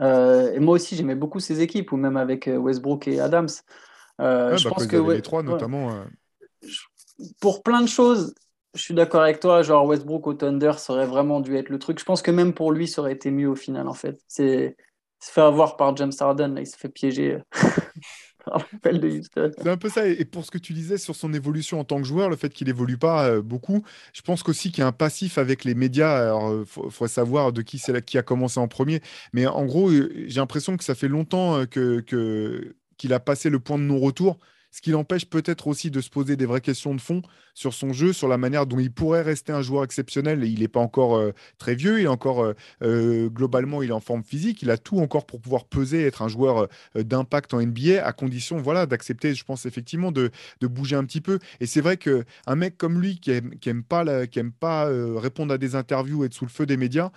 Euh, 0.00 0.52
et 0.52 0.60
moi 0.60 0.74
aussi, 0.74 0.96
j'aimais 0.96 1.14
beaucoup 1.14 1.40
ces 1.40 1.60
équipes, 1.60 1.92
ou 1.92 1.96
même 1.96 2.16
avec 2.16 2.48
euh, 2.48 2.56
Westbrook 2.56 3.08
et 3.08 3.20
Adams. 3.20 3.48
Euh, 4.20 4.56
je 4.56 4.64
bah, 4.64 4.74
pense 4.74 4.86
que 4.86 4.96
les 4.96 5.22
trois, 5.22 5.42
notamment. 5.42 6.04
Pour 7.40 7.62
plein 7.62 7.82
de 7.82 7.88
choses, 7.88 8.34
je 8.74 8.82
suis 8.82 8.94
d'accord 8.94 9.22
avec 9.22 9.40
toi. 9.40 9.62
Genre 9.62 9.84
Westbrook 9.86 10.26
au 10.26 10.34
Thunder, 10.34 10.72
ça 10.78 10.92
aurait 10.92 11.06
vraiment 11.06 11.40
dû 11.40 11.56
être 11.56 11.68
le 11.68 11.78
truc. 11.78 11.98
Je 11.98 12.04
pense 12.04 12.22
que 12.22 12.30
même 12.30 12.54
pour 12.54 12.72
lui, 12.72 12.86
ça 12.88 13.02
aurait 13.02 13.12
été 13.12 13.30
mieux 13.30 13.48
au 13.48 13.56
final, 13.56 13.88
en 13.88 13.94
fait. 13.94 14.20
C'est 14.28 14.76
se 15.22 15.30
fait 15.30 15.42
avoir 15.42 15.76
par 15.76 15.94
James 15.96 16.12
Harden, 16.18 16.56
il 16.58 16.66
se 16.66 16.76
fait 16.76 16.88
piéger. 16.88 17.38
C'est 19.22 19.68
un 19.68 19.76
peu 19.76 19.88
ça. 19.90 20.06
Et 20.06 20.24
pour 20.24 20.44
ce 20.44 20.50
que 20.50 20.58
tu 20.58 20.72
disais 20.72 20.96
sur 20.96 21.14
son 21.14 21.34
évolution 21.34 21.78
en 21.78 21.84
tant 21.84 21.98
que 21.98 22.06
joueur, 22.06 22.30
le 22.30 22.36
fait 22.36 22.48
qu'il 22.48 22.68
évolue 22.68 22.96
pas 22.96 23.26
euh, 23.26 23.42
beaucoup, 23.42 23.84
je 24.14 24.22
pense 24.22 24.42
qu'aussi 24.42 24.70
qu'il 24.72 24.80
y 24.80 24.82
a 24.82 24.86
un 24.86 24.92
passif 24.92 25.36
avec 25.36 25.64
les 25.64 25.74
médias. 25.74 26.16
Alors, 26.16 26.48
euh, 26.48 26.64
faut, 26.64 27.06
savoir 27.06 27.52
de 27.52 27.62
qui 27.62 27.78
c'est 27.78 28.04
qui 28.04 28.18
a 28.18 28.22
commencé 28.22 28.58
en 28.58 28.66
premier. 28.66 29.02
Mais 29.32 29.46
en 29.46 29.66
gros, 29.66 29.90
euh, 29.90 30.10
j'ai 30.26 30.40
l'impression 30.40 30.76
que 30.76 30.84
ça 30.84 30.94
fait 30.94 31.08
longtemps 31.08 31.66
que 31.66 32.00
qu'il 32.96 33.12
a 33.12 33.20
passé 33.20 33.50
le 33.50 33.60
point 33.60 33.78
de 33.78 33.84
non-retour 33.84 34.38
ce 34.70 34.80
qui 34.80 34.90
l'empêche 34.90 35.26
peut-être 35.26 35.66
aussi 35.66 35.90
de 35.90 36.00
se 36.00 36.10
poser 36.10 36.36
des 36.36 36.46
vraies 36.46 36.60
questions 36.60 36.94
de 36.94 37.00
fond 37.00 37.22
sur 37.54 37.74
son 37.74 37.92
jeu, 37.92 38.12
sur 38.12 38.28
la 38.28 38.38
manière 38.38 38.66
dont 38.66 38.78
il 38.78 38.92
pourrait 38.92 39.22
rester 39.22 39.52
un 39.52 39.62
joueur 39.62 39.84
exceptionnel. 39.84 40.44
Il 40.44 40.60
n'est 40.60 40.68
pas 40.68 40.80
encore 40.80 41.16
euh, 41.16 41.32
très 41.58 41.74
vieux, 41.74 42.00
il 42.00 42.04
est 42.04 42.08
encore 42.08 42.42
euh, 42.42 42.54
euh, 42.82 43.28
globalement, 43.28 43.82
il 43.82 43.90
est 43.90 43.94
en 43.94 44.00
forme 44.00 44.22
physique, 44.22 44.62
il 44.62 44.70
a 44.70 44.78
tout 44.78 44.98
encore 44.98 45.26
pour 45.26 45.40
pouvoir 45.40 45.64
peser, 45.64 46.06
être 46.06 46.22
un 46.22 46.28
joueur 46.28 46.68
d'impact 46.94 47.54
en 47.54 47.60
NBA, 47.60 48.04
à 48.04 48.12
condition 48.12 48.58
voilà, 48.58 48.86
d'accepter, 48.86 49.34
je 49.34 49.44
pense 49.44 49.66
effectivement, 49.66 50.12
de, 50.12 50.30
bouger 50.62 50.96
un 50.96 51.04
petit 51.04 51.20
peu. 51.20 51.38
Et 51.58 51.66
c'est 51.66 51.80
vrai 51.80 51.96
qu'un 51.96 52.54
mec 52.54 52.78
comme 52.78 53.00
lui 53.00 53.18
qui 53.18 53.32
n'aime 53.66 53.82
pas, 53.82 54.04
aime 54.36 54.52
pas 54.52 54.88
répondre 55.18 55.52
à 55.52 55.58
des 55.58 55.74
interviews, 55.74 56.24
être 56.24 56.34
sous 56.34 56.44
le 56.44 56.50
feu 56.50 56.66
des 56.66 56.76
médias, 56.76 57.10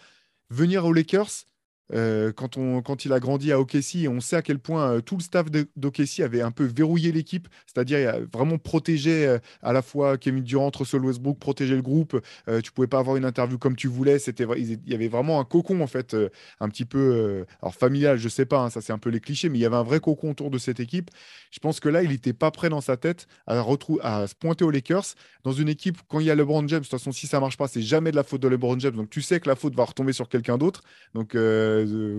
venir 0.50 0.86
aux 0.86 0.94
Lakers, 0.94 1.46
euh, 1.94 2.32
quand, 2.32 2.58
on, 2.58 2.82
quand 2.82 3.06
il 3.06 3.14
a 3.14 3.20
grandi 3.20 3.52
à 3.52 3.60
OKC, 3.60 4.08
on 4.08 4.20
sait 4.20 4.36
à 4.36 4.42
quel 4.42 4.60
point 4.60 4.94
euh, 4.94 5.02
tout 5.02 5.18
le 5.18 5.24
staff 5.24 5.48
d'OKC 5.52 6.22
avait 6.22 6.42
un 6.42 6.52
peu 6.52 6.64
verrouillé 6.64 7.12
l'équipe, 7.12 7.48
c'est-à-dire 7.66 8.20
vraiment 8.32 8.58
protégé 8.58 9.28
euh, 9.28 9.40
à 9.62 9.74
la 9.74 9.82
fois 9.82 10.18
Kevin 10.18 10.44
Durant, 10.44 10.72
Russell 10.74 11.04
Westbrook, 11.04 11.40
protéger 11.40 11.76
le 11.76 11.82
groupe. 11.82 12.20
tu 12.64 12.72
pouvais 12.72 12.88
pas 12.88 13.00
avoir 13.00 13.18
une 13.18 13.26
interview 13.26 13.58
comme 13.58 13.76
tu 13.76 13.88
voulais. 13.88 14.20
C'était, 14.20 14.46
il 14.58 14.80
y 14.88 14.94
avait 14.94 15.08
vraiment 15.08 15.40
un 15.40 15.46
cocon 15.46 15.82
en 15.82 15.88
fait, 15.88 16.16
un 16.60 16.70
petit 16.70 16.86
peu, 16.86 17.46
alors 17.62 17.76
familial, 17.76 18.18
je 18.18 18.30
sais 18.30 18.46
pas, 18.46 18.60
hein, 18.60 18.70
ça 18.70 18.82
c'est 18.82 18.94
un 18.94 18.98
peu 18.98 19.10
les 19.10 19.20
clichés, 19.20 19.50
mais 19.50 19.58
il 19.58 19.62
y 19.62 19.66
avait 19.66 19.76
un 19.76 19.84
vrai 19.84 20.00
cocon 20.00 20.32
autour 20.32 20.50
de 20.50 20.58
cette 20.58 20.80
équipe. 20.80 21.10
Je 21.52 21.60
pense 21.60 21.80
que 21.80 21.90
là, 21.90 22.04
il 22.04 22.10
n'était 22.10 22.34
pas 22.34 22.52
prêt 22.52 22.70
dans 22.70 22.82
sa 22.82 22.98
tête 22.98 23.28
à, 23.48 23.64
à 24.02 24.28
se 24.28 24.36
pointer 24.36 24.64
aux 24.64 24.72
Lakers 24.72 25.16
dans 25.44 25.52
une 25.52 25.70
équipe 25.70 25.98
quand 26.08 26.20
il 26.20 26.26
y 26.26 26.32
a 26.32 26.36
LeBron 26.36 26.68
James. 26.68 26.80
De 26.80 26.86
toute 26.86 26.92
façon, 26.92 27.12
si 27.12 27.28
ça 27.28 27.40
marche 27.40 27.58
pas, 27.58 27.68
c'est 27.68 27.82
jamais 27.82 28.12
de 28.12 28.16
la 28.16 28.24
faute 28.24 28.42
de 28.42 28.48
LeBron 28.48 28.80
James. 28.80 28.96
Donc 28.96 29.10
tu 29.10 29.22
sais 29.22 29.40
que 29.40 29.48
la 29.48 29.56
faute 29.56 29.76
va 29.76 29.86
retomber 29.86 30.14
sur 30.14 30.30
quelqu'un 30.30 30.58
d'autre. 30.58 30.82
Donc 31.14 31.36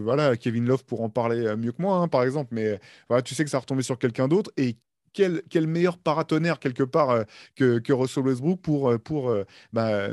voilà, 0.03 0.37
Kevin 0.37 0.67
Love 0.67 0.85
pour 0.85 1.03
en 1.03 1.09
parler 1.09 1.47
euh, 1.47 1.57
mieux 1.57 1.73
que 1.73 1.83
moi, 1.83 1.97
hein, 1.97 2.09
par 2.09 2.23
exemple, 2.23 2.51
mais 2.53 2.79
voilà, 3.09 3.23
tu 3.23 3.35
sais 3.35 3.45
que 3.45 3.51
ça 3.51 3.59
retombé 3.59 3.83
sur 3.83 3.99
quelqu'un 3.99 4.29
d'autre 4.29 4.51
et 4.57 4.77
quel, 5.13 5.43
quel, 5.49 5.69
meilleur 5.69 5.97
paratonnerre 5.97 6.59
quelque 6.59 6.83
part 6.83 7.11
euh, 7.11 7.23
que, 7.55 7.79
que, 7.79 7.93
Russell 7.93 8.25
Westbrook 8.25 8.61
pour, 8.61 8.91
euh, 8.91 8.99
pour 8.99 9.33
bah, 9.73 10.09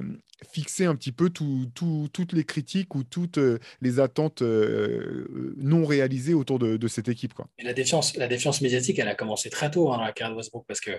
fixer 0.52 0.86
un 0.86 0.96
petit 0.96 1.12
peu 1.12 1.30
toutes 1.30 2.34
les 2.34 2.44
critiques 2.44 2.94
ou 2.94 3.04
toutes 3.04 3.40
les 3.82 4.00
attentes 4.00 4.44
non 5.58 5.86
réalisées 5.86 6.34
autour 6.34 6.60
de, 6.60 6.88
cette 6.88 7.10
équipe. 7.10 7.34
Quoi. 7.34 7.48
La, 7.64 7.74
défiance, 7.74 8.16
la 8.16 8.28
défiance 8.28 8.62
médiatique, 8.62 9.00
elle 9.00 9.08
a 9.08 9.16
commencé 9.16 9.50
très 9.50 9.72
tôt 9.72 9.92
hein, 9.92 9.98
dans 9.98 10.04
la 10.04 10.14
carrière 10.14 10.34
de 10.34 10.38
Westbrook 10.38 10.66
parce 10.68 10.82
que, 10.82 10.92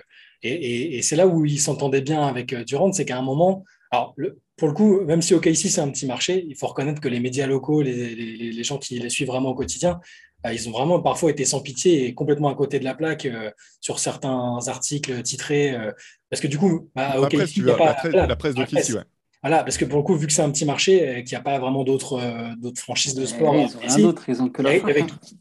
et, 0.43 0.97
et, 0.97 1.01
c'est 1.01 1.15
là 1.15 1.27
où 1.27 1.45
il 1.45 1.59
s'entendait 1.59 2.01
bien 2.01 2.25
avec 2.25 2.53
Durant, 2.53 2.91
c'est 2.91 3.05
qu'à 3.05 3.17
un 3.17 3.21
moment, 3.21 3.63
alors 3.93 4.13
le, 4.17 4.39
pour 4.57 4.67
le 4.67 4.73
coup, 4.73 5.01
même 5.01 5.21
si 5.21 5.35
OKC 5.35 5.55
c'est 5.55 5.79
un 5.79 5.89
petit 5.89 6.07
marché, 6.07 6.45
il 6.49 6.55
faut 6.55 6.65
reconnaître 6.65 6.99
que 6.99 7.07
les 7.07 7.19
médias 7.19 7.45
locaux, 7.45 7.83
les, 7.83 8.63
gens 8.63 8.79
qui 8.79 8.97
les 8.97 9.09
suivent 9.09 9.27
vraiment 9.27 9.49
au 9.49 9.55
quotidien, 9.55 9.99
bah, 10.43 10.51
ils 10.51 10.67
ont 10.67 10.71
vraiment 10.71 10.99
parfois 10.99 11.29
été 11.29 11.45
sans 11.45 11.61
pitié 11.61 12.07
et 12.07 12.15
complètement 12.15 12.49
à 12.49 12.55
côté 12.55 12.79
de 12.79 12.83
la 12.83 12.95
plaque 12.95 13.27
euh, 13.27 13.51
sur 13.81 13.99
certains 13.99 14.57
articles 14.65 15.21
titrés. 15.21 15.75
Euh, 15.75 15.91
parce 16.31 16.41
que 16.41 16.47
du 16.47 16.57
coup, 16.57 16.89
bah, 16.95 17.15
la, 17.19 17.27
presse, 17.27 17.55
il 17.55 17.65
pas, 17.65 17.95
la, 18.11 18.35
presse, 18.35 18.55
d'OKC, 18.55 18.95
ouais. 18.95 19.03
Voilà, 19.43 19.65
parce 19.65 19.77
que 19.77 19.83
pour 19.83 19.97
le 19.97 20.03
coup, 20.03 20.15
vu 20.15 20.25
que 20.25 20.31
c'est 20.31 20.41
un 20.41 20.49
petit 20.49 20.63
marché, 20.63 21.05
euh, 21.05 21.13
qu'il 21.21 21.31
n'y 21.31 21.35
a 21.35 21.41
pas 21.41 21.59
vraiment 21.59 21.83
d'autres 21.83 22.17
euh, 22.17 22.71
franchises 22.77 23.13
de 23.13 23.25
sport, 23.25 23.53
ils 23.53 24.41
ont 24.41 24.47
que 24.47 24.61
il 24.61 24.85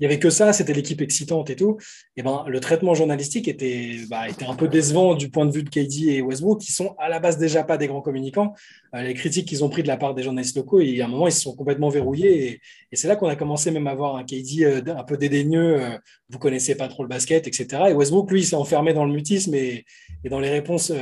n'y 0.00 0.06
avait, 0.06 0.18
que 0.18 0.28
ça, 0.28 0.52
c'était 0.52 0.72
l'équipe 0.72 1.00
excitante 1.00 1.50
et 1.50 1.56
tout. 1.56 1.78
Et 2.16 2.24
ben, 2.24 2.44
le 2.48 2.58
traitement 2.58 2.94
journalistique 2.94 3.46
était, 3.46 3.98
bah, 4.10 4.28
était 4.28 4.44
un 4.44 4.56
peu 4.56 4.66
décevant 4.66 5.14
du 5.14 5.30
point 5.30 5.46
de 5.46 5.52
vue 5.52 5.62
de 5.62 5.70
KD 5.70 6.08
et 6.08 6.20
Westbrook, 6.20 6.60
qui 6.60 6.72
sont 6.72 6.96
à 6.98 7.08
la 7.08 7.20
base 7.20 7.38
déjà 7.38 7.62
pas 7.62 7.76
des 7.76 7.86
grands 7.86 8.00
communicants. 8.00 8.54
Euh, 8.96 9.02
les 9.02 9.14
critiques 9.14 9.46
qu'ils 9.46 9.62
ont 9.62 9.68
pris 9.68 9.84
de 9.84 9.88
la 9.88 9.96
part 9.96 10.14
des 10.14 10.24
journalistes 10.24 10.56
locaux, 10.56 10.80
et 10.80 11.00
à 11.00 11.04
un 11.04 11.08
moment, 11.08 11.28
ils 11.28 11.32
se 11.32 11.42
sont 11.42 11.54
complètement 11.54 11.88
verrouillés. 11.88 12.46
Et, 12.48 12.60
et 12.90 12.96
c'est 12.96 13.06
là 13.06 13.14
qu'on 13.14 13.28
a 13.28 13.36
commencé 13.36 13.70
même 13.70 13.86
à 13.86 13.94
voir 13.94 14.16
un 14.16 14.24
KD 14.24 14.82
un 14.88 15.04
peu 15.04 15.16
dédaigneux, 15.16 15.80
vous 16.28 16.40
connaissez 16.40 16.74
pas 16.74 16.88
trop 16.88 17.04
le 17.04 17.08
basket, 17.08 17.46
etc. 17.46 17.84
Et 17.90 17.92
Westbrook, 17.92 18.32
lui, 18.32 18.40
il 18.40 18.46
s'est 18.46 18.56
enfermé 18.56 18.94
dans 18.94 19.04
le 19.04 19.12
mutisme 19.12 19.54
et, 19.54 19.84
et 20.24 20.28
dans 20.28 20.40
les 20.40 20.50
réponses 20.50 20.92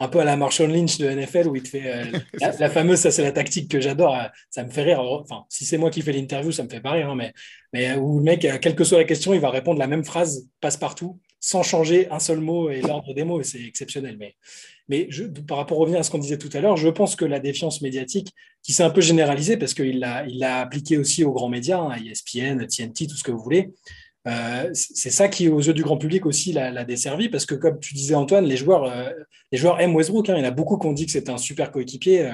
un 0.00 0.08
peu 0.08 0.20
à 0.20 0.24
la 0.24 0.36
Marshall 0.36 0.70
Lynch 0.70 0.98
de 0.98 1.08
NFL 1.08 1.48
où 1.48 1.56
il 1.56 1.62
te 1.62 1.68
fait 1.68 1.92
euh, 1.92 2.04
la, 2.60 2.70
fameuse, 2.70 3.00
ça 3.00 3.10
c'est 3.10 3.22
la 3.22 3.32
tactique 3.32 3.70
que 3.70 3.80
j'adore, 3.80 4.14
euh, 4.14 4.24
ça 4.50 4.64
me 4.64 4.70
fait 4.70 4.82
rire. 4.82 5.00
Enfin, 5.00 5.44
si 5.48 5.64
c'est 5.64 5.78
moi 5.78 5.90
qui 5.90 6.02
fais 6.02 6.12
l'interview, 6.12 6.52
ça 6.52 6.62
me 6.62 6.68
fait 6.68 6.80
pas 6.80 6.92
rire, 6.92 7.10
hein, 7.10 7.16
mais, 7.16 7.32
mais 7.72 7.90
euh, 7.90 7.96
où 7.96 8.18
le 8.18 8.24
mec, 8.24 8.46
quelle 8.60 8.74
que 8.76 8.84
soit 8.84 8.98
la 8.98 9.04
question, 9.04 9.34
il 9.34 9.40
va 9.40 9.50
répondre 9.50 9.78
la 9.78 9.86
même 9.86 10.04
phrase 10.04 10.48
passe-partout 10.60 11.18
sans 11.40 11.62
changer 11.62 12.10
un 12.10 12.18
seul 12.18 12.40
mot 12.40 12.68
et 12.68 12.80
l'ordre 12.80 13.14
des 13.14 13.22
mots, 13.22 13.42
c'est 13.42 13.62
exceptionnel. 13.62 14.16
Mais, 14.18 14.34
mais 14.88 15.06
je, 15.10 15.24
par 15.24 15.58
rapport 15.58 15.78
à 15.78 15.80
revenir 15.82 16.00
à 16.00 16.02
ce 16.02 16.10
qu'on 16.10 16.18
disait 16.18 16.38
tout 16.38 16.50
à 16.52 16.60
l'heure, 16.60 16.76
je 16.76 16.88
pense 16.88 17.14
que 17.14 17.24
la 17.24 17.38
défiance 17.38 17.80
médiatique, 17.80 18.32
qui 18.62 18.72
s'est 18.72 18.82
un 18.82 18.90
peu 18.90 19.00
généralisée, 19.00 19.56
parce 19.56 19.72
qu'il 19.72 20.00
l'a 20.00 20.26
il 20.26 20.40
l'a 20.40 20.60
appliqué 20.60 20.96
aussi 20.96 21.22
aux 21.24 21.32
grands 21.32 21.48
médias, 21.48 21.78
hein, 21.78 21.96
ESPN, 22.04 22.66
TNT, 22.66 23.06
tout 23.06 23.16
ce 23.16 23.22
que 23.22 23.30
vous 23.30 23.42
voulez, 23.42 23.70
euh, 24.28 24.70
c'est 24.74 25.10
ça 25.10 25.28
qui, 25.28 25.48
aux 25.48 25.60
yeux 25.60 25.72
du 25.72 25.82
grand 25.82 25.96
public 25.96 26.26
aussi, 26.26 26.52
l'a 26.52 26.84
desservi, 26.84 27.28
parce 27.28 27.46
que 27.46 27.54
comme 27.54 27.80
tu 27.80 27.94
disais 27.94 28.14
Antoine, 28.14 28.44
les 28.44 28.56
joueurs, 28.56 28.84
euh, 28.84 29.10
les 29.52 29.58
joueurs 29.58 29.80
aiment 29.80 29.94
Westbrook. 29.94 30.28
Hein. 30.28 30.34
il 30.36 30.40
y 30.40 30.42
en 30.42 30.48
a 30.48 30.50
beaucoup 30.50 30.76
qui 30.78 30.86
ont 30.86 30.92
dit 30.92 31.06
que 31.06 31.12
c'était 31.12 31.30
un 31.30 31.38
super 31.38 31.70
coéquipier, 31.70 32.32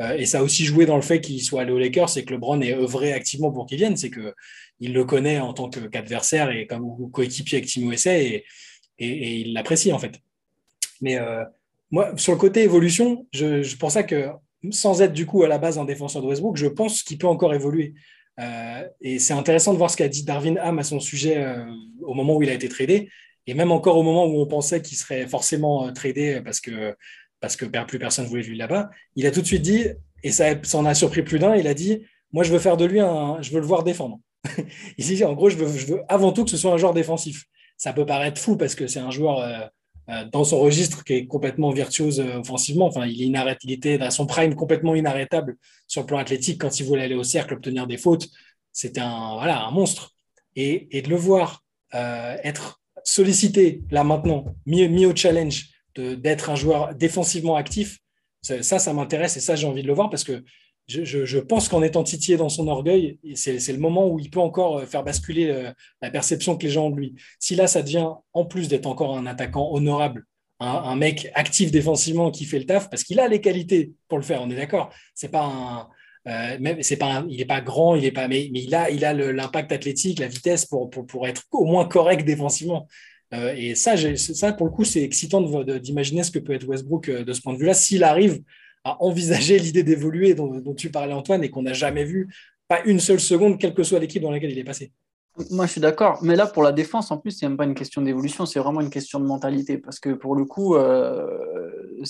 euh, 0.00 0.16
et 0.16 0.26
ça 0.26 0.40
a 0.40 0.42
aussi 0.42 0.64
joué 0.64 0.86
dans 0.86 0.96
le 0.96 1.02
fait 1.02 1.20
qu'il 1.20 1.42
soit 1.42 1.62
allé 1.62 1.72
aux 1.72 1.78
Lakers, 1.78 2.08
c'est 2.08 2.24
que 2.24 2.32
LeBron 2.32 2.60
ait 2.60 2.74
œuvré 2.74 3.12
activement 3.12 3.52
pour 3.52 3.66
qu'il 3.66 3.78
vienne, 3.78 3.96
c'est 3.96 4.10
que 4.10 4.34
il 4.80 4.92
le 4.92 5.04
connaît 5.04 5.40
en 5.40 5.52
tant 5.54 5.68
qu'adversaire 5.68 6.50
et 6.50 6.66
comme 6.66 7.10
coéquipier 7.10 7.58
avec 7.58 7.68
Team 7.68 7.90
USA, 7.90 8.16
et, 8.16 8.44
il 9.00 9.52
l'apprécie 9.52 9.92
en 9.92 9.98
fait. 9.98 10.20
Mais 11.00 11.18
moi, 11.90 12.12
sur 12.16 12.32
le 12.32 12.38
côté 12.38 12.62
évolution, 12.62 13.26
je, 13.32 13.62
je 13.62 13.76
pense 13.76 13.96
que 14.02 14.28
sans 14.70 15.02
être 15.02 15.12
du 15.12 15.26
coup 15.26 15.44
à 15.44 15.48
la 15.48 15.58
base 15.58 15.78
un 15.78 15.84
défenseur 15.84 16.22
de 16.22 16.28
Westbrook, 16.28 16.56
je 16.56 16.66
pense 16.66 17.02
qu'il 17.02 17.18
peut 17.18 17.26
encore 17.26 17.54
évoluer. 17.54 17.94
Euh, 18.38 18.88
et 19.00 19.18
c'est 19.18 19.32
intéressant 19.32 19.72
de 19.72 19.78
voir 19.78 19.90
ce 19.90 19.96
qu'a 19.96 20.08
dit 20.08 20.24
Darwin 20.24 20.58
Ham 20.58 20.78
à 20.78 20.84
son 20.84 21.00
sujet 21.00 21.38
euh, 21.38 21.64
au 22.02 22.14
moment 22.14 22.36
où 22.36 22.42
il 22.42 22.50
a 22.50 22.54
été 22.54 22.68
tradé, 22.68 23.10
et 23.46 23.54
même 23.54 23.72
encore 23.72 23.96
au 23.96 24.02
moment 24.02 24.26
où 24.26 24.40
on 24.40 24.46
pensait 24.46 24.80
qu'il 24.82 24.96
serait 24.96 25.26
forcément 25.26 25.86
euh, 25.86 25.92
tradé 25.92 26.40
parce 26.44 26.60
que, 26.60 26.94
parce 27.40 27.56
que 27.56 27.64
plus 27.64 27.98
personne 27.98 28.24
ne 28.24 28.30
voulait 28.30 28.42
lui 28.42 28.56
là-bas. 28.56 28.90
Il 29.16 29.26
a 29.26 29.30
tout 29.30 29.40
de 29.40 29.46
suite 29.46 29.62
dit, 29.62 29.86
et 30.22 30.32
ça, 30.32 30.54
en 30.74 30.84
a 30.84 30.94
surpris 30.94 31.22
plus 31.22 31.38
d'un, 31.38 31.56
il 31.56 31.66
a 31.66 31.74
dit 31.74 32.02
Moi, 32.32 32.44
je 32.44 32.52
veux 32.52 32.58
faire 32.58 32.76
de 32.76 32.84
lui 32.84 33.00
un. 33.00 33.40
Je 33.40 33.50
veux 33.50 33.60
le 33.60 33.66
voir 33.66 33.84
défendre. 33.84 34.20
Ici, 34.98 35.22
en 35.24 35.34
gros, 35.34 35.48
je 35.48 35.56
veux, 35.56 36.02
avant 36.08 36.32
tout 36.32 36.44
que 36.44 36.50
ce 36.50 36.56
soit 36.56 36.72
un 36.72 36.76
joueur 36.76 36.94
défensif. 36.94 37.44
Ça 37.76 37.92
peut 37.92 38.06
paraître 38.06 38.40
fou 38.40 38.56
parce 38.56 38.74
que 38.74 38.86
c'est 38.86 38.98
un 38.98 39.10
joueur. 39.10 39.70
Dans 40.32 40.44
son 40.44 40.60
registre 40.60 41.04
qui 41.04 41.12
est 41.12 41.26
complètement 41.26 41.70
virtuose 41.70 42.20
offensivement. 42.20 42.86
Enfin, 42.86 43.06
il, 43.06 43.20
il 43.20 43.72
était 43.72 43.98
dans 43.98 44.10
son 44.10 44.26
prime 44.26 44.54
complètement 44.54 44.94
inarrêtable 44.94 45.56
sur 45.86 46.00
le 46.00 46.06
plan 46.06 46.18
athlétique 46.18 46.60
quand 46.60 46.80
il 46.80 46.86
voulait 46.86 47.02
aller 47.02 47.14
au 47.14 47.24
cercle, 47.24 47.54
obtenir 47.54 47.86
des 47.86 47.98
fautes. 47.98 48.28
C'était 48.72 49.00
un, 49.00 49.34
voilà, 49.34 49.64
un 49.64 49.70
monstre. 49.70 50.14
Et, 50.56 50.88
et 50.96 51.02
de 51.02 51.10
le 51.10 51.16
voir 51.16 51.62
euh, 51.94 52.36
être 52.42 52.80
sollicité 53.04 53.82
là 53.90 54.04
maintenant, 54.04 54.54
mis, 54.66 54.86
mis 54.88 55.06
au 55.06 55.14
challenge 55.14 55.70
d'être 55.96 56.50
un 56.50 56.54
joueur 56.54 56.94
défensivement 56.94 57.56
actif, 57.56 57.98
ça, 58.42 58.78
ça, 58.78 58.92
m'intéresse 58.92 59.36
et 59.36 59.40
ça, 59.40 59.56
j'ai 59.56 59.66
envie 59.66 59.82
de 59.82 59.88
le 59.88 59.94
voir 59.94 60.10
parce 60.10 60.24
que 60.24 60.44
je, 60.88 61.38
pense 61.38 61.68
qu'en 61.68 61.82
étant 61.82 62.02
titillé 62.02 62.36
dans 62.36 62.48
son 62.48 62.66
orgueil, 62.68 63.18
c'est 63.34 63.72
le 63.72 63.78
moment 63.78 64.08
où 64.08 64.18
il 64.18 64.30
peut 64.30 64.40
encore 64.40 64.82
faire 64.84 65.04
basculer 65.04 65.48
euh, 65.48 65.70
la 66.02 66.10
perception 66.10 66.56
que 66.56 66.64
les 66.64 66.70
gens 66.70 66.86
ont 66.86 66.90
de 66.90 66.96
lui. 66.96 67.14
Si 67.38 67.54
là, 67.54 67.66
ça 67.66 67.82
devient, 67.82 68.08
en 68.32 68.44
plus 68.44 68.68
d'être 68.68 68.86
encore 68.86 69.16
un 69.16 69.26
attaquant 69.26 69.70
honorable, 69.72 70.24
un, 70.60 70.96
mec 70.96 71.30
actif 71.34 71.70
défensivement 71.70 72.32
qui 72.32 72.44
fait 72.44 72.58
le 72.58 72.66
taf 72.66 72.90
parce 72.90 73.04
qu'il 73.04 73.20
a 73.20 73.28
les 73.28 73.40
qualités 73.40 73.92
pour 74.08 74.18
le 74.18 74.24
faire. 74.24 74.42
On 74.42 74.50
est 74.50 74.56
d'accord. 74.56 74.92
C'est 75.14 75.30
pas 75.30 75.44
un, 75.44 75.88
euh, 76.28 76.56
il 76.58 77.36
n'est 77.36 77.44
pas 77.44 77.60
grand, 77.60 77.94
il 77.94 78.04
est 78.04 78.12
pas, 78.12 78.28
mais, 78.28 78.50
il 78.52 78.74
a, 78.74 79.12
l'impact 79.12 79.72
athlétique, 79.72 80.18
la 80.18 80.28
vitesse 80.28 80.66
pour, 80.66 80.90
être 81.26 81.42
au 81.52 81.64
moins 81.64 81.86
correct 81.86 82.24
défensivement. 82.24 82.86
Euh, 83.34 83.54
et 83.56 83.74
ça, 83.74 83.94
pour 84.52 84.66
le 84.66 84.72
coup, 84.72 84.84
c'est 84.84 85.02
excitant 85.02 85.40
d'imaginer 85.62 86.22
ce 86.22 86.30
que 86.30 86.38
peut 86.38 86.54
être 86.54 86.66
Westbrook 86.66 87.08
euh, 87.08 87.24
de 87.24 87.32
ce 87.32 87.40
point 87.40 87.54
de 87.54 87.58
vue-là, 87.58 87.74
s'il 87.74 88.04
arrive 88.04 88.40
à 88.88 89.02
envisager 89.02 89.58
l'idée 89.58 89.82
d'évoluer 89.82 90.34
dont, 90.34 90.60
dont, 90.60 90.74
tu 90.74 90.90
parlais, 90.90 91.12
Antoine, 91.12 91.44
et 91.44 91.50
qu'on 91.50 91.62
n'a 91.62 91.72
jamais 91.72 92.04
vu, 92.04 92.28
pas 92.68 92.82
une 92.84 93.00
seule 93.00 93.20
seconde, 93.20 93.58
quelle 93.58 93.74
que 93.74 93.82
soit 93.82 93.98
l'équipe 93.98 94.22
dans 94.22 94.30
laquelle 94.30 94.50
il 94.50 94.58
est 94.58 94.64
passé. 94.64 94.92
Moi, 95.50 95.66
je 95.66 95.72
suis 95.72 95.80
d'accord. 95.80 96.18
Mais 96.22 96.34
là, 96.34 96.46
pour 96.46 96.64
la 96.64 96.72
défense, 96.72 97.12
en 97.12 97.18
plus, 97.18 97.30
c'est 97.30 97.46
même 97.46 97.56
pas 97.56 97.64
une 97.64 97.74
question 97.74 98.02
d'évolution, 98.02 98.44
c'est 98.44 98.58
vraiment 98.58 98.80
une 98.80 98.90
question 98.90 99.20
de 99.20 99.24
mentalité. 99.24 99.78
Parce 99.78 100.00
que 100.00 100.10
pour 100.10 100.34
le 100.34 100.44
coup, 100.44 100.74
euh, 100.74 101.26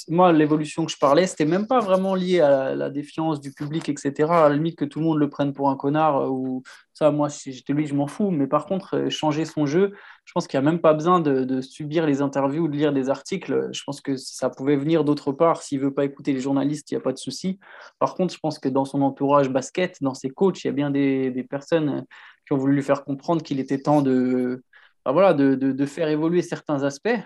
moi, 0.08 0.32
l'évolution 0.32 0.86
que 0.86 0.92
je 0.92 0.96
parlais, 0.96 1.26
c'était 1.26 1.44
même 1.44 1.66
pas 1.66 1.80
vraiment 1.80 2.14
lié 2.14 2.40
à 2.40 2.74
la 2.74 2.88
défiance 2.88 3.40
du 3.40 3.52
public, 3.52 3.88
etc. 3.90 4.30
À 4.30 4.48
la 4.48 4.54
limite 4.54 4.76
que 4.76 4.86
tout 4.86 5.00
le 5.00 5.04
monde 5.04 5.18
le 5.18 5.28
prenne 5.28 5.52
pour 5.52 5.68
un 5.68 5.76
connard 5.76 6.22
euh, 6.22 6.28
ou 6.28 6.62
ça, 6.94 7.10
moi, 7.10 7.28
si 7.28 7.52
j'étais 7.52 7.74
lui, 7.74 7.86
je 7.86 7.94
m'en 7.94 8.06
fous. 8.06 8.30
Mais 8.30 8.46
par 8.46 8.64
contre, 8.64 8.96
euh, 8.96 9.10
changer 9.10 9.44
son 9.44 9.66
jeu, 9.66 9.92
je 10.24 10.32
pense 10.32 10.46
qu'il 10.46 10.58
n'y 10.58 10.66
a 10.66 10.70
même 10.70 10.80
pas 10.80 10.94
besoin 10.94 11.20
de, 11.20 11.60
subir 11.60 12.06
les 12.06 12.22
interviews 12.22 12.64
ou 12.64 12.68
de 12.68 12.76
lire 12.76 12.94
des 12.94 13.10
articles. 13.10 13.68
Je 13.72 13.82
pense 13.84 14.00
que 14.00 14.16
ça 14.16 14.48
pouvait 14.48 14.76
venir 14.76 15.04
d'autre 15.04 15.32
part. 15.32 15.62
S'il 15.62 15.80
veut 15.80 15.92
pas 15.92 16.04
écouter 16.04 16.32
les 16.32 16.40
journalistes, 16.40 16.90
il 16.90 16.94
n'y 16.94 17.00
a 17.00 17.02
pas 17.02 17.12
de 17.12 17.18
souci. 17.18 17.58
Par 17.98 18.14
contre, 18.14 18.32
je 18.32 18.38
pense 18.38 18.58
que 18.58 18.68
dans 18.70 18.86
son 18.86 19.02
entourage 19.02 19.50
basket, 19.50 19.98
dans 20.02 20.14
ses 20.14 20.30
coachs, 20.30 20.64
il 20.64 20.68
y 20.68 20.70
a 20.70 20.72
bien 20.72 20.90
des 20.90 21.46
personnes 21.48 22.06
qui 22.48 22.54
ont 22.54 22.56
voulu 22.56 22.76
lui 22.76 22.82
faire 22.82 23.04
comprendre 23.04 23.42
qu'il 23.42 23.60
était 23.60 23.78
temps 23.78 24.00
de, 24.00 24.64
voilà, 25.04 25.34
de, 25.34 25.54
de, 25.54 25.86
faire 25.86 26.08
évoluer 26.08 26.40
certains 26.40 26.82
aspects. 26.82 27.20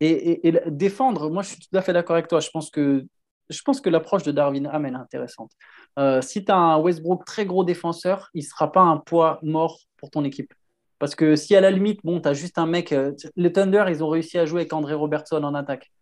Et, 0.00 0.52
défendre, 0.66 1.30
moi 1.30 1.42
je 1.42 1.48
suis 1.48 1.58
tout 1.58 1.76
à 1.76 1.82
fait 1.82 1.92
d'accord 1.92 2.16
avec 2.16 2.28
toi. 2.28 2.40
Je 2.40 2.48
pense 2.50 2.70
que, 2.70 3.04
je 3.50 3.62
pense 3.62 3.82
que 3.82 3.90
l'approche 3.90 4.22
de 4.22 4.32
Darwin 4.32 4.66
Ham 4.66 4.86
est 4.86 4.94
intéressante. 4.94 5.52
Euh, 5.98 6.22
si 6.22 6.42
tu 6.42 6.50
as 6.50 6.56
un 6.56 6.78
Westbrook 6.78 7.26
très 7.26 7.44
gros 7.44 7.64
défenseur, 7.64 8.30
il 8.32 8.42
ne 8.42 8.48
sera 8.48 8.72
pas 8.72 8.80
un 8.80 8.96
poids 8.96 9.38
mort 9.42 9.78
pour 9.98 10.10
ton 10.10 10.24
équipe. 10.24 10.52
Parce 10.98 11.14
que 11.14 11.36
si 11.36 11.54
à 11.54 11.60
la 11.60 11.70
limite, 11.70 12.00
bon, 12.02 12.18
tu 12.20 12.28
as 12.28 12.32
juste 12.32 12.56
un 12.56 12.66
mec. 12.66 12.92
Euh, 12.92 13.12
les 13.36 13.52
Thunder, 13.52 13.84
ils 13.88 14.02
ont 14.02 14.08
réussi 14.08 14.38
à 14.38 14.46
jouer 14.46 14.62
avec 14.62 14.72
André 14.72 14.94
Robertson 14.94 15.42
en 15.44 15.54
attaque. 15.54 15.92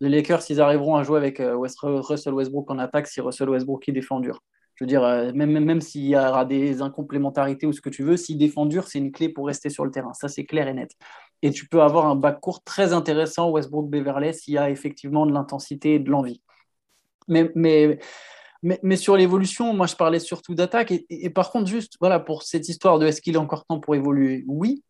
Les 0.00 0.08
Lakers, 0.08 0.42
ils 0.48 0.60
arriveront 0.60 0.94
à 0.94 1.02
jouer 1.02 1.18
avec 1.18 1.40
euh, 1.40 1.56
Russell 1.56 2.34
Westbrook 2.34 2.70
en 2.70 2.78
attaque 2.78 3.08
si 3.08 3.20
Russell 3.20 3.50
Westbrook 3.50 3.86
il 3.88 3.94
défend 3.94 4.20
dur. 4.20 4.40
Je 4.80 4.84
veux 4.84 4.88
dire, 4.88 5.04
euh, 5.04 5.30
même, 5.34 5.62
même 5.62 5.82
s'il 5.82 6.06
y 6.06 6.16
aura 6.16 6.46
des 6.46 6.80
incomplémentarités 6.80 7.66
ou 7.66 7.72
ce 7.74 7.82
que 7.82 7.90
tu 7.90 8.02
veux, 8.02 8.16
s'il 8.16 8.38
défend 8.38 8.64
dur, 8.64 8.88
c'est 8.88 8.98
une 8.98 9.12
clé 9.12 9.28
pour 9.28 9.46
rester 9.46 9.68
sur 9.68 9.84
le 9.84 9.90
terrain. 9.90 10.14
Ça, 10.14 10.28
c'est 10.28 10.46
clair 10.46 10.68
et 10.68 10.72
net. 10.72 10.92
Et 11.42 11.50
tu 11.50 11.68
peux 11.68 11.82
avoir 11.82 12.06
un 12.06 12.16
bac 12.16 12.40
court 12.40 12.64
très 12.64 12.94
intéressant, 12.94 13.50
Westbrook-Beverley, 13.50 14.32
s'il 14.32 14.54
y 14.54 14.58
a 14.58 14.70
effectivement 14.70 15.26
de 15.26 15.32
l'intensité 15.32 15.96
et 15.96 15.98
de 15.98 16.10
l'envie. 16.10 16.40
Mais, 17.28 17.50
mais 17.54 17.98
mais, 18.62 18.96
sur 18.96 19.16
l'évolution, 19.16 19.72
moi, 19.72 19.86
je 19.86 19.96
parlais 19.96 20.18
surtout 20.18 20.54
d'attaque. 20.54 20.92
Et, 21.08 21.30
par 21.30 21.50
contre, 21.50 21.66
juste 21.66 21.96
voilà, 21.98 22.20
pour 22.20 22.42
cette 22.42 22.68
histoire 22.68 22.98
de 22.98 23.06
est-ce 23.06 23.22
qu'il 23.22 23.34
est 23.34 23.38
encore 23.38 23.64
temps 23.64 23.80
pour 23.80 23.94
évoluer? 23.94 24.44
Oui, 24.46 24.82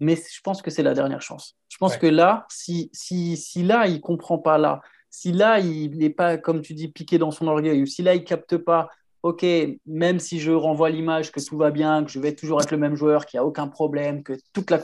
mais 0.00 0.16
je 0.16 0.40
pense 0.42 0.60
que 0.60 0.70
c'est 0.70 0.82
la 0.82 0.94
dernière 0.94 1.22
chance. 1.22 1.56
Je 1.68 1.76
pense 1.78 1.96
que 1.96 2.06
là, 2.06 2.46
si, 2.50 2.90
si, 2.92 3.36
si 3.36 3.62
là, 3.62 3.86
il 3.86 3.94
ne 3.94 3.98
comprend 3.98 4.38
pas 4.38 4.58
là, 4.58 4.80
si 5.08 5.30
là, 5.30 5.60
il 5.60 5.96
n'est 5.98 6.10
pas, 6.10 6.36
comme 6.36 6.62
tu 6.62 6.74
dis, 6.74 6.88
piqué 6.88 7.18
dans 7.18 7.30
son 7.30 7.46
orgueil, 7.46 7.82
ou 7.82 7.86
si 7.86 8.02
là, 8.02 8.14
il 8.14 8.22
ne 8.22 8.26
capte 8.26 8.56
pas, 8.56 8.88
OK, 9.22 9.46
même 9.86 10.18
si 10.18 10.40
je 10.40 10.50
renvoie 10.50 10.90
l'image 10.90 11.30
que 11.30 11.40
tout 11.40 11.56
va 11.56 11.70
bien, 11.70 12.04
que 12.04 12.10
je 12.10 12.18
vais 12.18 12.34
toujours 12.34 12.60
être 12.60 12.72
le 12.72 12.78
même 12.78 12.96
joueur, 12.96 13.24
qu'il 13.24 13.38
n'y 13.38 13.44
a 13.44 13.46
aucun 13.46 13.68
problème, 13.68 14.24
que 14.24 14.32
toute 14.52 14.70
la 14.70 14.78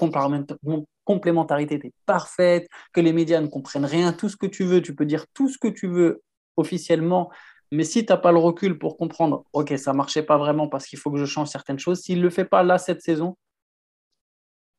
complémentarité 1.05 1.75
est 1.75 1.93
parfaite, 2.07 2.69
que 2.93 3.01
les 3.01 3.13
médias 3.13 3.41
ne 3.41 3.49
comprennent 3.49 3.85
rien, 3.85 4.13
tout 4.13 4.29
ce 4.29 4.37
que 4.37 4.47
tu 4.47 4.65
veux, 4.65 4.81
tu 4.81 4.95
peux 4.95 5.07
dire 5.07 5.27
tout 5.35 5.49
ce 5.49 5.59
que 5.59 5.67
tu 5.67 5.89
veux 5.89 6.23
officiellement, 6.57 7.31
mais 7.73 7.85
si 7.85 8.07
tu 8.07 8.13
n'as 8.13 8.17
pas 8.17 8.33
le 8.33 8.39
recul 8.39 8.79
pour 8.79 8.97
comprendre, 8.97 9.45
OK, 9.53 9.77
ça 9.77 9.93
ne 9.93 9.97
marchait 9.97 10.23
pas 10.23 10.39
vraiment 10.39 10.69
parce 10.69 10.87
qu'il 10.87 10.99
faut 10.99 11.11
que 11.11 11.19
je 11.19 11.25
change 11.27 11.49
certaines 11.49 11.79
choses, 11.79 12.01
s'il 12.01 12.19
ne 12.19 12.23
le 12.23 12.31
fait 12.31 12.45
pas 12.45 12.63
là 12.63 12.79
cette 12.79 13.03
saison, 13.03 13.37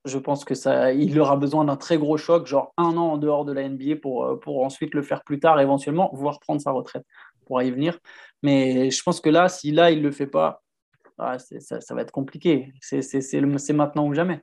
je 0.05 0.17
pense 0.17 0.45
que 0.45 0.55
ça, 0.55 0.93
il 0.93 1.19
aura 1.19 1.35
besoin 1.35 1.65
d'un 1.65 1.75
très 1.75 1.97
gros 1.97 2.17
choc, 2.17 2.47
genre 2.47 2.73
un 2.77 2.95
an 2.97 3.13
en 3.13 3.17
dehors 3.17 3.45
de 3.45 3.51
la 3.51 3.67
NBA 3.67 3.97
pour, 4.01 4.25
euh, 4.25 4.35
pour 4.37 4.63
ensuite 4.63 4.93
le 4.93 5.01
faire 5.01 5.23
plus 5.23 5.39
tard, 5.39 5.59
éventuellement, 5.59 6.09
voire 6.13 6.39
prendre 6.39 6.61
sa 6.61 6.71
retraite 6.71 7.05
pour 7.45 7.61
y 7.61 7.71
venir. 7.71 7.99
Mais 8.43 8.89
je 8.91 9.03
pense 9.03 9.19
que 9.21 9.29
là, 9.29 9.49
si 9.49 9.71
là, 9.71 9.91
il 9.91 9.99
ne 9.99 10.03
le 10.03 10.11
fait 10.11 10.27
pas, 10.27 10.63
ah, 11.17 11.37
ça, 11.39 11.93
va 11.93 12.01
être 12.01 12.11
compliqué. 12.11 12.71
C'est 12.81 13.73
maintenant 13.73 14.07
ou 14.07 14.13
jamais. 14.13 14.41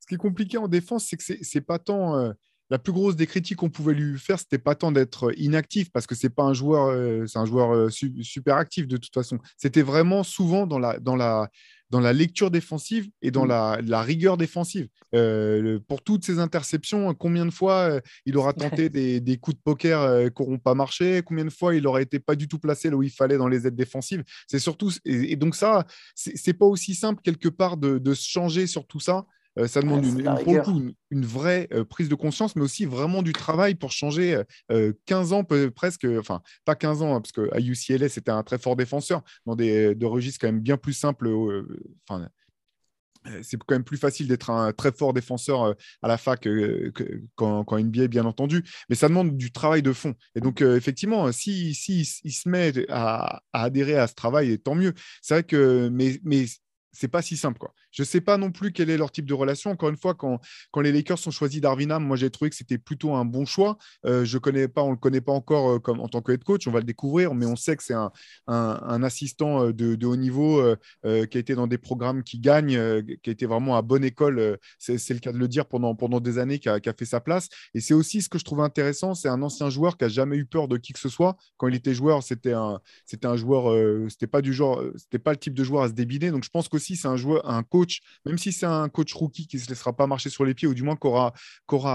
Ce 0.00 0.06
qui 0.06 0.14
est 0.14 0.18
compliqué 0.18 0.58
en 0.58 0.68
défense, 0.68 1.06
c'est 1.08 1.16
que 1.16 1.44
c'est 1.44 1.60
pas 1.60 1.78
tant. 1.78 2.16
Euh, 2.16 2.32
la 2.70 2.78
plus 2.78 2.92
grosse 2.92 3.16
des 3.16 3.26
critiques 3.26 3.58
qu'on 3.58 3.68
pouvait 3.68 3.92
lui 3.92 4.18
faire, 4.18 4.38
c'était 4.38 4.58
pas 4.58 4.74
tant 4.74 4.92
d'être 4.92 5.30
inactif, 5.36 5.92
parce 5.92 6.06
que 6.06 6.14
c'est 6.14 6.30
pas 6.30 6.44
un 6.44 6.54
joueur, 6.54 6.86
euh, 6.86 7.26
c'est 7.26 7.38
un 7.38 7.44
joueur 7.44 7.74
euh, 7.74 7.90
super 7.90 8.56
actif 8.56 8.88
de 8.88 8.96
toute 8.96 9.12
façon. 9.12 9.38
C'était 9.58 9.82
vraiment 9.82 10.22
souvent 10.22 10.66
dans 10.66 10.78
la, 10.78 10.98
dans 10.98 11.14
la, 11.14 11.50
dans 11.92 12.00
la 12.00 12.14
lecture 12.14 12.50
défensive 12.50 13.10
et 13.20 13.30
dans 13.30 13.44
mm. 13.44 13.80
la, 13.86 14.02
rigueur 14.02 14.36
défensive. 14.38 14.88
Euh, 15.14 15.78
pour 15.86 16.02
toutes 16.02 16.24
ces 16.24 16.38
interceptions, 16.38 17.14
combien 17.14 17.44
de 17.44 17.50
fois 17.50 18.00
il 18.24 18.36
aura 18.38 18.54
tenté 18.54 18.88
des, 18.88 19.36
coups 19.36 19.58
de 19.58 19.62
poker 19.62 20.32
qui 20.32 20.42
n'auront 20.42 20.58
pas 20.58 20.74
marché? 20.74 21.22
Combien 21.24 21.44
de 21.44 21.50
fois 21.50 21.74
il 21.74 21.82
n'aurait 21.82 22.02
été 22.02 22.18
pas 22.18 22.34
du 22.34 22.48
tout 22.48 22.58
placé 22.58 22.88
là 22.88 22.96
où 22.96 23.02
il 23.02 23.10
fallait 23.10 23.36
dans 23.36 23.46
les 23.46 23.66
aides 23.66 23.76
défensives? 23.76 24.24
C'est 24.48 24.58
surtout 24.58 24.90
et, 25.04 25.36
donc 25.36 25.54
ça, 25.54 25.86
c'est 26.14 26.54
pas 26.54 26.66
aussi 26.66 26.94
simple 26.94 27.20
quelque 27.22 27.50
part 27.50 27.76
de, 27.76 27.98
de 27.98 28.14
se 28.14 28.26
changer 28.26 28.66
sur 28.66 28.86
tout 28.86 29.00
ça. 29.00 29.26
Euh, 29.58 29.66
ça 29.66 29.82
demande 29.82 30.04
une, 30.04 30.94
une, 31.10 31.24
vraie 31.24 31.68
euh, 31.72 31.84
prise 31.84 32.08
de 32.08 32.14
conscience, 32.14 32.56
mais 32.56 32.62
aussi 32.62 32.86
vraiment 32.86 33.22
du 33.22 33.32
travail 33.32 33.74
pour 33.74 33.92
changer 33.92 34.42
15 35.06 35.32
euh, 35.32 35.36
ans 35.36 35.44
presque, 35.74 36.06
enfin 36.18 36.40
pas 36.64 36.74
15 36.74 37.02
ans, 37.02 37.14
hein, 37.14 37.20
parce 37.20 37.32
qu'à 37.32 37.60
UCLA, 37.60 38.08
c'était 38.08 38.30
un 38.30 38.42
très 38.42 38.58
fort 38.58 38.76
défenseur, 38.76 39.22
dans 39.46 39.56
des 39.56 39.94
de 39.94 40.06
registres 40.06 40.40
quand 40.40 40.48
même 40.48 40.60
bien 40.60 40.76
plus 40.76 40.94
simples. 40.94 41.30
Enfin, 42.08 42.28
c'est 43.42 43.56
quand 43.56 43.76
même 43.76 43.84
plus 43.84 43.98
facile 43.98 44.26
d'être 44.26 44.50
un 44.50 44.72
très 44.72 44.90
fort 44.90 45.12
défenseur 45.12 45.76
à 46.02 46.08
la 46.08 46.16
fac 46.16 46.48
qu'en 47.36 47.64
qu 47.64 47.74
NBA, 47.74 48.08
bien 48.08 48.24
entendu, 48.24 48.64
mais 48.88 48.96
ça 48.96 49.08
demande 49.08 49.36
du 49.36 49.52
travail 49.52 49.82
de 49.82 49.92
fond. 49.92 50.14
Et 50.34 50.40
donc, 50.40 50.62
effectivement, 50.62 51.30
si, 51.30 51.74
si, 51.74 52.00
il 52.24 52.32
se 52.32 52.48
met 52.48 52.72
à, 52.90 53.42
à, 53.52 53.62
adhérer 53.64 53.96
à 53.96 54.08
ce 54.08 54.14
travail, 54.14 54.58
tant 54.58 54.74
mieux. 54.74 54.94
C'est 55.20 55.34
vrai 55.34 55.44
que, 55.44 55.88
mais, 55.92 56.18
mais 56.24 56.46
c'est 56.92 57.08
pas 57.08 57.22
si 57.22 57.36
simple. 57.36 57.58
Quoi. 57.58 57.74
Je 57.90 58.02
ne 58.02 58.06
sais 58.06 58.20
pas 58.20 58.36
non 58.36 58.52
plus 58.52 58.72
quel 58.72 58.90
est 58.90 58.96
leur 58.96 59.10
type 59.10 59.26
de 59.26 59.34
relation. 59.34 59.70
Encore 59.70 59.88
une 59.88 59.96
fois, 59.96 60.14
quand, 60.14 60.40
quand 60.70 60.80
les 60.80 60.92
Lakers 60.92 61.18
ont 61.26 61.30
choisi 61.30 61.60
Darvinham, 61.60 62.04
moi 62.04 62.16
j'ai 62.16 62.30
trouvé 62.30 62.50
que 62.50 62.56
c'était 62.56 62.78
plutôt 62.78 63.14
un 63.14 63.24
bon 63.24 63.46
choix. 63.46 63.78
Euh, 64.04 64.24
je 64.24 64.38
connais 64.38 64.68
pas, 64.68 64.82
on 64.82 64.88
ne 64.88 64.92
le 64.92 64.98
connaît 64.98 65.20
pas 65.20 65.32
encore 65.32 65.70
euh, 65.70 65.78
comme, 65.78 66.00
en 66.00 66.08
tant 66.08 66.20
que 66.20 66.32
head 66.32 66.44
coach, 66.44 66.66
on 66.66 66.70
va 66.70 66.80
le 66.80 66.84
découvrir, 66.84 67.34
mais 67.34 67.46
on 67.46 67.56
sait 67.56 67.76
que 67.76 67.82
c'est 67.82 67.94
un, 67.94 68.12
un, 68.46 69.02
assistant 69.02 69.64
euh, 69.64 69.72
de, 69.72 69.94
de, 69.94 70.06
haut 70.06 70.16
niveau 70.16 70.62
qui 71.02 71.08
a 71.08 71.40
été 71.40 71.54
dans 71.54 71.66
des 71.66 71.78
programmes 71.78 72.22
qui 72.22 72.38
gagnent, 72.38 73.02
qui 73.22 73.30
a 73.30 73.32
été 73.32 73.46
vraiment 73.46 73.76
à 73.76 73.82
bonne 73.82 74.04
école, 74.04 74.58
c'est, 74.78 74.96
le 75.10 75.18
cas 75.18 75.32
de 75.32 75.38
le 75.38 75.48
dire, 75.48 75.66
pendant, 75.66 75.94
pendant 75.94 76.20
des 76.20 76.38
années, 76.38 76.58
qui 76.58 76.68
a, 76.68 76.80
fait 76.96 77.04
sa 77.04 77.20
place. 77.20 77.48
Et 77.74 77.80
c'est 77.80 77.94
aussi 77.94 78.20
ce 78.20 78.28
que 78.28 78.38
je 78.38 78.44
trouve 78.44 78.60
intéressant, 78.60 79.14
c'est 79.14 79.28
un 79.28 79.40
ancien 79.42 79.70
joueur 79.70 79.96
qui 79.96 80.04
n'a 80.04 80.08
jamais 80.08 80.36
eu 80.36 80.44
peur 80.44 80.68
de 80.68 80.76
qui 80.76 80.92
que 80.92 80.98
ce 80.98 81.08
soit. 81.08 81.36
Quand 81.56 81.68
il 81.68 81.74
était 81.74 81.94
joueur, 81.94 82.22
c'était 82.22 82.52
un, 82.52 82.80
un 83.24 83.36
joueur, 83.36 83.74
c'était 84.10 84.26
pas 84.26 84.42
du 84.42 84.52
genre, 84.52 84.82
pas 85.24 85.32
le 85.32 85.38
type 85.38 85.54
de 85.54 85.64
joueur 85.64 85.84
à 85.84 85.88
se 85.88 85.94
débiner. 85.94 86.30
Donc 86.30 86.44
je 86.44 86.50
pense 86.50 86.68
qu'aussi 86.82 86.96
c'est 86.96 87.08
un 87.08 87.16
joueur, 87.16 87.48
un 87.48 87.62
coach, 87.62 88.00
même 88.26 88.38
si 88.38 88.52
c'est 88.52 88.66
un 88.66 88.88
coach 88.88 89.12
rookie 89.14 89.46
qui 89.46 89.56
ne 89.56 89.62
se 89.62 89.68
laissera 89.68 89.92
pas 89.92 90.06
marcher 90.06 90.30
sur 90.30 90.44
les 90.44 90.54
pieds, 90.54 90.68
ou 90.68 90.74
du 90.74 90.82
moins 90.82 90.96
qui 90.96 91.06
aura, 91.06 91.32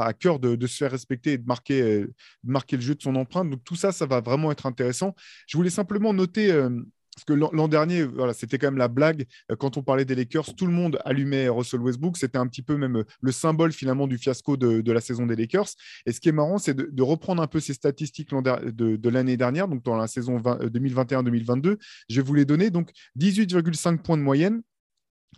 à 0.05 0.13
cœur 0.13 0.39
de, 0.39 0.67
se 0.67 0.77
faire 0.77 0.91
respecter 0.91 1.33
et 1.33 1.37
de 1.37 1.45
marquer, 1.45 1.81
de 1.81 2.13
marquer 2.43 2.75
le 2.77 2.81
jeu 2.81 2.95
de 2.95 3.01
son 3.01 3.15
empreinte. 3.15 3.49
Donc 3.49 3.63
tout 3.63 3.75
ça, 3.75 3.91
ça 3.91 4.05
va 4.05 4.21
vraiment 4.21 4.51
être 4.51 4.65
intéressant. 4.65 5.15
Je 5.47 5.57
voulais 5.57 5.69
simplement 5.69 6.13
noter. 6.13 6.51
Euh, 6.51 6.69
parce 7.17 7.25
que 7.25 7.33
l'an 7.33 7.67
dernier, 7.67 8.03
voilà, 8.03 8.35
c'était 8.35 8.59
quand 8.59 8.67
même 8.67 8.77
la 8.77 8.89
blague. 8.89 9.25
Euh, 9.51 9.55
quand 9.55 9.75
on 9.75 9.81
parlait 9.81 10.05
des 10.05 10.13
Lakers, 10.13 10.53
tout 10.55 10.67
le 10.67 10.71
monde 10.71 10.99
allumait 11.03 11.49
Russell 11.49 11.81
Westbrook. 11.81 12.15
C'était 12.15 12.37
un 12.37 12.45
petit 12.45 12.61
peu 12.61 12.77
même 12.77 13.03
le 13.21 13.31
symbole 13.31 13.71
finalement 13.71 14.05
du 14.05 14.19
fiasco 14.19 14.55
de, 14.55 14.91
la 14.91 15.01
saison 15.01 15.25
des 15.25 15.35
Lakers. 15.35 15.69
Et 16.05 16.11
ce 16.11 16.19
qui 16.19 16.29
est 16.29 16.31
marrant, 16.31 16.59
c'est 16.59 16.75
de, 16.75 17.01
reprendre 17.01 17.41
un 17.41 17.47
peu 17.47 17.59
ces 17.59 17.73
statistiques 17.73 18.29
de, 18.35 19.09
l'année 19.09 19.35
dernière, 19.35 19.67
donc 19.67 19.83
dans 19.83 19.95
la 19.95 20.05
saison 20.05 20.37
2021-2022. 20.37 21.67
Euh, 21.69 21.77
Je 22.07 22.21
vais 22.21 22.27
vous 22.27 22.35
les 22.35 22.45
donner. 22.45 22.69
Donc 22.69 22.91
18,5 23.19 23.97
points 24.03 24.17
de 24.17 24.21
moyenne, 24.21 24.61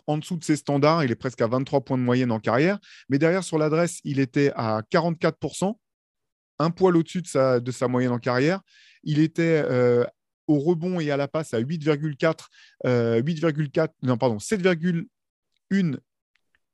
en 0.08 0.18
dessous 0.18 0.38
de 0.38 0.44
ses 0.44 0.56
standards, 0.56 1.04
il 1.04 1.12
est 1.12 1.16
presque 1.16 1.42
à 1.42 1.48
23 1.48 1.82
points 1.82 1.98
de 1.98 2.04
moyenne 2.04 2.32
en 2.32 2.40
carrière. 2.40 2.80
Mais 3.10 3.18
derrière, 3.18 3.44
sur 3.44 3.58
l'adresse, 3.58 4.00
il 4.04 4.20
était 4.20 4.52
à 4.56 4.82
44%, 4.92 5.76
un 6.60 6.72
poil 6.72 6.98
au-dessus 6.98 7.22
de 7.22 7.72
sa, 7.72 7.88
moyenne 7.88 8.12
en 8.12 8.20
carrière. 8.20 8.62
Il 9.04 9.20
était 9.20 9.64
euh, 9.66 10.06
au 10.48 10.60
rebond 10.60 11.00
et 11.00 11.12
à 11.12 11.18
la 11.18 11.28
passe 11.28 11.54
à 11.54 11.62
8,4, 11.62 12.48
8,4, 12.86 13.80
euh, 13.80 13.88
non, 14.04 14.18
pardon, 14.18 14.38
7,1. 14.38 15.98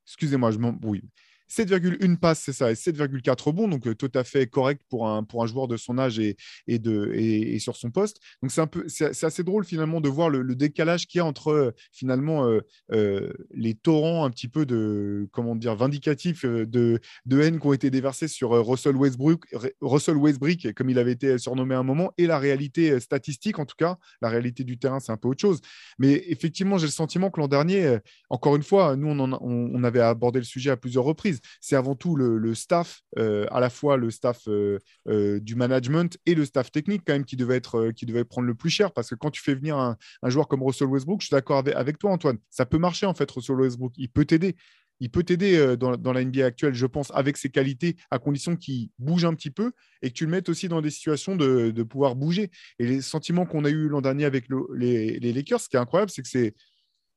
Excusez-moi, 0.06 0.52
je 0.52 0.58
m'embrouille. 0.58 1.04
7,1 1.50 2.18
passes, 2.18 2.42
c'est 2.42 2.54
ça, 2.54 2.72
et 2.72 2.76
7,4 2.76 3.44
rebonds, 3.44 3.68
donc 3.68 3.88
euh, 3.88 3.96
tout 3.96 4.12
à 4.14 4.24
fait 4.24 4.48
correct 4.48 4.82
pour 4.90 5.08
un, 5.08 5.24
pour 5.24 5.44
un 5.44 5.48
joueur 5.48 5.68
de 5.68 5.78
son 5.78 5.98
âge 5.98 6.20
et, 6.20 6.36
et, 6.68 6.80
de, 6.80 7.12
et, 7.14 7.60
sur 7.60 7.76
son 7.76 7.92
poste. 7.92 8.20
Donc 8.42 8.52
c'est 8.88 9.24
assez 9.24 9.44
drôle 9.44 9.66
finalement 9.66 10.02
de 10.02 10.10
voir 10.10 10.30
le, 10.30 10.56
décalage 10.56 11.06
qu'il 11.08 11.20
y 11.20 11.22
a 11.22 11.26
entre 11.26 11.50
euh, 11.50 11.72
finalement 11.92 12.50
euh, 12.92 13.34
les 13.54 13.74
torrents 13.74 14.24
un 14.24 14.30
petit 14.30 14.48
peu 14.48 14.66
de, 14.66 15.28
comment 15.32 15.56
dire, 15.56 15.76
vindicatifs 15.76 16.46
de, 16.46 17.00
de 17.26 17.42
haine 17.42 17.60
qui 17.60 17.68
ont 17.68 17.74
été 17.74 17.90
déversés 17.90 18.28
sur 18.28 18.52
Russell 18.66 18.96
Westbrook, 18.96 19.46
Russell 19.82 20.16
Westbrook, 20.16 20.74
comme 20.74 20.90
il 20.90 20.98
avait 20.98 21.12
été 21.12 21.38
surnommé 21.38 21.76
à 21.76 21.80
un 21.80 21.84
moment, 21.84 22.14
et 22.18 22.26
la 22.26 22.40
réalité 22.40 23.00
statistique 23.00 23.60
en 23.60 23.66
tout 23.66 23.76
cas, 23.78 23.98
la 24.22 24.30
réalité 24.30 24.64
du 24.64 24.78
terrain, 24.78 25.00
c'est 25.00 25.12
un 25.12 25.18
peu 25.18 25.28
autre 25.28 25.42
chose. 25.42 25.60
Mais 26.00 26.24
effectivement, 26.28 26.78
j'ai 26.78 26.88
le 26.88 26.92
sentiment 26.92 27.30
que 27.30 27.40
l'an 27.40 27.48
dernier, 27.48 27.98
encore 28.30 28.56
une 28.56 28.64
fois, 28.64 28.96
nous 28.96 29.10
on, 29.10 29.20
on 29.20 29.84
avait 29.84 30.00
abordé 30.00 30.40
le 30.40 30.46
sujet 30.46 30.72
à 30.72 30.78
plusieurs 30.78 31.04
reprises 31.04 31.35
c'est 31.62 31.76
avant 31.76 31.96
tout 31.96 32.16
le, 32.16 32.56
staff, 32.56 33.02
euh, 33.18 33.46
à 33.52 33.60
la 33.60 33.70
fois 33.70 33.98
le 33.98 34.12
staff 34.12 34.48
euh, 34.48 34.80
euh, 35.08 35.40
du 35.40 35.56
management 35.56 36.18
et 36.26 36.36
le 36.36 36.46
staff 36.46 36.72
technique 36.72 37.04
quand 37.06 37.14
même 37.14 37.26
qui 37.26 37.36
devait, 37.36 37.58
être, 37.58 37.92
qui 37.92 38.06
devait 38.06 38.24
prendre 38.24 38.48
le 38.48 38.56
plus 38.56 38.70
cher 38.70 38.92
parce 38.92 39.10
que 39.10 39.16
quand 39.16 39.32
tu 39.32 39.42
fais 39.42 39.56
venir 39.56 39.78
un, 39.78 39.98
joueur 40.26 40.48
comme 40.48 40.64
Russell 40.64 40.88
Westbrook, 40.88 41.22
je 41.22 41.28
suis 41.28 41.34
d'accord 41.34 41.64
avec, 41.76 41.98
toi 41.98 42.12
Antoine, 42.12 42.38
ça 42.50 42.66
peut 42.66 42.78
marcher 42.78 43.06
en 43.06 43.14
fait 43.14 43.30
Russell 43.30 43.58
Westbrook, 43.58 43.94
il 43.98 44.10
peut 44.10 44.26
t'aider. 44.26 44.56
Il 45.02 45.12
peut 45.12 45.24
t'aider 45.24 45.76
dans, 45.76 46.14
la 46.14 46.24
NBA 46.24 46.46
actuelle, 46.46 46.74
je 46.74 46.86
pense, 46.86 47.12
avec 47.14 47.36
ses 47.36 47.50
qualités, 47.50 47.98
à 48.12 48.18
condition 48.18 48.56
qu'il 48.56 48.92
bouge 48.98 49.26
un 49.26 49.34
petit 49.34 49.52
peu 49.52 49.74
et 50.02 50.08
que 50.08 50.14
tu 50.14 50.24
le 50.24 50.32
mettes 50.32 50.48
aussi 50.48 50.70
dans 50.70 50.82
des 50.82 50.90
situations 50.90 51.36
de, 51.36 51.84
pouvoir 51.84 52.16
bouger. 52.16 52.50
Et 52.80 52.88
les 52.88 53.02
sentiments 53.02 53.46
qu'on 53.46 53.66
a 53.66 53.70
eu 53.70 53.90
l'an 53.90 54.00
dernier 54.00 54.24
avec 54.24 54.46
les, 54.74 55.20
les 55.20 55.34
Lakers, 55.34 55.60
ce 55.60 55.68
qui 55.68 55.76
est 55.76 55.80
incroyable, 55.80 56.12
c'est 56.12 56.22
que 56.22 56.30
c'est 56.30 56.54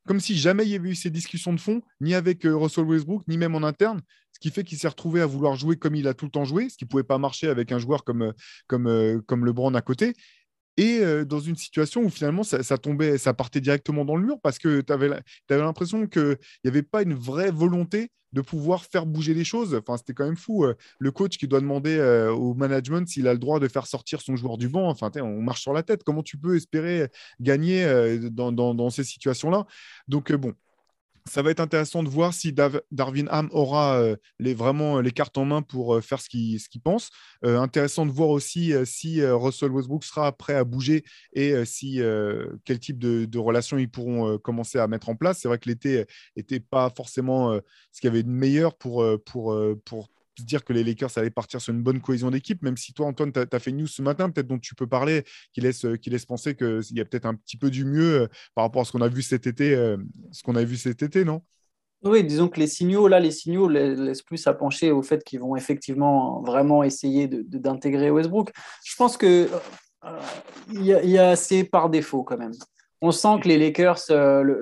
comme 0.09 0.21
si 0.21 0.37
jamais 0.39 0.65
il 0.65 0.71
y 0.71 0.75
avait 0.75 0.89
eu 0.89 0.95
ces 0.95 1.11
discussions 1.11 1.53
de 1.53 1.61
fond, 1.61 1.83
ni 2.01 2.15
avec 2.15 2.47
euh, 2.47 2.57
Russell 2.57 2.85
Westbrook, 2.85 3.23
ni 3.29 3.37
même 3.37 3.55
en 3.55 3.63
interne, 3.63 4.01
ce 4.33 4.41
qui 4.41 4.51
fait 4.51 4.65
qu'il 4.65 4.79
s'est 4.79 4.89
retrouvé 4.89 5.21
à 5.21 5.27
vouloir 5.27 5.55
jouer 5.55 5.77
comme 5.77 5.95
il 5.95 6.09
a 6.09 6.15
tout 6.15 6.25
le 6.25 6.31
temps 6.31 6.45
joué, 6.45 6.71
ce 6.71 6.79
qui 6.79 6.85
ne 6.85 6.89
pouvait 6.89 7.03
pas 7.03 7.19
marcher 7.19 7.49
avec 7.49 7.73
un 7.73 7.79
joueur 7.79 8.05
comme, 8.05 8.23
euh, 8.23 8.33
euh, 8.73 9.21
comme 9.27 9.45
LeBron 9.45 9.75
à 9.75 9.83
côté. 9.83 10.15
Et 10.79 11.01
dans 11.27 11.41
une 11.41 11.57
situation 11.57 12.03
où 12.03 12.09
finalement 12.09 12.45
ça, 12.45 12.79
tombait, 12.79 13.19
ça 13.19 13.35
partait 13.35 13.61
directement 13.61 14.05
dans 14.05 14.15
le 14.15 14.25
mur 14.25 14.37
parce 14.41 14.59
que 14.59 14.81
tu 14.81 14.93
avais, 14.93 15.11
l'impression 15.51 16.07
qu'il 16.07 16.39
n'y 16.65 16.71
avait 16.71 16.85
pas 16.85 17.03
une 17.03 17.15
vraie 17.15 17.51
volonté 17.51 18.11
de 18.33 18.41
pouvoir 18.41 18.85
faire 18.85 19.05
bouger 19.05 19.35
les 19.35 19.45
choses. 19.45 19.75
Enfin, 19.75 19.97
c'était 19.97 20.15
quand 20.15 20.25
même 20.27 20.37
fou. 20.37 20.65
Le 20.99 21.11
coach 21.11 21.37
qui 21.37 21.49
doit 21.49 21.61
demander 21.61 21.99
au 22.31 22.55
management 22.55 23.09
s'il 23.09 23.27
a 23.27 23.33
le 23.33 23.39
droit 23.39 23.59
de 23.59 23.67
faire 23.69 23.87
sortir 23.87 24.21
son 24.21 24.37
joueur 24.37 24.57
du 24.57 24.69
banc. 24.69 24.89
Enfin, 24.89 25.11
on 25.17 25.43
marche 25.43 25.63
sur 25.63 25.73
la 25.73 25.83
tête. 25.83 26.05
Comment 26.05 26.23
tu 26.23 26.37
peux 26.37 26.57
espérer 26.57 27.09
gagner 27.41 27.85
euh, 27.85 28.31
dans, 28.31 28.91
ces 28.91 29.05
situations-là? 29.05 29.67
Donc, 30.07 30.33
bon, 30.33 30.55
ça 31.29 31.43
va 31.43 31.51
être 31.51 31.61
intéressant 31.61 32.03
de 32.03 32.09
voir 32.09 32.35
si 32.35 32.53
Darwin 32.53 33.29
Ham 33.31 33.49
aura 33.53 33.99
euh, 33.99 34.17
les, 34.39 34.55
vraiment 34.55 35.01
les 35.01 35.11
cartes 35.11 35.39
en 35.39 35.45
main 35.45 35.63
pour 35.63 35.97
euh, 35.97 36.01
faire 36.01 36.21
ce 36.21 36.29
qu'il 36.29 36.59
ce 36.59 36.69
pense. 36.83 37.11
intéressant 37.43 38.07
de 38.07 38.11
voir 38.11 38.29
aussi 38.29 38.73
si 38.85 39.25
Russell 39.25 39.71
Westbrook 39.71 40.05
sera 40.05 40.31
prêt 40.33 40.55
à 40.55 40.65
bouger 40.65 41.05
et 41.33 41.65
si 41.65 42.01
quel 42.65 42.79
type 42.79 42.99
de, 42.99 43.25
de, 43.25 43.39
relations 43.39 43.79
ils 43.79 43.91
pourront 43.91 44.39
commencer 44.39 44.79
à 44.79 44.87
mettre 44.87 45.09
en 45.09 45.17
place. 45.17 45.39
C'est 45.41 45.49
vrai 45.49 45.59
que 45.59 45.69
l'été 45.69 46.05
n'était 46.37 46.61
pas 46.61 46.91
forcément 46.91 47.53
ce 47.93 48.01
qu'il 48.01 48.09
y 48.09 48.13
avait 48.13 48.23
de 48.23 48.29
meilleur 48.29 48.77
pour, 48.77 49.05
pour, 49.25 49.57
pour 49.85 50.09
dire 50.45 50.65
que 50.65 50.73
les 50.73 50.85
Lakers 50.85 51.17
allaient 51.17 51.31
partir 51.31 51.61
sur 51.61 51.73
une 51.73 51.83
bonne 51.83 52.01
cohésion 52.01 52.31
d'équipe, 52.31 52.63
même 52.63 52.77
si 52.77 52.93
toi, 52.93 53.07
Antoine, 53.07 53.33
tu 53.33 53.41
as, 53.41 53.59
fait 53.59 53.71
une 53.71 53.79
news 53.79 53.87
ce 53.87 54.03
matin, 54.03 54.31
peut-être 54.31 54.47
dont 54.47 54.59
tu 54.59 54.75
peux 54.75 54.87
parler, 54.87 55.25
qui 55.53 55.61
laisse, 55.61 55.87
qui 56.01 56.11
laisse 56.11 56.27
penser 56.27 56.55
qu'il 56.55 56.97
y 56.97 57.01
a 57.01 57.05
peut-être 57.05 57.27
un 57.27 57.35
petit 57.35 57.57
peu 57.57 57.71
du 57.71 57.85
mieux 57.85 58.23
euh, 58.23 58.27
par 58.55 58.65
rapport 58.65 58.83
à 58.83 58.85
ce 58.85 58.93
qu'on 58.93 59.01
a 59.01 59.09
vu 59.09 59.23
cet 59.23 59.47
été, 59.47 59.75
euh, 59.75 59.97
ce 60.33 60.43
qu'on 60.43 60.57
a 60.57 60.65
vu 60.65 60.77
cet 60.77 61.03
été, 61.03 61.25
non? 61.25 61.43
Oui, 62.05 62.23
disons 62.23 62.49
que 62.49 62.61
les 62.61 62.69
signaux, 62.69 63.09
là, 63.09 63.19
les 63.19 63.33
signaux 63.33 63.69
laissent 63.69 64.23
plus 64.23 64.47
à 64.47 64.55
pencher 64.55 64.93
au 64.93 65.03
fait 65.03 65.25
qu'ils 65.25 65.41
vont 65.41 65.57
effectivement 65.57 66.41
vraiment 66.43 66.85
essayer 66.85 67.27
d'intégrer 67.27 68.07
de, 68.07 68.13
Westbrook. 68.13 68.53
Je 68.85 68.95
pense 68.95 69.17
que 69.17 69.49
euh, 70.05 70.21
il 70.73 70.85
y, 70.85 71.19
a 71.19 71.31
assez 71.31 71.65
par 71.65 71.91
défaut 71.91 72.23
quand 72.23 72.39
même. 72.39 72.53
On 73.03 73.11
sent 73.11 73.41
que 73.43 73.49
les 73.49 73.59
Lakers, 73.59 73.99
le, 74.11 74.61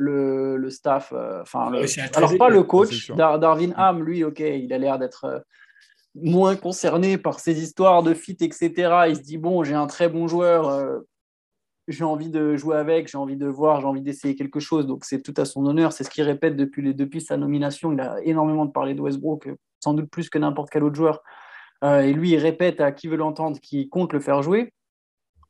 le, 0.57 0.71
staff, 0.71 1.13
enfin, 1.43 1.71
alors 2.15 2.39
pas 2.39 2.49
le 2.49 2.63
coach, 2.63 3.11
Darwin 3.11 3.75
Ham, 3.77 4.03
lui, 4.03 4.25
ok, 4.25 4.41
il 4.41 4.73
a 4.73 4.79
l'air 4.79 4.99
d'être 4.99 5.45
moins 6.23 6.57
concerné 6.57 7.19
par 7.19 7.41
ces 7.41 7.63
histoires 7.63 8.03
de 8.03 8.15
fit, 8.15 8.37
etc. 8.41 8.71
Il 9.09 9.17
se 9.17 9.23
dit 9.23 9.39
bon, 9.39 9.65
j'ai 9.65 9.75
un 9.75 9.87
très 9.87 10.09
bon 10.09 10.29
joueur, 10.29 10.69
euh, 10.69 11.01
j'ai 11.89 12.05
envie 12.05 12.31
de 12.31 12.57
jouer 12.57 12.77
avec, 12.77 13.09
j'ai 13.09 13.19
envie 13.19 13.37
de 13.37 13.47
voir, 13.47 13.81
j'ai 13.81 13.87
envie 13.87 14.03
d'essayer 14.03 14.35
quelque 14.35 14.61
chose. 14.61 14.87
Donc 14.87 15.05
c'est 15.05 15.23
tout 15.23 15.35
à 15.37 15.45
son 15.45 15.65
honneur. 15.67 15.93
C'est 15.93 16.05
ce 16.05 16.11
qu'il 16.11 16.25
répète 16.25 16.57
depuis, 16.57 16.95
depuis 16.95 17.21
sa 17.21 17.37
nomination. 17.37 17.93
Il 17.93 18.01
a 18.01 18.21
énormément 18.23 18.67
parlé 18.67 18.95
de 18.95 19.01
Westbrook, 19.01 19.49
sans 19.81 19.95
doute 19.95 20.11
plus 20.11 20.29
que 20.29 20.39
n'importe 20.39 20.71
quel 20.71 20.85
autre 20.85 20.97
joueur. 20.97 21.23
Euh, 21.85 22.01
et 22.01 22.13
lui, 22.13 22.31
il 22.31 22.39
répète 22.39 22.81
à 22.81 22.93
qui 22.93 23.09
veut 23.09 23.17
l'entendre 23.17 23.61
qu'il 23.61 23.89
compte 23.89 24.13
le 24.13 24.21
faire 24.21 24.43
jouer. 24.43 24.73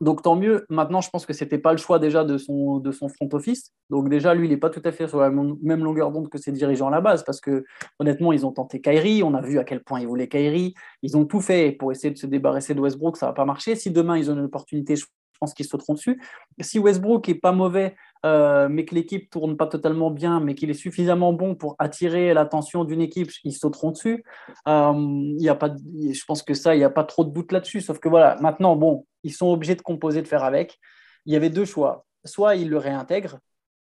Donc 0.01 0.23
tant 0.23 0.37
mieux. 0.37 0.67
Maintenant, 0.69 1.01
je 1.01 1.11
pense 1.11 1.25
que 1.25 1.33
ce 1.33 1.45
n'était 1.45 1.59
pas 1.59 1.73
le 1.73 1.79
choix 1.79 1.99
déjà 1.99 2.25
de 2.25 2.37
son, 2.39 2.79
de 2.79 2.93
son 2.93 3.09
front 3.09 3.29
office. 3.33 3.73
Donc 3.91 4.09
déjà, 4.09 4.35
lui, 4.35 4.47
il 4.47 4.51
n'est 4.51 4.57
pas 4.57 4.71
tout 4.71 4.83
à 4.85 4.93
fait 4.93 5.09
sur 5.09 5.21
la 5.21 5.31
même 5.31 5.85
longueur 5.85 6.11
d'onde 6.11 6.29
que 6.29 6.39
ses 6.39 6.53
dirigeants 6.53 6.89
à 6.89 6.91
la 6.91 7.01
base, 7.01 7.25
parce 7.25 7.41
que 7.41 7.65
honnêtement, 7.99 8.33
ils 8.33 8.45
ont 8.45 8.53
tenté 8.53 8.81
Kyrie. 8.81 9.23
On 9.23 9.35
a 9.35 9.41
vu 9.41 9.59
à 9.59 9.65
quel 9.65 9.83
point 9.83 10.01
ils 10.01 10.07
voulaient 10.07 10.29
Kyrie. 10.29 10.75
Ils 11.03 11.17
ont 11.17 11.25
tout 11.25 11.41
fait 11.41 11.73
pour 11.73 11.93
essayer 11.93 12.13
de 12.13 12.19
se 12.19 12.27
débarrasser 12.27 12.75
de 12.75 12.81
Westbrook. 12.81 13.17
Ça 13.17 13.27
va 13.27 13.33
pas 13.33 13.45
marcher. 13.45 13.75
Si 13.75 13.91
demain 13.91 14.19
ils 14.19 14.31
ont 14.31 14.35
une 14.35 14.45
opportunité, 14.45 14.97
je 14.97 15.07
pense 15.41 15.55
qu'ils 15.55 15.67
sauteront 15.67 15.95
dessus. 15.95 16.21
Si 16.61 16.79
Westbrook 16.79 17.29
est 17.29 17.35
pas 17.35 17.53
mauvais, 17.53 17.95
euh, 18.25 18.69
mais 18.69 18.85
que 18.85 18.95
l'équipe 18.95 19.31
tourne 19.31 19.57
pas 19.57 19.67
totalement 19.67 20.11
bien, 20.11 20.41
mais 20.41 20.55
qu'il 20.55 20.71
est 20.71 20.75
suffisamment 20.75 21.33
bon 21.33 21.55
pour 21.55 21.77
attirer 21.79 22.35
l'attention 22.35 22.85
d'une 22.85 23.01
équipe, 23.01 23.31
ils 23.45 23.53
sauteront 23.53 23.91
dessus. 23.91 24.25
Euh, 24.67 25.35
y 25.39 25.49
a 25.49 25.55
pas, 25.55 25.75
je 25.75 26.25
pense 26.25 26.43
que 26.43 26.55
ça, 26.55 26.75
il 26.75 26.79
n'y 26.79 26.85
a 26.85 26.91
pas 26.91 27.05
trop 27.05 27.25
de 27.25 27.31
doute 27.31 27.53
là-dessus. 27.53 27.81
Sauf 27.81 27.99
que 27.99 28.09
voilà, 28.09 28.37
maintenant, 28.41 28.77
bon, 28.77 29.07
ils 29.23 29.33
sont 29.33 29.49
obligés 29.49 29.75
de 29.75 29.83
composer, 29.83 30.23
de 30.23 30.29
faire 30.29 30.45
avec. 30.45 30.79
Il 31.27 31.33
y 31.33 31.37
avait 31.37 31.51
deux 31.51 31.65
choix. 31.65 32.05
Soit 32.25 32.57
ils 32.57 32.69
le 32.69 32.79
réintègrent, 32.79 33.39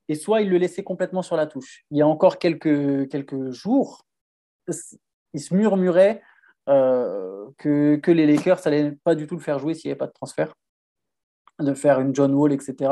et 0.09 0.14
soit 0.14 0.42
ils 0.42 0.51
le 0.51 0.59
laissaient 0.59 0.83
complètement 0.83 1.23
sur 1.23 1.37
la 1.37 1.47
touche. 1.47 1.85
Il 1.90 1.99
y 1.99 2.03
a 2.03 2.07
encore 2.07 2.38
quelques, 2.38 3.09
quelques 3.09 3.51
jours, 3.51 4.05
il 5.35 5.40
se 5.40 5.55
murmurait 5.55 6.23
euh, 6.68 7.47
que, 7.59 7.97
que, 7.97 8.11
les 8.11 8.27
Lakers 8.27 8.61
n'allaient 8.64 8.92
pas 9.05 9.14
du 9.14 9.27
tout 9.27 9.37
le 9.37 9.40
faire 9.40 9.59
jouer 9.59 9.75
s'il 9.75 9.88
n'y 9.88 9.92
avait 9.92 9.99
pas 9.99 10.07
de 10.07 10.12
transfert, 10.12 10.55
de 11.59 11.75
faire 11.75 12.01
une 12.01 12.14
John 12.14 12.35
Wall, 12.35 12.53
etc. 12.53 12.90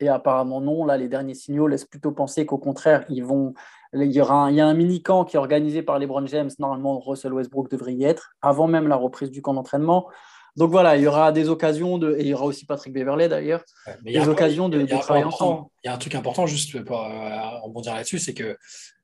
Et 0.00 0.08
apparemment 0.08 0.60
non, 0.60 0.84
là 0.84 0.96
les 0.96 1.08
derniers 1.08 1.34
signaux 1.34 1.66
laissent 1.66 1.84
plutôt 1.84 2.12
penser 2.12 2.46
qu'au 2.46 2.58
contraire, 2.58 3.04
ils 3.08 3.24
vont, 3.24 3.54
il 3.92 4.12
y, 4.12 4.20
aura 4.20 4.44
un, 4.44 4.50
il 4.50 4.56
y 4.56 4.60
a 4.60 4.66
un 4.66 4.74
mini 4.74 5.02
camp 5.02 5.24
qui 5.24 5.36
est 5.36 5.38
organisé 5.38 5.82
par 5.82 5.98
les 5.98 6.06
LeBron 6.06 6.26
James, 6.26 6.50
normalement 6.58 7.00
Russell 7.00 7.32
Westbrook 7.32 7.70
devrait 7.70 7.94
y 7.94 8.04
être, 8.04 8.36
avant 8.42 8.68
même 8.68 8.86
la 8.86 8.96
reprise 8.96 9.30
du 9.30 9.42
camp 9.42 9.54
d'entraînement. 9.54 10.08
Donc 10.56 10.72
voilà, 10.72 10.96
il 10.96 11.04
y 11.04 11.06
aura 11.06 11.30
des 11.30 11.48
occasions 11.48 11.98
de, 11.98 12.16
et 12.16 12.22
il 12.22 12.26
y 12.28 12.34
aura 12.34 12.46
aussi 12.46 12.66
Patrick 12.66 12.92
Beverley 12.92 13.28
d'ailleurs, 13.28 13.62
des 14.02 14.26
occasions 14.28 14.68
de, 14.68 14.84
travailler 14.86 15.24
ensemble. 15.24 15.66
Il 15.84 15.86
y 15.86 15.90
a 15.90 15.94
un 15.94 15.98
truc 15.98 16.16
important 16.16 16.46
juste 16.46 16.82
pour 16.84 17.00
euh, 17.00 17.60
rebondir 17.62 17.94
là-dessus, 17.94 18.18
c'est 18.18 18.34
que 18.34 18.56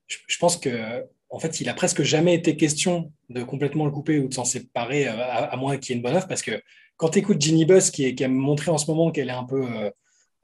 je, 0.07 0.39
pense 0.39 0.57
que 0.57 1.05
en 1.31 1.39
fait, 1.39 1.61
il 1.61 1.69
a 1.69 1.75
presque 1.75 2.03
jamais 2.03 2.35
été 2.35 2.57
question 2.57 3.13
de 3.31 3.43
complètement 3.43 3.85
le 3.85 3.93
couper 3.93 4.19
ou 4.19 4.29
de 4.29 4.35
s'en 4.35 4.45
séparer, 4.45 5.09
euh, 5.09 5.13
à, 5.17 5.57
moins 5.57 5.77
qu'il 5.77 5.91
y 5.91 5.93
ait 5.93 5.97
une 5.97 6.03
bonne 6.03 6.17
offre, 6.17 6.29
parce 6.29 6.43
que 6.43 6.61
quand 6.97 7.11
tu 7.11 7.21
écoutes 7.21 7.41
Ginny 7.41 7.65
Buss, 7.65 7.91
qui, 7.91 8.15
qui, 8.15 8.25
a 8.25 8.29
montré 8.29 8.71
en 8.71 8.79
ce 8.79 8.91
moment 8.91 9.13
qu'elle 9.13 9.29
est 9.29 9.33
un 9.33 9.45
peu 9.45 9.65
euh, 9.65 9.91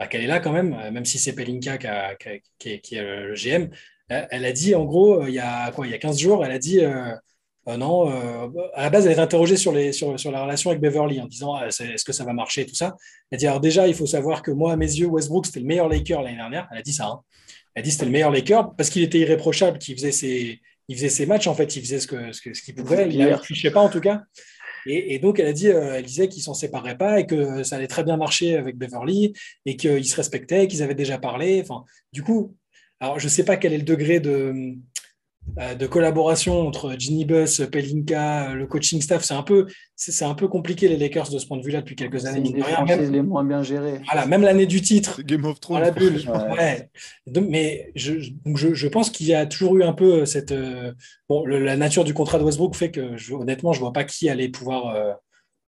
bah, 0.01 0.07
qu'elle 0.09 0.23
est 0.23 0.27
là 0.27 0.41
quand 0.41 0.53
même, 0.53 0.71
même 0.91 1.05
si 1.05 1.19
c'est 1.19 1.35
Pelinka 1.35 1.79
qui, 2.59 2.81
qui, 2.81 2.95
est, 2.97 3.03
le 3.03 3.35
GM, 3.35 3.69
elle 4.09 4.45
a 4.45 4.53
dit 4.53 4.75
en 4.75 4.85
gros, 4.85 5.27
il 5.27 5.35
y 5.35 5.39
a, 5.39 5.71
quoi, 5.71 5.87
il 5.87 5.91
y 5.91 5.95
a 5.95 5.99
15 5.99 6.19
jours, 6.19 6.45
elle 6.45 6.53
a 6.53 6.59
dit 6.59 6.81
euh, 6.81 7.15
euh, 7.69 7.77
non, 7.77 8.11
euh, 8.11 8.49
à 8.75 8.85
la 8.85 8.91
base, 8.91 9.07
elle 9.07 9.13
est 9.13 9.21
interrogée 9.21 9.57
sur, 9.57 9.73
les, 9.73 9.93
sur, 9.93 10.19
sur, 10.19 10.31
la 10.31 10.43
relation 10.43 10.71
avec 10.71 10.81
Beverly 10.83 11.21
en 11.21 11.27
disant 11.27 11.63
est-ce 11.63 12.05
que 12.05 12.13
ça 12.13 12.25
va 12.25 12.33
marcher, 12.33 12.65
tout 12.65 12.75
ça. 12.75 12.97
Elle 13.31 13.37
a 13.37 13.39
dit 13.39 13.47
alors 13.47 13.61
déjà, 13.61 13.87
il 13.87 13.95
faut 13.95 14.07
savoir 14.07 14.43
que 14.43 14.51
moi, 14.51 14.73
à 14.73 14.77
mes 14.77 14.87
yeux, 14.87 15.07
Westbrook, 15.07 15.47
c'était 15.47 15.61
le 15.61 15.67
meilleur 15.67 15.89
Laker 15.89 16.23
l'année 16.23 16.37
dernière. 16.37 16.67
Elle 16.73 16.79
a 16.79 16.83
dit 16.83 16.95
ça. 16.95 17.07
Hein. 17.07 17.21
Elle 17.75 17.81
a 17.81 17.85
dit 17.85 17.91
c'était 17.91 18.07
le 18.07 18.11
meilleur 18.11 18.31
Laker 18.31 18.75
parce 18.77 18.89
qu'il 18.89 19.03
était 19.03 19.19
irréprochable, 19.19 19.79
qu'il 19.79 19.95
faisait 19.95 20.13
ses, 20.13 20.61
il 20.89 20.97
faisait 20.97 21.11
ses 21.11 21.27
matchs, 21.27 21.47
en 21.47 21.55
fait, 21.55 21.77
il 21.77 21.83
faisait 21.83 22.01
ce 22.01 22.07
qu'il 22.09 22.35
ce, 22.35 22.55
ce 22.55 22.63
qu'il 22.63 22.75
pouvait. 22.75 23.09
Il 23.09 23.19
ne 23.19 23.37
trichait 23.37 23.71
pas, 23.71 23.81
en 23.81 23.91
tout 23.91 24.01
cas. 24.01 24.23
Et, 24.87 25.19
donc, 25.19 25.39
elle 25.39 25.47
a 25.47 25.53
dit, 25.53 25.69
euh, 25.69 25.95
elle 25.95 26.05
disait 26.05 26.29
qu'ils 26.29 26.43
s'en 26.43 26.55
séparaient 26.55 26.97
pas 26.97 27.21
et 27.21 27.27
que 27.27 27.63
ça 27.63 27.77
allait 27.77 27.87
très 27.87 28.05
bien 28.05 28.17
marcher 28.17 28.57
avec 28.57 28.77
Beverly 28.77 29.33
et 29.67 29.77
qu'ils 29.77 30.07
se 30.07 30.17
respectaient, 30.17 30.69
qu'ils 30.69 30.83
avaient 30.83 30.95
déjà 30.95 31.19
parlé. 31.19 31.61
Enfin, 31.63 31.85
du 32.13 32.23
coup, 32.23 32.57
alors 33.01 33.19
je 33.19 33.25
ne 33.25 33.31
sais 33.31 33.45
pas 33.45 33.57
quel 33.57 33.73
est 33.73 33.79
le 33.79 33.85
degré 33.85 34.21
de, 34.21 34.75
de 35.57 35.87
collaboration 35.87 36.67
entre 36.67 36.95
Ginny 36.99 37.25
Buss, 37.25 37.63
Pelinka, 37.71 38.55
le 38.55 38.67
coaching 38.67 39.01
staff, 39.01 39.23
c'est 39.25 39.35
un 39.35 39.43
peu, 39.43 39.67
c'est 39.97 40.25
un 40.25 40.35
peu 40.35 40.49
compliqué 40.49 40.89
les 40.89 40.97
Lakers 40.97 41.31
de 41.31 41.39
ce 41.39 41.47
point 41.47 41.57
de 41.57 41.63
vue-là 41.63 41.81
depuis 41.81 41.97
quelques 41.97 42.27
années. 42.27 42.43
C'est 42.47 42.97
les 42.97 43.07
les 43.11 43.23
moins 43.23 43.45
bien 43.45 43.63
gérés. 43.63 44.01
Voilà, 44.05 44.27
même 44.27 44.43
l'année 44.43 44.67
du 44.67 44.81
titre. 44.81 45.23
Game 45.23 45.45
of 45.45 45.61
Thrones. 45.61 45.81
La 45.81 45.91
bulle. 45.91 46.23
mais 47.49 47.93
je, 47.95 48.21
je, 48.55 48.75
je 48.75 48.89
pense 48.89 49.11
qu'il 49.11 49.27
y 49.27 49.35
a 49.35 49.47
toujours 49.47 49.77
eu 49.77 49.83
un 49.83 49.93
peu 49.93 50.25
cette. 50.25 50.53
Euh, 50.53 50.93
bon, 51.29 51.45
la 51.45 51.77
nature 51.77 52.05
du 52.05 52.15
contrat 52.15 52.39
de 52.39 52.45
Westbrook 52.45 52.75
fait 52.75 52.91
que 52.91 53.33
honnêtement, 53.33 53.73
je 53.73 53.81
vois 53.81 53.93
pas 53.93 54.05
qui 54.05 54.29
allait 54.29 54.49
pouvoir 54.49 54.95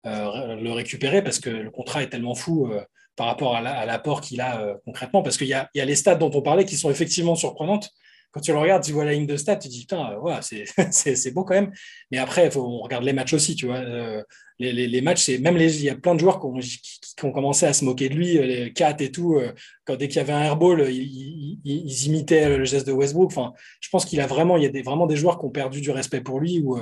euh, 0.06 0.56
le 0.56 0.70
récupérer 0.72 1.22
parce 1.22 1.38
que 1.38 1.50
le 1.50 1.70
contrat 1.70 2.02
est 2.02 2.08
tellement 2.08 2.34
fou. 2.34 2.70
par 3.16 3.26
rapport 3.26 3.56
à 3.56 3.86
l'apport 3.86 4.20
qu'il 4.20 4.40
a 4.40 4.76
concrètement, 4.84 5.22
parce 5.22 5.36
qu'il 5.36 5.48
y, 5.48 5.78
y 5.78 5.80
a 5.80 5.84
les 5.84 5.96
stats 5.96 6.14
dont 6.14 6.30
on 6.34 6.42
parlait 6.42 6.64
qui 6.64 6.76
sont 6.76 6.90
effectivement 6.90 7.34
surprenantes 7.34 7.90
quand 8.30 8.40
tu 8.40 8.52
le 8.52 8.58
regardes, 8.58 8.82
tu 8.82 8.92
vois 8.92 9.04
la 9.04 9.12
ligne 9.12 9.26
de 9.26 9.36
stats, 9.36 9.56
tu 9.56 9.68
te 9.68 9.72
dis, 9.72 9.80
putain, 9.80 10.18
ouais, 10.18 10.34
c'est 10.90 11.30
beau 11.32 11.44
quand 11.44 11.54
même. 11.54 11.72
Mais 12.10 12.18
après, 12.18 12.50
faut, 12.50 12.62
on 12.62 12.82
regarde 12.82 13.04
les 13.04 13.12
matchs 13.12 13.34
aussi, 13.34 13.54
tu 13.54 13.66
vois. 13.66 13.78
Euh, 13.78 14.22
les, 14.58 14.72
les, 14.72 15.00
matchs, 15.00 15.28
même 15.38 15.56
il 15.56 15.82
y 15.82 15.88
a 15.88 15.94
plein 15.94 16.16
de 16.16 16.20
joueurs 16.20 16.40
qui 16.40 17.24
ont, 17.24 17.32
commencé 17.32 17.64
à 17.64 17.72
se 17.72 17.84
moquer 17.84 18.08
de 18.08 18.14
lui, 18.14 18.38
euh, 18.38 18.44
les 18.44 18.72
Cat 18.72 18.96
et 18.98 19.12
tout. 19.12 19.36
Euh, 19.36 19.52
quand, 19.84 19.96
dès 19.96 20.08
qu'il 20.08 20.16
y 20.16 20.20
avait 20.20 20.32
un 20.32 20.42
airball, 20.42 20.90
ils, 20.90 21.60
ils, 21.64 22.06
imitaient 22.06 22.58
le 22.58 22.64
geste 22.64 22.86
de 22.86 22.92
Westbrook. 22.92 23.30
Enfin, 23.30 23.52
je 23.80 23.88
pense 23.88 24.04
qu'il 24.04 24.20
a 24.20 24.26
vraiment, 24.26 24.56
il 24.56 24.64
y 24.64 24.66
a 24.66 24.70
des, 24.70 24.82
vraiment 24.82 25.06
des 25.06 25.16
joueurs 25.16 25.38
qui 25.38 25.46
ont 25.46 25.50
perdu 25.50 25.80
du 25.80 25.92
respect 25.92 26.20
pour 26.20 26.40
lui 26.40 26.60
ou 26.60 26.76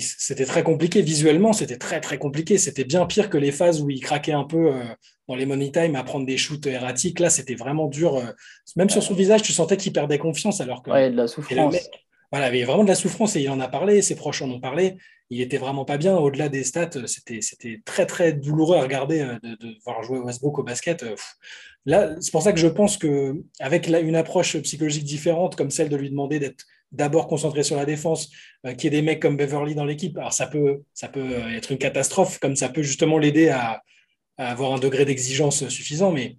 c'était 0.00 0.44
très 0.44 0.62
compliqué 0.62 1.00
visuellement, 1.02 1.52
c'était 1.52 1.78
très 1.78 2.00
très 2.00 2.18
compliqué. 2.18 2.58
C'était 2.58 2.84
bien 2.84 3.06
pire 3.06 3.30
que 3.30 3.38
les 3.38 3.52
phases 3.52 3.82
où 3.82 3.90
il 3.90 4.00
craquait 4.00 4.32
un 4.32 4.44
peu 4.44 4.72
euh, 4.74 4.84
dans 5.26 5.34
les 5.34 5.46
money 5.46 5.70
time 5.70 5.96
à 5.96 6.04
prendre 6.04 6.26
des 6.26 6.36
shoots 6.36 6.66
erratiques. 6.66 7.20
Là, 7.20 7.30
c'était 7.30 7.54
vraiment 7.54 7.86
dur. 7.86 8.16
Euh, 8.16 8.26
même 8.76 8.90
sur 8.90 9.02
son 9.02 9.14
visage, 9.14 9.42
tu 9.42 9.52
sentais 9.52 9.76
qu'il 9.76 9.92
perdait 9.92 10.18
confiance 10.18 10.60
alors 10.60 10.82
que. 10.82 10.90
Ouais, 10.90 11.10
de 11.10 11.16
la 11.16 11.28
souffrance. 11.28 11.76
voilà, 12.30 12.48
il 12.48 12.54
y 12.54 12.58
avait 12.58 12.64
vraiment 12.64 12.84
de 12.84 12.88
la 12.88 12.94
souffrance 12.94 13.36
et 13.36 13.40
il 13.40 13.50
en 13.50 13.60
a 13.60 13.68
parlé. 13.68 14.02
Ses 14.02 14.16
proches 14.16 14.42
en 14.42 14.50
ont 14.50 14.60
parlé. 14.60 14.96
Il 15.30 15.40
était 15.40 15.58
vraiment 15.58 15.84
pas 15.84 15.98
bien. 15.98 16.16
Au-delà 16.16 16.48
des 16.48 16.64
stats, 16.64 17.06
c'était 17.06 17.40
c'était 17.40 17.80
très 17.84 18.06
très 18.06 18.32
douloureux 18.32 18.76
à 18.76 18.82
regarder 18.82 19.20
euh, 19.20 19.38
de, 19.42 19.76
voir 19.84 20.02
jouer 20.02 20.18
Westbrook 20.18 20.58
au 20.58 20.62
basket. 20.62 21.04
Là, 21.86 22.16
c'est 22.20 22.32
pour 22.32 22.42
ça 22.42 22.52
que 22.52 22.60
je 22.60 22.66
pense 22.66 22.98
que 22.98 23.34
avec 23.60 23.88
une 23.88 24.16
approche 24.16 24.58
psychologique 24.58 25.04
différente, 25.04 25.56
comme 25.56 25.70
celle 25.70 25.88
de 25.88 25.96
lui 25.96 26.10
demander 26.10 26.38
d'être 26.38 26.66
d'abord 26.92 27.26
concentré 27.26 27.62
sur 27.62 27.76
la 27.76 27.84
défense, 27.84 28.30
euh, 28.66 28.74
qu'il 28.74 28.84
y 28.84 28.86
ait 28.96 29.00
des 29.00 29.02
mecs 29.02 29.20
comme 29.20 29.36
Beverly 29.36 29.74
dans 29.74 29.84
l'équipe, 29.84 30.16
alors 30.18 30.32
ça 30.32 30.46
peut, 30.46 30.82
ça 30.94 31.08
peut 31.08 31.32
être 31.54 31.72
une 31.72 31.78
catastrophe, 31.78 32.38
comme 32.38 32.56
ça 32.56 32.68
peut 32.68 32.82
justement 32.82 33.18
l'aider 33.18 33.48
à, 33.48 33.82
avoir 34.38 34.72
un 34.72 34.78
degré 34.78 35.04
d'exigence 35.04 35.68
suffisant. 35.68 36.12
Mais 36.12 36.36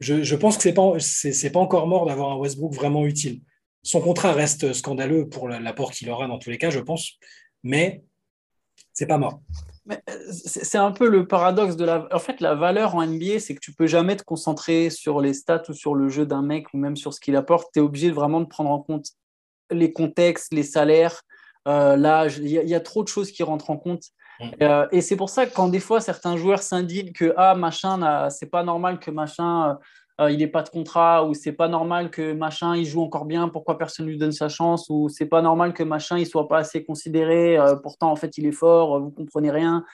je, 0.00 0.34
pense 0.34 0.56
que 0.56 0.64
ce 0.64 0.68
n'est 0.68 0.74
pas, 0.74 1.52
pas 1.52 1.60
encore 1.60 1.86
mort 1.86 2.04
d'avoir 2.06 2.32
un 2.32 2.36
Westbrook 2.36 2.74
vraiment 2.74 3.06
utile. 3.06 3.40
Son 3.84 4.00
contrat 4.00 4.32
reste 4.32 4.72
scandaleux 4.72 5.28
pour 5.28 5.48
l'apport 5.48 5.92
qu'il 5.92 6.10
aura 6.10 6.26
dans 6.26 6.38
tous 6.38 6.50
les 6.50 6.58
cas, 6.58 6.70
je 6.70 6.80
pense, 6.80 7.12
mais 7.62 8.02
c'est 8.92 9.06
pas 9.06 9.18
mort. 9.18 9.40
Euh, 9.90 9.94
c'est 10.30 10.78
un 10.78 10.90
peu 10.90 11.08
le 11.08 11.26
paradoxe 11.26 11.76
de 11.76 11.84
la. 11.84 12.08
En 12.12 12.18
fait, 12.18 12.40
la 12.40 12.54
valeur 12.54 12.94
en 12.96 13.06
NBA, 13.06 13.38
c'est 13.38 13.54
que 13.54 13.60
tu 13.60 13.72
peux 13.72 13.86
jamais 13.86 14.16
te 14.16 14.24
concentrer 14.24 14.90
sur 14.90 15.20
les 15.20 15.34
stats 15.34 15.62
ou 15.68 15.72
sur 15.72 15.94
le 15.94 16.08
jeu 16.08 16.26
d'un 16.26 16.42
mec 16.42 16.72
ou 16.74 16.78
même 16.78 16.96
sur 16.96 17.14
ce 17.14 17.20
qu'il 17.20 17.36
apporte. 17.36 17.72
Tu 17.72 17.78
es 17.78 17.82
obligé 17.82 18.10
vraiment 18.10 18.40
de 18.40 18.46
prendre 18.46 18.70
en 18.70 18.80
compte 18.80 19.12
les 19.70 19.92
contextes, 19.92 20.52
les 20.52 20.62
salaires, 20.62 21.22
euh, 21.66 21.96
l'âge, 21.96 22.38
il 22.38 22.48
y, 22.48 22.74
a 22.74 22.80
trop 22.80 23.02
de 23.02 23.08
choses 23.08 23.32
qui 23.32 23.42
rentrent 23.42 23.70
en 23.70 23.76
compte. 23.76 24.04
Mm. 24.40 24.44
Euh, 24.62 24.86
et 24.92 25.00
c'est 25.00 25.16
pour 25.16 25.30
ça 25.30 25.46
que 25.46 25.54
quand 25.54 25.68
des 25.68 25.80
fois 25.80 26.00
certains 26.00 26.36
joueurs 26.36 26.62
s'indignent 26.62 27.12
que 27.12 27.34
ah 27.36 27.54
machin, 27.54 28.28
c'est 28.30 28.50
pas 28.50 28.62
normal 28.62 29.00
que 29.00 29.10
machin 29.10 29.78
euh, 30.20 30.30
il 30.30 30.38
n'est 30.38 30.46
pas 30.46 30.62
de 30.62 30.68
contrat, 30.68 31.26
ou 31.26 31.34
c'est 31.34 31.52
pas 31.52 31.68
normal 31.68 32.10
que 32.10 32.32
machin 32.32 32.76
il 32.76 32.86
joue 32.86 33.02
encore 33.02 33.24
bien, 33.24 33.48
pourquoi 33.48 33.78
personne 33.78 34.06
lui 34.06 34.16
donne 34.16 34.32
sa 34.32 34.48
chance, 34.48 34.86
ou 34.88 35.08
c'est 35.08 35.26
pas 35.26 35.42
normal 35.42 35.74
que 35.74 35.82
machin 35.82 36.18
il 36.18 36.26
soit 36.26 36.48
pas 36.48 36.58
assez 36.58 36.84
considéré, 36.84 37.58
pourtant 37.82 38.12
en 38.12 38.16
fait 38.16 38.38
il 38.38 38.46
est 38.46 38.52
fort, 38.52 39.00
vous 39.00 39.10
comprenez 39.10 39.50
rien. 39.50 39.84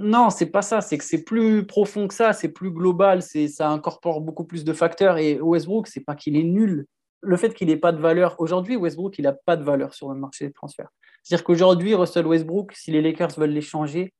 Non, 0.00 0.30
c'est 0.30 0.46
pas 0.46 0.62
ça, 0.62 0.80
c'est 0.80 0.96
que 0.96 1.04
c'est 1.04 1.22
plus 1.22 1.66
profond 1.66 2.08
que 2.08 2.14
ça, 2.14 2.32
c'est 2.32 2.48
plus 2.48 2.70
global, 2.70 3.20
c'est 3.20 3.46
ça 3.46 3.68
incorpore 3.68 4.22
beaucoup 4.22 4.44
plus 4.44 4.64
de 4.64 4.72
facteurs. 4.72 5.18
Et 5.18 5.38
Westbrook, 5.40 5.86
c'est 5.86 6.00
pas 6.00 6.14
qu'il 6.14 6.36
est 6.36 6.44
nul. 6.44 6.86
Le 7.26 7.36
fait 7.36 7.52
qu'il 7.54 7.68
n'ait 7.68 7.76
pas 7.76 7.92
de 7.92 8.00
valeur, 8.00 8.36
aujourd'hui, 8.38 8.76
Westbrook, 8.76 9.18
il 9.18 9.22
n'a 9.22 9.32
pas 9.32 9.56
de 9.56 9.64
valeur 9.64 9.94
sur 9.94 10.08
le 10.12 10.18
marché 10.18 10.46
des 10.46 10.52
transferts. 10.52 10.88
C'est-à-dire 11.22 11.44
qu'aujourd'hui, 11.44 11.94
Russell 11.94 12.26
Westbrook, 12.26 12.72
si 12.72 12.92
les 12.92 13.02
Lakers 13.02 13.32
veulent 13.36 13.50
l'échanger, 13.50 14.14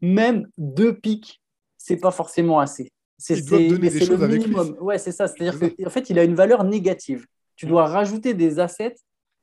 même 0.00 0.48
deux 0.56 0.96
pics, 0.96 1.42
c'est 1.76 1.98
pas 1.98 2.10
forcément 2.10 2.58
assez. 2.58 2.90
C'est 3.18 3.36
le 3.36 4.26
minimum. 4.26 4.76
Ouais, 4.80 4.98
c'est 4.98 5.12
ça. 5.12 5.28
C'est-à-dire 5.28 5.58
qu'en 5.58 5.90
fait, 5.90 6.08
il 6.08 6.18
a 6.18 6.24
une 6.24 6.34
valeur 6.34 6.64
négative. 6.64 7.26
Tu 7.56 7.66
dois 7.66 7.86
rajouter 7.86 8.32
des 8.34 8.60
assets 8.60 8.94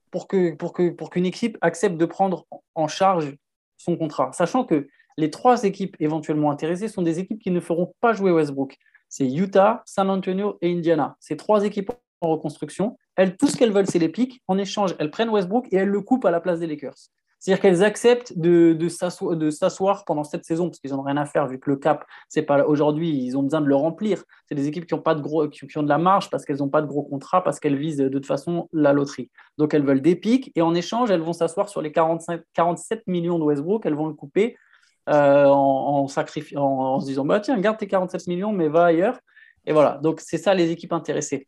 pour 0.09 0.27
que 0.27 0.55
pour 0.55 0.71
que 0.71 0.89
pour 0.89 1.09
qu'une 1.09 1.25
équipe 1.25 1.57
accepte 1.61 1.97
de 1.97 2.05
prendre 2.05 2.47
en 2.73 2.87
charge 2.87 3.35
son 3.77 3.97
contrat, 3.97 4.31
sachant 4.31 4.63
que 4.63 4.87
les 5.17 5.29
trois 5.29 5.63
équipes 5.63 5.95
éventuellement 5.99 6.51
intéressées 6.51 6.87
sont 6.87 7.01
des 7.01 7.19
équipes 7.19 7.41
qui 7.41 7.51
ne 7.51 7.59
feront 7.59 7.93
pas 7.99 8.13
jouer 8.13 8.31
Westbrook. 8.31 8.77
C'est 9.09 9.29
Utah, 9.29 9.83
San 9.85 10.09
Antonio 10.09 10.57
et 10.61 10.71
Indiana. 10.71 11.17
Ces 11.19 11.37
trois 11.37 11.65
équipes 11.65 11.91
en 12.21 12.29
reconstruction. 12.29 12.97
Elles, 13.15 13.37
tout 13.37 13.47
ce 13.47 13.57
qu'elles 13.57 13.71
veulent, 13.71 13.87
c'est 13.87 13.99
les 13.99 14.09
pics. 14.09 14.41
En 14.47 14.57
échange, 14.57 14.95
elles 14.99 15.11
prennent 15.11 15.29
Westbrook 15.29 15.67
et 15.71 15.77
elles 15.77 15.89
le 15.89 16.01
coupent 16.01 16.25
à 16.25 16.31
la 16.31 16.41
place 16.41 16.59
des 16.59 16.67
Lakers. 16.67 16.95
C'est-à-dire 17.45 17.61
qu'elles 17.61 17.83
acceptent 17.83 18.33
de, 18.35 18.89
s'asseoir 18.89 20.03
pendant 20.05 20.23
cette 20.23 20.45
saison 20.45 20.67
parce 20.67 20.79
qu'ils 20.79 20.91
n'ont 20.91 21.03
rien 21.03 21.17
à 21.17 21.25
faire 21.25 21.45
vu 21.47 21.59
que 21.59 21.69
le 21.69 21.75
cap, 21.75 22.03
c'est 22.27 22.41
pas 22.41 22.65
aujourd'hui, 22.65 23.11
ils 23.11 23.37
ont 23.37 23.43
besoin 23.43 23.61
de 23.61 23.67
le 23.67 23.75
remplir. 23.75 24.23
C'est 24.47 24.55
des 24.55 24.67
équipes 24.67 24.87
qui 24.87 24.95
ont 24.95 25.01
pas 25.01 25.13
de 25.13 25.21
gros, 25.21 25.47
qui, 25.47 25.77
ont 25.77 25.83
de 25.83 25.89
la 25.89 25.99
marge 25.99 26.31
parce 26.31 26.43
qu'elles 26.43 26.57
n'ont 26.57 26.69
pas 26.69 26.81
de 26.81 26.87
gros 26.87 27.03
contrats 27.03 27.43
parce 27.43 27.59
qu'elles 27.59 27.77
visent 27.77 27.97
de 27.97 28.09
toute 28.09 28.25
façon 28.25 28.67
la 28.73 28.93
loterie. 28.93 29.29
Donc 29.59 29.75
elles 29.75 29.85
veulent 29.85 30.01
des 30.01 30.15
pics 30.15 30.51
et 30.55 30.63
en 30.63 30.73
échange, 30.73 31.11
elles 31.11 31.21
vont 31.21 31.33
s'asseoir 31.33 31.69
sur 31.69 31.83
les 31.83 31.91
45, 31.91 32.41
47 32.53 33.03
millions 33.05 33.37
de 33.37 33.43
Westbrook. 33.43 33.85
Elles 33.85 33.93
vont 33.93 34.07
le 34.07 34.15
couper 34.15 34.57
euh, 35.09 35.45
en, 35.45 36.07
sacrifiant, 36.07 36.63
en, 36.63 36.99
se 36.99 37.05
disant 37.05 37.25
bah, 37.25 37.39
tiens, 37.41 37.59
garde 37.59 37.77
tes 37.77 37.85
47 37.85 38.25
millions, 38.25 38.53
mais 38.53 38.69
va 38.69 38.85
ailleurs. 38.85 39.19
Et 39.67 39.73
voilà, 39.73 39.99
donc 40.01 40.19
c'est 40.19 40.39
ça 40.39 40.55
les 40.55 40.71
équipes 40.71 40.93
intéressées. 40.93 41.47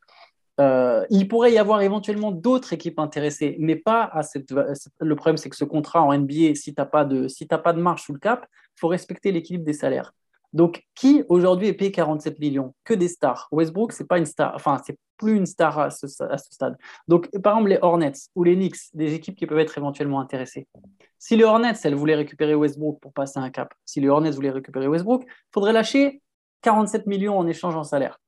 Euh, 0.59 1.05
il 1.09 1.27
pourrait 1.27 1.53
y 1.53 1.57
avoir 1.57 1.81
éventuellement 1.81 2.31
d'autres 2.31 2.73
équipes 2.73 2.99
intéressées, 2.99 3.55
mais 3.59 3.75
pas 3.75 4.09
à 4.11 4.23
cette. 4.23 4.51
Le 4.51 5.15
problème, 5.15 5.37
c'est 5.37 5.49
que 5.49 5.55
ce 5.55 5.65
contrat 5.65 6.01
en 6.01 6.17
NBA, 6.17 6.55
si 6.55 6.73
tu 6.73 6.81
n'as 6.81 6.85
pas, 6.85 7.05
de, 7.05 7.27
si 7.27 7.45
pas 7.45 7.73
de 7.73 7.81
marge 7.81 8.03
sous 8.03 8.13
le 8.13 8.19
cap, 8.19 8.47
il 8.51 8.79
faut 8.79 8.87
respecter 8.87 9.31
l'équilibre 9.31 9.65
des 9.65 9.73
salaires. 9.73 10.13
Donc, 10.53 10.83
qui 10.95 11.23
aujourd'hui 11.29 11.67
est 11.67 11.73
payé 11.73 11.91
47 11.91 12.39
millions? 12.39 12.73
Que 12.83 12.93
des 12.93 13.07
stars. 13.07 13.47
Westbrook, 13.51 13.91
c'est 13.91 14.07
pas 14.07 14.17
une 14.17 14.25
star, 14.25 14.55
enfin, 14.55 14.81
c'est 14.85 14.97
plus 15.17 15.35
une 15.35 15.45
star 15.45 15.77
à 15.77 15.89
ce, 15.89 16.05
à 16.23 16.37
ce, 16.37 16.53
stade. 16.53 16.77
Donc, 17.07 17.29
par 17.41 17.53
exemple, 17.53 17.69
les 17.69 17.79
Hornets 17.81 18.13
ou 18.35 18.43
les 18.43 18.55
Knicks, 18.55 18.77
des 18.93 19.13
équipes 19.13 19.35
qui 19.35 19.45
peuvent 19.45 19.59
être 19.59 19.77
éventuellement 19.77 20.19
intéressées. 20.19 20.67
Si 21.19 21.35
les 21.35 21.43
Hornets, 21.43 21.73
elles 21.83 21.95
voulaient 21.95 22.15
récupérer 22.15 22.55
Westbrook 22.55 22.99
pour 23.01 23.13
passer 23.13 23.39
un 23.39 23.49
cap, 23.49 23.73
si 23.85 23.99
les 23.99 24.09
Hornets 24.09 24.31
voulaient 24.31 24.51
récupérer 24.51 24.87
Westbrook, 24.87 25.23
il 25.27 25.53
faudrait 25.53 25.73
lâcher 25.73 26.21
47 26.61 27.07
millions 27.07 27.37
en 27.37 27.47
échange 27.47 27.75
en 27.75 27.83
salaire. 27.83 28.19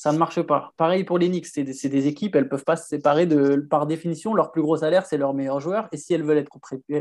Ça 0.00 0.12
ne 0.12 0.16
marche 0.16 0.40
pas. 0.40 0.72
Pareil 0.78 1.04
pour 1.04 1.18
les 1.18 1.28
Knicks, 1.28 1.44
c'est 1.44 1.62
des, 1.62 2.06
équipes, 2.06 2.34
elles 2.34 2.44
ne 2.44 2.48
peuvent 2.48 2.64
pas 2.64 2.76
se 2.76 2.88
séparer 2.88 3.26
de, 3.26 3.56
par 3.56 3.86
définition, 3.86 4.32
leur 4.32 4.50
plus 4.50 4.62
gros 4.62 4.78
salaire, 4.78 5.04
c'est 5.04 5.18
leur 5.18 5.34
meilleur 5.34 5.60
joueur. 5.60 5.90
Et 5.92 5.98
si 5.98 6.14
elles 6.14 6.22
veulent 6.22 6.38
être 6.38 6.48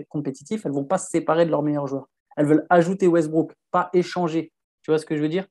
compétitifs, 0.09 0.65
elles 0.65 0.73
ne 0.73 0.75
vont 0.75 0.83
pas 0.83 0.97
se 0.97 1.09
séparer 1.09 1.45
de 1.45 1.49
leur 1.49 1.63
meilleur 1.63 1.87
joueur. 1.87 2.09
Elles 2.35 2.45
veulent 2.45 2.67
ajouter 2.69 3.07
Westbrook, 3.07 3.53
pas 3.71 3.89
échanger. 3.93 4.51
Tu 4.81 4.91
vois 4.91 4.97
ce 4.97 5.05
que 5.05 5.15
je 5.15 5.21
veux 5.21 5.29
dire? 5.29 5.47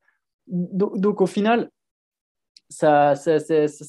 Donc, 0.46 1.22
au 1.22 1.26
final, 1.26 1.70
sa, 2.68 3.14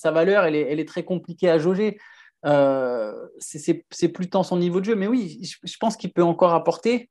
valeur, 0.06 0.46
elle 0.46 0.56
est, 0.56 0.88
très 0.88 1.04
compliquée 1.04 1.50
à 1.50 1.60
jauger. 1.60 2.00
Euh, 2.46 3.14
c'est 3.40 4.08
plus 4.14 4.30
tant 4.30 4.44
son 4.44 4.56
niveau 4.56 4.80
de 4.80 4.86
jeu, 4.86 4.96
mais 4.96 5.08
oui, 5.08 5.38
je, 5.44 5.78
pense 5.82 5.98
qu'il 5.98 6.14
peut 6.14 6.24
encore 6.24 6.54
apporter. 6.54 7.10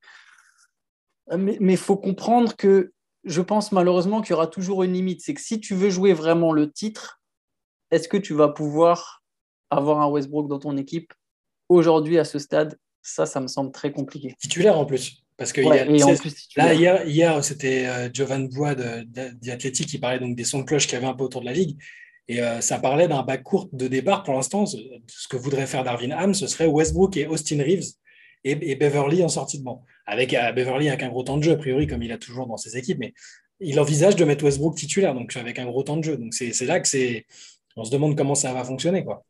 Mais 1.37 1.59
il 1.61 1.77
faut 1.77 1.99
comprendre 1.99 2.57
que 2.57 2.91
je 3.29 3.41
pense 3.41 3.73
malheureusement 3.73 4.21
qu'il 4.21 4.31
y 4.31 4.35
aura 4.35 4.47
toujours 4.47 4.83
une 4.83 4.93
limite. 4.93 5.21
C'est 5.23 5.35
que 5.35 5.41
si 5.41 5.61
tu 5.61 5.75
veux 5.75 5.91
jouer 5.91 6.13
vraiment 6.13 6.53
le 6.53 6.71
titre, 6.71 7.21
est-ce 7.91 8.09
que 8.09 8.17
tu 8.17 8.35
vas 8.35 8.49
pouvoir 8.49 9.23
avoir 9.71 10.01
un 10.01 10.09
Westbrook 10.09 10.49
dans 10.49 10.59
ton 10.59 10.77
équipe 10.77 11.13
aujourd'hui 11.69 12.19
à 12.19 12.25
ce 12.25 12.39
stade? 12.39 12.79
Ça, 13.03 13.27
ça 13.27 13.41
me 13.41 13.47
semble 13.47 13.73
très 13.73 13.93
compliqué. 13.93 14.35
Titulaire 14.41 14.79
en 14.79 14.85
plus. 14.85 15.23
Parce 15.37 15.53
que 15.53 15.61
là, 15.61 16.75
hier, 16.75 17.07
hier 17.07 17.45
c'était 17.45 17.87
euh, 17.87 18.09
Jovan 18.13 18.49
Bois 18.49 18.75
d'Athletic 18.75 19.87
qui 19.87 19.99
parlait 19.99 20.19
donc 20.19 20.35
des 20.35 20.45
sons 20.45 20.59
de 20.59 20.65
cloche 20.65 20.87
qu'il 20.87 20.95
y 20.95 20.97
avait 20.97 21.07
un 21.07 21.15
peu 21.15 21.23
autour 21.23 21.43
de 21.43 21.47
la 21.47 21.53
ligue. 21.53 21.79
Et 22.27 22.43
euh, 22.43 22.61
ça 22.61 22.79
parlait 22.79 23.09
d'un 23.09 23.23
bac 23.23 23.43
court 23.45 23.69
de 23.73 23.87
départ. 23.87 24.25
Pour 24.25 24.35
l'instant, 24.35 24.67
ce, 24.67 24.77
que 25.31 25.37
voudrait 25.37 25.67
faire 25.67 25.85
Darwin 25.85 26.13
Ham, 26.13 26.35
ce 26.35 26.47
serait 26.47 26.67
Westbrook 26.67 27.17
et 27.17 27.27
Austin 27.27 27.63
Reeves 27.63 27.93
et, 28.51 28.75
Beverly 28.77 29.23
en 29.23 29.29
sortie 29.29 29.59
de 29.59 29.65
banc. 29.65 29.85
Avec 30.07 30.35
euh, 30.35 30.53
Beverly 30.53 30.89
avec 30.89 31.03
un 31.03 31.09
gros 31.09 31.23
temps 31.23 31.37
de 31.37 31.43
jeu, 31.43 31.53
a 31.53 31.57
priori, 31.57 31.87
comme 31.87 32.03
il 32.03 32.13
a 32.13 32.19
toujours 32.19 32.47
dans 32.47 32.57
ses 32.57 32.77
équipes. 32.77 32.99
Mais 32.99 33.15
il 33.61 33.79
envisage 33.81 34.17
de 34.17 34.25
mettre 34.25 34.45
Westbrook 34.45 34.77
titulaire, 34.77 35.15
donc 35.15 35.37
avec 35.37 35.59
un 35.59 35.67
gros 35.67 35.83
temps 35.83 35.97
de 35.97 36.05
jeu. 36.05 36.17
Donc 36.17 36.35
c'est 36.35 36.67
là 36.67 36.81
que 36.81 36.89
c'est. 36.89 37.27
On 37.77 37.85
se 37.85 37.91
demande 37.91 38.17
comment 38.17 38.35
ça 38.35 38.53
va 38.53 38.65
fonctionner. 38.65 39.05
quoi. 39.05 39.25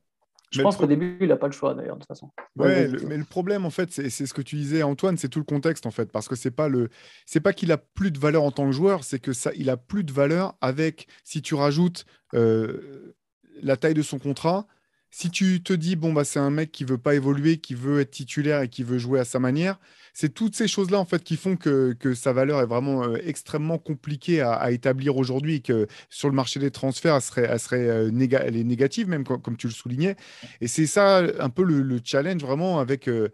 Je 0.50 0.62
pense 0.62 0.76
qu'au 0.76 0.86
début, 0.86 1.18
il 1.20 1.28
n'a 1.28 1.36
pas 1.36 1.46
le 1.46 1.52
choix 1.52 1.74
d'ailleurs, 1.74 1.96
de 1.96 2.00
toute 2.00 2.08
façon. 2.08 2.30
Ouais, 2.56 2.88
mais 3.06 3.16
le 3.18 3.24
problème, 3.24 3.66
en 3.66 3.70
fait, 3.70 3.90
c'est 3.92 4.08
ce 4.08 4.32
que 4.32 4.40
tu 4.40 4.56
disais, 4.56 4.82
Antoine, 4.82 5.18
c'est 5.18 5.28
tout 5.28 5.38
le 5.38 5.44
contexte, 5.44 5.84
en 5.84 5.90
fait. 5.90 6.10
Parce 6.10 6.28
que 6.28 6.36
c'est 6.36 6.50
pas 6.50 6.68
le, 6.68 6.88
c'est 7.26 7.40
pas 7.40 7.52
qu'il 7.52 7.70
a 7.70 7.76
plus 7.76 8.10
de 8.10 8.18
valeur 8.18 8.42
en 8.42 8.50
tant 8.50 8.64
que 8.64 8.72
joueur, 8.72 9.04
c'est 9.04 9.18
que 9.18 9.32
ça, 9.32 9.50
il 9.56 9.68
a 9.68 9.76
plus 9.76 10.04
de 10.04 10.12
valeur 10.12 10.56
avec, 10.60 11.06
si 11.22 11.42
tu 11.42 11.54
rajoutes 11.54 12.06
euh, 12.34 13.14
la 13.62 13.76
taille 13.76 13.94
de 13.94 14.02
son 14.02 14.18
contrat, 14.18 14.66
si 15.10 15.30
tu 15.30 15.62
te 15.62 15.72
dis, 15.72 15.96
bon, 15.96 16.12
bah, 16.12 16.24
c'est 16.24 16.38
un 16.38 16.50
mec 16.50 16.70
qui 16.72 16.84
veut 16.84 16.98
pas 16.98 17.14
évoluer, 17.14 17.58
qui 17.58 17.74
veut 17.74 18.00
être 18.00 18.10
titulaire 18.10 18.62
et 18.62 18.68
qui 18.68 18.82
veut 18.82 18.98
jouer 18.98 19.20
à 19.20 19.24
sa 19.24 19.38
manière, 19.38 19.78
c'est 20.12 20.34
toutes 20.34 20.56
ces 20.56 20.66
choses-là 20.68 20.98
en 20.98 21.04
fait 21.04 21.22
qui 21.22 21.36
font 21.36 21.56
que, 21.56 21.96
sa 22.14 22.32
valeur 22.32 22.60
est 22.60 22.66
vraiment 22.66 23.04
euh, 23.04 23.18
extrêmement 23.24 23.78
compliquée 23.78 24.40
à, 24.40 24.70
établir 24.72 25.16
aujourd'hui 25.16 25.56
et 25.56 25.60
que 25.60 25.86
sur 26.10 26.28
le 26.28 26.34
marché 26.34 26.58
des 26.58 26.70
transferts, 26.70 27.14
elle 27.14 27.22
serait, 27.22 27.48
elle 27.48 27.60
serait 27.60 27.88
euh, 27.88 28.10
elle 28.42 28.56
est 28.56 28.64
négative 28.64 29.08
même 29.08 29.24
comme, 29.24 29.56
tu 29.56 29.68
le 29.68 29.72
soulignais. 29.72 30.16
Et 30.60 30.66
c'est 30.68 30.86
ça 30.86 31.18
un 31.38 31.50
peu 31.50 31.62
le, 31.62 32.00
challenge 32.04 32.42
vraiment 32.42 32.80
avec 32.80 33.08
euh, 33.08 33.28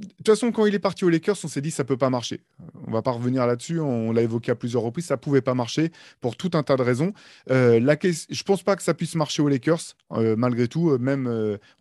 de 0.00 0.06
toute 0.06 0.26
façon, 0.28 0.50
quand 0.50 0.64
il 0.64 0.74
est 0.74 0.78
parti 0.80 1.04
aux 1.04 1.10
Lakers, 1.10 1.36
on 1.44 1.48
s'est 1.48 1.60
dit 1.60 1.70
ça 1.70 1.84
peut 1.84 1.98
pas 1.98 2.08
marcher. 2.08 2.40
On 2.86 2.90
va 2.90 3.02
pas 3.02 3.10
revenir 3.10 3.46
là-dessus. 3.46 3.80
On 3.80 4.12
l'a 4.12 4.22
évoqué 4.22 4.50
à 4.50 4.54
plusieurs 4.54 4.82
reprises. 4.82 5.04
Ça 5.04 5.18
pouvait 5.18 5.42
pas 5.42 5.52
marcher 5.52 5.92
pour 6.22 6.36
tout 6.36 6.50
un 6.54 6.62
tas 6.62 6.76
de 6.76 6.82
raisons. 6.82 7.12
Euh, 7.50 7.78
la 7.80 7.96
je 8.00 8.42
pense 8.42 8.62
pas 8.62 8.76
que 8.76 8.82
ça 8.82 8.94
puisse 8.94 9.14
marcher 9.14 9.42
aux 9.42 9.48
Lakers 9.48 9.94
euh, 10.12 10.36
malgré 10.36 10.68
tout. 10.68 10.90
Euh, 10.90 10.98
même 10.98 11.28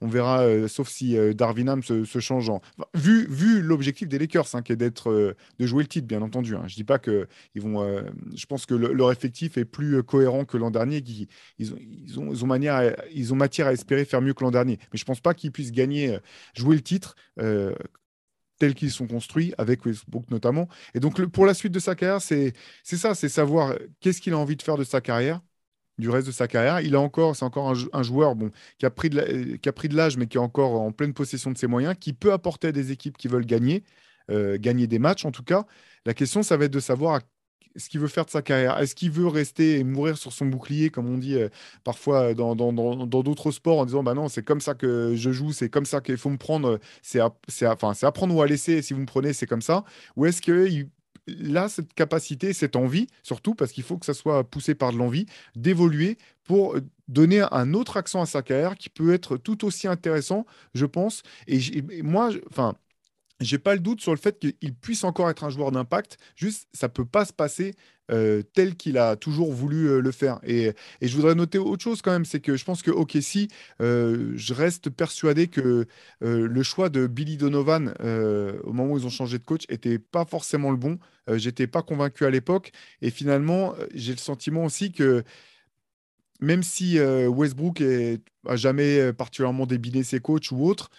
on 0.01 0.07
verra, 0.07 0.67
sauf 0.67 0.89
si 0.89 1.15
Darwin 1.33 1.81
se, 1.81 2.03
se, 2.03 2.19
change. 2.19 2.49
En... 2.49 2.61
vu 2.93 3.25
vu 3.29 3.61
l'objectif 3.61 4.09
des 4.09 4.19
Lakers, 4.19 4.53
hein, 4.53 4.61
qui 4.61 4.73
est 4.73 4.75
d'être 4.75 5.35
de 5.59 5.65
jouer 5.65 5.83
le 5.83 5.87
titre, 5.87 6.07
bien 6.07 6.21
entendu. 6.21 6.55
Hein. 6.55 6.63
Je 6.67 6.75
dis 6.75 6.83
pas 6.83 6.99
que 6.99 7.27
ils 7.55 7.61
vont. 7.61 8.03
je 8.35 8.45
pense 8.47 8.65
que 8.65 8.73
leur 8.73 9.13
effectif 9.13 9.57
est 9.57 9.65
plus 9.65 10.03
cohérent 10.03 10.43
que 10.43 10.57
l'an 10.57 10.71
dernier. 10.71 10.97
Ils, 10.97 11.27
ils, 11.57 11.73
ont, 11.73 11.77
ils, 12.33 12.43
ont, 12.43 12.47
manière 12.47 12.95
ils 13.13 13.33
ont 13.33 13.37
matière 13.37 13.67
à 13.67 13.73
espérer 13.73 14.03
faire 14.03 14.21
mieux 14.21 14.33
que 14.33 14.43
l'an 14.43 14.51
dernier. 14.51 14.77
Mais 14.91 14.99
je 14.99 15.05
pense 15.05 15.21
pas 15.21 15.33
qu'ils 15.33 15.53
puissent 15.53 15.71
gagner, 15.71 16.17
jouer 16.53 16.75
le 16.75 16.81
titre 16.81 17.15
tels 18.59 18.75
qu'ils 18.75 18.91
sont 18.91 19.07
construits, 19.07 19.53
avec 19.57 19.83
Facebook 19.83 20.25
notamment. 20.29 20.67
Et 20.93 20.99
donc, 20.99 21.25
pour 21.27 21.45
la 21.45 21.53
suite 21.53 21.71
de 21.71 21.79
sa 21.79 21.95
carrière, 21.95 22.21
c'est 22.21 22.53
ça, 22.83 23.15
c'est 23.15 23.29
savoir 23.29 23.75
qu'est-ce 24.01 24.21
qu'il 24.21 24.33
a 24.33 24.37
envie 24.37 24.55
de 24.55 24.61
faire 24.61 24.77
de 24.77 24.83
sa 24.83 25.01
carrière, 25.01 25.41
du 25.97 26.09
reste 26.09 26.27
de 26.27 26.31
sa 26.31 26.47
carrière. 26.47 26.81
Il 26.81 26.95
a 26.95 26.99
encore, 26.99 27.35
c'est 27.35 27.45
encore 27.45 27.73
un, 27.93 28.03
joueur 28.03 28.35
qui 28.77 28.85
a 28.85 28.89
pris 28.89 29.09
de 29.09 29.95
l'âge, 29.95 30.17
mais 30.17 30.27
qui 30.27 30.37
est 30.37 30.41
encore 30.41 30.79
en 30.79 30.91
pleine 30.91 31.13
possession 31.13 31.51
de 31.51 31.57
ses 31.57 31.67
moyens, 31.67 31.95
qui 31.99 32.13
peut 32.13 32.33
apporter 32.33 32.67
à 32.67 32.71
des 32.71 32.91
équipes 32.91 33.17
qui 33.17 33.27
veulent 33.27 33.45
gagner, 33.45 33.83
euh, 34.29 34.57
gagner 34.59 34.87
des 34.87 34.99
matchs 34.99 35.25
en 35.25 35.31
tout 35.31 35.43
cas. 35.43 35.65
La 36.05 36.13
question, 36.13 36.43
ça 36.43 36.57
va 36.57 36.65
être 36.65 36.73
de 36.73 36.79
savoir 36.79 37.15
à 37.15 37.21
ce 37.79 37.89
qu'il 37.89 37.99
veut 37.99 38.07
faire 38.07 38.25
de 38.25 38.29
sa 38.29 38.41
carrière? 38.41 38.77
Est-ce 38.79 38.95
qu'il 38.95 39.11
veut 39.11 39.27
rester 39.27 39.79
et 39.79 39.83
mourir 39.83 40.17
sur 40.17 40.33
son 40.33 40.45
bouclier, 40.45 40.89
comme 40.89 41.07
on 41.07 41.17
dit 41.17 41.35
euh, 41.35 41.49
parfois 41.83 42.33
dans 42.33 42.55
d'autres 42.55 43.51
sports, 43.51 43.79
en 43.79 43.85
disant 43.85 44.03
bah 44.03 44.13
non, 44.13 44.29
c'est 44.29 44.43
comme 44.43 44.61
ça 44.61 44.75
que 44.75 45.15
je 45.15 45.31
joue, 45.31 45.51
c'est 45.51 45.69
comme 45.69 45.85
ça 45.85 46.01
qu'il 46.01 46.17
faut 46.17 46.29
me 46.29 46.37
prendre, 46.37 46.79
c'est 47.01 47.21
enfin, 47.21 47.93
à 48.01 48.11
prendre 48.11 48.35
ou 48.35 48.41
à 48.41 48.47
laisser, 48.47 48.81
si 48.81 48.93
vous 48.93 49.01
me 49.01 49.05
prenez, 49.05 49.33
c'est 49.33 49.47
comme 49.47 49.61
ça 49.61 49.83
Ou 50.15 50.25
est-ce 50.25 50.41
qu'il 50.41 50.89
a 51.57 51.69
cette 51.69 51.93
capacité, 51.93 52.53
cette 52.53 52.75
envie, 52.75 53.07
surtout 53.23 53.55
parce 53.55 53.71
qu'il 53.71 53.83
faut 53.83 53.97
que 53.97 54.05
ça 54.05 54.13
soit 54.13 54.43
poussé 54.43 54.75
par 54.75 54.91
de 54.91 54.97
l'envie, 54.97 55.25
d'évoluer 55.55 56.17
pour 56.43 56.75
donner 57.07 57.45
un 57.51 57.73
autre 57.73 57.97
accent 57.97 58.21
à 58.21 58.25
sa 58.25 58.41
carrière 58.41 58.75
qui 58.75 58.89
peut 58.89 59.13
être 59.13 59.37
tout 59.37 59.65
aussi 59.65 59.87
intéressant, 59.87 60.45
je 60.73 60.85
pense. 60.85 61.23
Et, 61.47 61.59
moi, 62.01 62.31
enfin 62.49 62.75
j'ai 63.39 63.57
pas 63.57 63.73
le 63.73 63.79
doute 63.79 64.01
sur 64.01 64.11
le 64.11 64.17
fait 64.17 64.39
qu'il 64.39 64.73
puisse 64.75 65.03
encore 65.03 65.29
être 65.29 65.43
un 65.43 65.49
joueur 65.49 65.71
d'impact. 65.71 66.17
Juste, 66.35 66.67
ça 66.73 66.89
peut 66.89 67.05
pas 67.05 67.25
se 67.25 67.33
passer 67.33 67.75
euh, 68.11 68.41
tel 68.53 68.75
qu'il 68.75 68.97
a 68.97 69.15
toujours 69.15 69.53
voulu 69.53 69.87
euh, 69.87 70.01
le 70.01 70.11
faire. 70.11 70.39
Et, 70.43 70.73
je 71.01 71.15
voudrais 71.15 71.35
noter 71.35 71.57
autre 71.59 71.83
chose 71.83 72.01
quand 72.01 72.11
même, 72.11 72.25
c'est 72.25 72.39
que 72.39 72.57
je 72.57 72.65
pense 72.65 72.81
que 72.81 72.89
OKC, 72.91 73.51
euh, 73.81 74.31
je 74.35 74.53
reste 74.53 74.89
persuadé 74.89 75.47
que 75.47 75.85
le 76.21 76.63
choix 76.63 76.89
de 76.89 77.07
Billy 77.07 77.37
Donovan 77.37 77.93
au 78.63 78.73
moment 78.73 78.93
où 78.93 78.97
ils 78.97 79.05
ont 79.05 79.09
changé 79.09 79.37
de 79.37 79.43
coach 79.43 79.63
était 79.69 79.99
pas 79.99 80.25
forcément 80.25 80.71
le 80.71 80.77
bon. 80.77 80.99
J'étais 81.33 81.67
pas 81.67 81.81
convaincu 81.81 82.25
à 82.25 82.29
l'époque. 82.29 82.71
Et 83.01 83.11
finalement, 83.11 83.75
j'ai 83.93 84.13
le 84.13 84.17
sentiment 84.17 84.65
aussi 84.65 84.91
que 84.91 85.23
même 86.41 86.63
si 86.63 86.99
Westbrook 86.99 87.81
n'a 87.81 88.55
jamais 88.55 89.13
particulièrement 89.13 89.65
débiné 89.65 90.03
ses 90.03 90.19
coachs 90.19 90.51
ou 90.51 90.65
autres, 90.65 90.89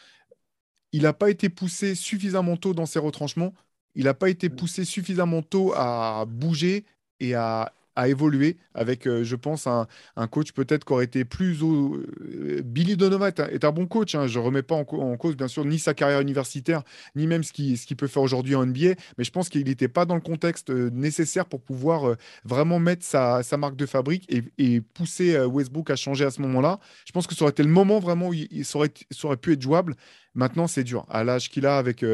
il 0.92 1.02
n'a 1.02 1.12
pas 1.12 1.30
été 1.30 1.48
poussé 1.48 1.94
suffisamment 1.94 2.56
tôt 2.56 2.74
dans 2.74 2.86
ses 2.86 2.98
retranchements. 2.98 3.54
Il 3.94 4.04
n'a 4.04 4.14
pas 4.14 4.30
été 4.30 4.48
mm. 4.48 4.56
poussé 4.56 4.84
suffisamment 4.84 5.42
tôt 5.42 5.72
à 5.74 6.24
bouger 6.26 6.84
et 7.20 7.34
à 7.34 7.72
à 7.96 8.08
évoluer 8.08 8.56
avec, 8.74 9.06
euh, 9.06 9.24
je 9.24 9.36
pense, 9.36 9.66
un, 9.66 9.86
coach 10.30 10.52
peut-être 10.52 10.84
qui 10.84 10.92
aurait 10.92 11.04
été 11.04 11.24
plus. 11.24 11.58
Euh, 11.62 12.62
Billy 12.64 12.96
Donovan 12.96 13.32
est 13.50 13.64
un, 13.64 13.72
bon 13.72 13.86
coach. 13.86 14.14
Hein. 14.14 14.26
Je 14.26 14.38
ne 14.38 14.44
remets 14.44 14.62
pas 14.62 14.74
en, 14.74 14.84
cause, 14.84 15.36
bien 15.36 15.48
sûr, 15.48 15.64
ni 15.64 15.78
sa 15.78 15.92
carrière 15.92 16.20
universitaire, 16.20 16.82
ni 17.16 17.26
même 17.26 17.42
ce 17.42 17.52
qu'il 17.52 17.76
ce 17.76 17.92
peut 17.94 18.06
faire 18.06 18.22
aujourd'hui 18.22 18.54
en 18.54 18.64
NBA. 18.64 18.94
Mais 19.18 19.24
je 19.24 19.30
pense 19.30 19.48
qu'il 19.48 19.64
n'était 19.64 19.88
pas 19.88 20.04
dans 20.04 20.14
le 20.14 20.20
contexte 20.20 20.70
euh, 20.70 20.90
nécessaire 20.90 21.46
pour 21.46 21.60
pouvoir 21.60 22.16
vraiment 22.44 22.78
mettre 22.78 23.04
sa, 23.04 23.42
marque 23.58 23.76
de 23.76 23.86
fabrique 23.86 24.26
et, 24.58 24.80
pousser 24.80 25.38
Westbrook 25.38 25.90
à 25.90 25.96
changer 25.96 26.24
à 26.24 26.30
ce 26.30 26.40
moment-là. 26.42 26.78
Je 27.04 27.12
pense 27.12 27.26
que 27.26 27.34
ça 27.34 27.42
aurait 27.42 27.50
été 27.50 27.62
le 27.62 27.68
moment 27.68 27.98
vraiment 27.98 28.28
où 28.28 28.34
il, 28.34 28.64
ça, 28.64 28.78
aurait, 28.78 29.36
pu 29.36 29.52
être 29.52 29.62
jouable. 29.62 29.96
Maintenant, 30.34 30.66
c'est 30.66 30.84
dur. 30.84 31.06
À 31.08 31.24
l'âge 31.24 31.48
qu'il 31.50 31.66
a, 31.66 31.76
avec, 31.78 32.04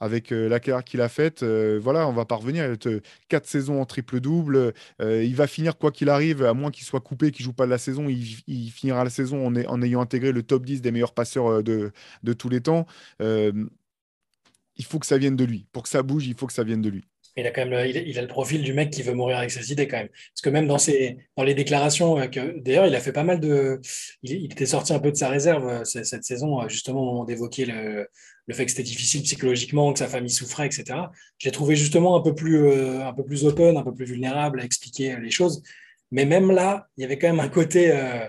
avec 0.00 0.32
euh, 0.32 0.48
la 0.48 0.60
carrière 0.60 0.84
qu'il 0.84 1.00
a 1.00 1.08
faite, 1.08 1.42
euh, 1.42 1.78
voilà, 1.82 2.08
on 2.08 2.12
va 2.12 2.24
parvenir. 2.24 2.64
Il 2.72 3.00
quatre 3.28 3.46
saisons 3.46 3.80
en 3.80 3.86
triple-double. 3.86 4.74
Euh, 5.00 5.24
il 5.24 5.34
va 5.34 5.46
finir, 5.46 5.78
quoi 5.78 5.90
qu'il 5.92 6.08
arrive, 6.08 6.44
à 6.44 6.54
moins 6.54 6.70
qu'il 6.70 6.84
soit 6.84 7.00
coupé, 7.00 7.30
qu'il 7.30 7.44
ne 7.44 7.46
joue 7.46 7.52
pas 7.52 7.66
de 7.66 7.70
la 7.70 7.78
saison, 7.78 8.08
il, 8.08 8.70
finira 8.70 9.04
la 9.04 9.10
saison 9.10 9.46
en, 9.46 9.54
en, 9.56 9.82
ayant 9.82 10.00
intégré 10.00 10.32
le 10.32 10.42
top 10.42 10.64
10 10.66 10.82
des 10.82 10.90
meilleurs 10.90 11.14
passeurs 11.14 11.62
de, 11.62 11.92
de 12.22 12.32
tous 12.32 12.48
les 12.48 12.60
temps. 12.60 12.86
il 13.20 14.84
faut 14.84 14.98
que 14.98 15.06
ça 15.06 15.18
vienne 15.18 15.36
de 15.36 15.44
lui. 15.44 15.66
Pour 15.72 15.82
que 15.84 15.88
ça 15.88 16.02
bouge, 16.02 16.26
il 16.26 16.34
faut 16.34 16.46
que 16.46 16.52
ça 16.52 16.64
vienne 16.64 16.82
de 16.82 16.90
lui. 16.90 17.04
Il 17.36 17.46
a 17.46 17.50
quand 17.50 17.66
même 17.66 17.86
il, 17.86 18.18
a 18.18 18.22
le 18.22 18.28
profil 18.28 18.62
du 18.62 18.72
mec 18.72 18.90
qui 18.90 19.02
veut 19.02 19.12
mourir 19.12 19.38
avec 19.38 19.50
ses 19.50 19.72
idées 19.72 19.88
quand 19.88 19.96
même. 19.96 20.08
Parce 20.08 20.40
que 20.42 20.50
même 20.50 20.68
dans, 20.68 20.78
ses, 20.78 21.16
dans 21.36 21.42
les 21.42 21.54
déclarations, 21.54 22.16
d'ailleurs, 22.56 22.86
il 22.86 22.94
a 22.94 23.00
fait 23.00 23.12
pas 23.12 23.24
mal 23.24 23.40
de. 23.40 23.80
Il, 24.22 24.44
était 24.44 24.66
sorti 24.66 24.92
un 24.92 25.00
peu 25.00 25.10
de 25.10 25.16
sa 25.16 25.28
réserve 25.28 25.82
cette 25.84 26.24
saison, 26.24 26.68
justement 26.68 27.02
au 27.02 27.06
moment 27.06 27.24
d'évoquer 27.24 27.66
le, 27.66 28.08
le 28.46 28.54
fait 28.54 28.64
que 28.64 28.70
c'était 28.70 28.82
difficile 28.82 29.22
psychologiquement, 29.22 29.92
que 29.92 29.98
sa 29.98 30.08
famille 30.08 30.30
souffrait, 30.30 30.66
etc. 30.66 30.98
J'ai 31.38 31.50
trouvé 31.50 31.76
justement 31.76 32.16
un 32.16 32.20
peu 32.20 32.34
plus, 32.34 32.66
euh, 32.66 33.06
un 33.06 33.12
peu 33.12 33.24
plus 33.24 33.44
open, 33.46 33.76
un 33.76 33.82
peu 33.82 33.94
plus 33.94 34.04
vulnérable 34.04 34.60
à 34.60 34.64
expliquer 34.64 35.16
les 35.16 35.30
choses. 35.30 35.62
Mais 36.10 36.24
même 36.26 36.50
là, 36.50 36.88
il 36.96 37.02
y 37.02 37.04
avait 37.04 37.18
quand 37.18 37.28
même 37.28 37.40
un 37.40 37.48
côté, 37.48 37.90
euh, 37.90 38.26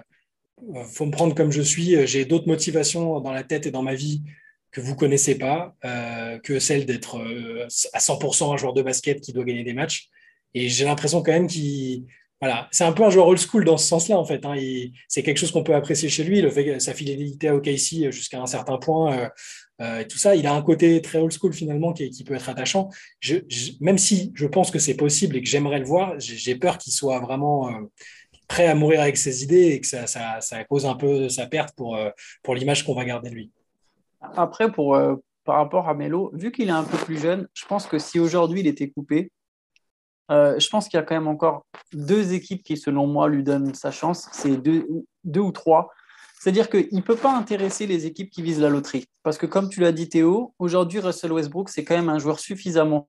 euh 0.75 0.83
faut 0.85 1.05
me 1.05 1.11
prendre 1.11 1.35
comme 1.35 1.51
je 1.51 1.61
suis. 1.61 2.07
J'ai 2.07 2.25
d'autres 2.25 2.47
motivations 2.47 3.19
dans 3.19 3.31
la 3.31 3.43
tête 3.43 3.65
et 3.65 3.71
dans 3.71 3.83
ma 3.83 3.95
vie 3.95 4.23
que 4.75 4.81
vous 4.81 4.95
connaissez 4.95 5.37
pas, 5.37 5.73
euh, 5.85 6.37
que 6.39 6.59
celle 6.59 6.85
d'être 6.85 7.17
à 7.93 7.99
100% 7.99 8.53
un 8.53 8.57
joueur 8.57 8.73
de 8.73 8.81
basket 8.81 9.21
qui 9.21 9.31
doit 9.31 9.45
gagner 9.45 9.63
des 9.63 9.73
matchs. 9.73 10.09
Et 10.53 10.67
j'ai 10.67 10.83
l'impression 10.83 11.23
quand 11.23 11.31
même 11.31 11.47
qu'il 11.47 12.05
voilà, 12.41 12.67
c'est 12.71 12.83
un 12.83 12.91
peu 12.91 13.03
un 13.03 13.09
joueur 13.09 13.27
old 13.27 13.39
school 13.39 13.63
dans 13.63 13.77
ce 13.77 13.87
sens-là, 13.87 14.17
en 14.17 14.25
fait. 14.25 14.45
Hein. 14.45 14.55
C'est 15.07 15.23
quelque 15.23 15.37
chose 15.37 15.51
qu'on 15.51 15.63
peut 15.63 15.73
apprécier 15.73 16.09
chez 16.09 16.25
lui, 16.25 16.41
le 16.41 16.51
fait 16.51 16.79
sa 16.81 16.93
fidélité 16.93 17.47
à 17.47 17.55
OKC 17.55 18.11
jusqu'à 18.11 18.41
un 18.41 18.45
certain 18.45 18.77
point, 18.77 19.29
euh, 19.81 19.99
et 19.99 20.07
tout 20.07 20.17
ça. 20.17 20.35
Il 20.35 20.45
a 20.45 20.53
un 20.53 20.61
côté 20.61 21.01
très 21.01 21.19
old 21.19 21.31
school 21.31 21.53
finalement 21.53 21.93
qui, 21.93 22.23
peut 22.25 22.35
être 22.35 22.49
attachant. 22.49 22.89
Même 23.79 23.97
si 23.97 24.31
je 24.35 24.45
pense 24.47 24.69
que 24.69 24.79
c'est 24.79 24.95
possible 24.95 25.37
et 25.37 25.41
que 25.41 25.49
j'aimerais 25.49 25.79
le 25.79 25.85
voir, 25.85 26.19
j'ai 26.19 26.55
peur 26.55 26.77
qu'il 26.77 26.93
soit 26.93 27.19
vraiment 27.19 27.69
euh, 27.69 27.81
prêt 28.47 28.67
à 28.67 28.75
mourir 28.75 29.01
avec 29.01 29.17
ses 29.17 29.43
idées 29.43 29.67
et 29.67 29.81
que 29.81 29.87
ça, 29.87 30.05
ça, 30.07 30.63
cause 30.65 30.85
un 30.85 30.95
peu 30.95 31.29
sa 31.29 31.47
perte 31.47 31.73
euh, 31.79 32.11
pour 32.43 32.55
l'image 32.55 32.85
qu'on 32.85 32.95
va 32.95 33.05
garder 33.05 33.29
de 33.29 33.35
lui. 33.35 33.51
Après, 34.21 34.71
pour, 34.71 34.97
par 35.43 35.55
rapport 35.57 35.87
à 35.89 35.93
Melo, 35.93 36.31
vu 36.33 36.51
qu'il 36.51 36.69
est 36.69 36.71
un 36.71 36.83
peu 36.83 36.97
plus 36.97 37.17
jeune, 37.17 37.47
je 37.53 37.65
pense 37.65 37.87
que 37.87 37.99
si 37.99 38.19
aujourd'hui 38.19 38.61
il 38.61 38.67
était 38.67 38.89
coupé, 38.89 39.31
je 40.29 40.69
pense 40.69 40.87
qu'il 40.87 40.97
y 40.97 41.01
a 41.01 41.03
quand 41.03 41.15
même 41.15 41.27
encore 41.27 41.65
deux 41.93 42.33
équipes 42.33 42.63
qui, 42.63 42.77
selon 42.77 43.07
moi, 43.07 43.27
lui 43.29 43.43
donnent 43.43 43.73
sa 43.73 43.91
chance. 43.91 44.27
C'est 44.31 44.57
deux, 44.57 44.87
deux 45.23 45.41
ou 45.41 45.51
trois. 45.51 45.91
C'est-à-dire 46.39 46.69
qu'il 46.69 46.89
ne 46.91 47.01
peut 47.01 47.15
pas 47.15 47.35
intéresser 47.35 47.87
les 47.87 48.05
équipes 48.05 48.29
qui 48.29 48.41
visent 48.41 48.61
la 48.61 48.69
loterie. 48.69 49.05
Parce 49.23 49.37
que 49.37 49.45
comme 49.45 49.69
tu 49.69 49.79
l'as 49.79 49.91
dit 49.91 50.09
Théo, 50.09 50.53
aujourd'hui 50.59 50.99
Russell 50.99 51.31
Westbrook, 51.31 51.69
c'est 51.69 51.83
quand 51.83 51.95
même 51.95 52.09
un 52.09 52.19
joueur 52.19 52.39
suffisamment 52.39 53.07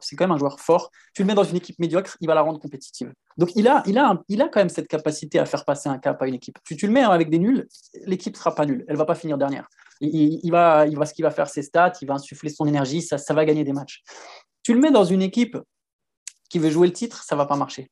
c'est 0.00 0.16
quand 0.16 0.24
même 0.24 0.32
un 0.32 0.38
joueur 0.38 0.60
fort. 0.60 0.90
Tu 1.14 1.22
le 1.22 1.26
mets 1.26 1.34
dans 1.34 1.44
une 1.44 1.56
équipe 1.56 1.78
médiocre, 1.78 2.16
il 2.20 2.26
va 2.26 2.34
la 2.34 2.42
rendre 2.42 2.58
compétitive. 2.58 3.12
Donc 3.38 3.50
il 3.56 3.66
a, 3.68 3.82
il 3.86 3.98
a, 3.98 4.22
il 4.28 4.42
a 4.42 4.48
quand 4.48 4.60
même 4.60 4.68
cette 4.68 4.88
capacité 4.88 5.38
à 5.38 5.46
faire 5.46 5.64
passer 5.64 5.88
un 5.88 5.98
cap 5.98 6.20
à 6.20 6.26
une 6.26 6.34
équipe. 6.34 6.58
Tu, 6.64 6.86
le 6.86 6.92
mets 6.92 7.02
avec 7.02 7.30
des 7.30 7.38
nuls, 7.38 7.66
l'équipe 8.04 8.36
sera 8.36 8.54
pas 8.54 8.66
nulle, 8.66 8.84
elle 8.88 8.96
va 8.96 9.06
pas 9.06 9.14
finir 9.14 9.38
dernière. 9.38 9.66
Il, 10.00 10.50
va, 10.50 10.86
il 10.86 10.96
va, 10.98 11.06
ce 11.06 11.14
qu'il 11.14 11.22
va 11.22 11.30
faire 11.30 11.48
ses 11.48 11.62
stats, 11.62 11.92
il 12.02 12.08
va 12.08 12.14
insuffler 12.14 12.50
son 12.50 12.66
énergie, 12.66 13.02
ça, 13.02 13.18
ça 13.18 13.34
va 13.34 13.44
gagner 13.44 13.64
des 13.64 13.72
matchs. 13.72 14.02
Tu 14.62 14.74
le 14.74 14.80
mets 14.80 14.90
dans 14.90 15.04
une 15.04 15.22
équipe 15.22 15.56
qui 16.50 16.58
veut 16.58 16.70
jouer 16.70 16.86
le 16.86 16.92
titre, 16.92 17.22
ça 17.22 17.36
va 17.36 17.46
pas 17.46 17.56
marcher. 17.56 17.90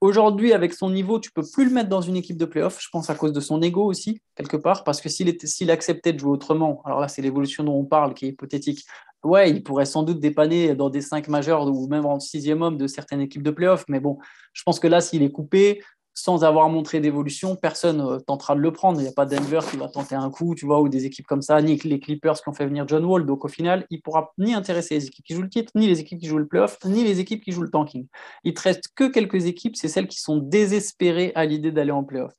Aujourd'hui, 0.00 0.52
avec 0.52 0.74
son 0.74 0.90
niveau, 0.90 1.20
tu 1.20 1.30
peux 1.30 1.44
plus 1.52 1.64
le 1.64 1.70
mettre 1.70 1.88
dans 1.88 2.00
une 2.00 2.16
équipe 2.16 2.36
de 2.36 2.44
playoff, 2.44 2.78
je 2.80 2.88
pense 2.90 3.08
à 3.08 3.14
cause 3.14 3.32
de 3.32 3.38
son 3.38 3.62
ego 3.62 3.84
aussi, 3.84 4.20
quelque 4.34 4.56
part, 4.56 4.82
parce 4.82 5.00
que 5.00 5.08
s'il 5.08 5.70
acceptait 5.70 6.12
de 6.12 6.18
jouer 6.18 6.32
autrement, 6.32 6.82
alors 6.84 6.98
là, 6.98 7.06
c'est 7.06 7.22
l'évolution 7.22 7.62
dont 7.62 7.74
on 7.74 7.84
parle, 7.84 8.14
qui 8.14 8.26
est 8.26 8.28
hypothétique, 8.30 8.84
ouais, 9.24 9.50
il 9.50 9.62
pourrait 9.62 9.86
sans 9.86 10.02
doute 10.02 10.20
dépanner 10.20 10.74
dans 10.74 10.90
des 10.90 11.00
cinq 11.00 11.28
majeurs 11.28 11.66
ou 11.66 11.88
même 11.88 12.06
en 12.06 12.20
sixième 12.20 12.62
homme 12.62 12.76
de 12.76 12.86
certaines 12.86 13.20
équipes 13.20 13.42
de 13.42 13.50
playoff, 13.50 13.84
mais 13.88 14.00
bon, 14.00 14.18
je 14.52 14.62
pense 14.62 14.80
que 14.80 14.88
là, 14.88 15.00
s'il 15.00 15.22
est 15.22 15.30
coupé, 15.30 15.82
sans 16.14 16.44
avoir 16.44 16.68
montré 16.68 17.00
d'évolution, 17.00 17.56
personne 17.56 17.98
ne 17.98 18.04
euh, 18.04 18.18
tentera 18.20 18.54
de 18.54 18.60
le 18.60 18.70
prendre. 18.70 19.00
Il 19.00 19.04
n'y 19.04 19.08
a 19.08 19.12
pas 19.12 19.24
Denver 19.24 19.60
qui 19.70 19.76
va 19.76 19.88
tenter 19.88 20.14
un 20.14 20.30
coup, 20.30 20.54
tu 20.54 20.66
vois, 20.66 20.80
ou 20.80 20.88
des 20.88 21.06
équipes 21.06 21.26
comme 21.26 21.42
ça, 21.42 21.60
ni 21.62 21.76
les 21.76 22.00
Clippers 22.00 22.34
qui 22.34 22.48
ont 22.48 22.52
fait 22.52 22.66
venir 22.66 22.86
John 22.86 23.04
Wall. 23.04 23.24
Donc 23.24 23.44
au 23.44 23.48
final, 23.48 23.86
il 23.90 23.96
ne 23.96 24.02
pourra 24.02 24.32
ni 24.38 24.52
intéresser 24.54 24.94
les 24.94 25.06
équipes 25.06 25.24
qui 25.24 25.34
jouent 25.34 25.42
le 25.42 25.48
titre, 25.48 25.72
ni 25.74 25.86
les 25.86 26.00
équipes 26.00 26.20
qui 26.20 26.26
jouent 26.26 26.38
le 26.38 26.46
playoff, 26.46 26.78
ni 26.84 27.02
les 27.02 27.20
équipes 27.20 27.42
qui 27.42 27.52
jouent 27.52 27.62
le 27.62 27.70
tanking. 27.70 28.06
Il 28.44 28.54
te 28.54 28.60
reste 28.62 28.88
que 28.94 29.08
quelques 29.08 29.46
équipes, 29.46 29.76
c'est 29.76 29.88
celles 29.88 30.08
qui 30.08 30.20
sont 30.20 30.36
désespérées 30.36 31.32
à 31.34 31.46
l'idée 31.46 31.72
d'aller 31.72 31.92
en 31.92 32.04
playoff. 32.04 32.32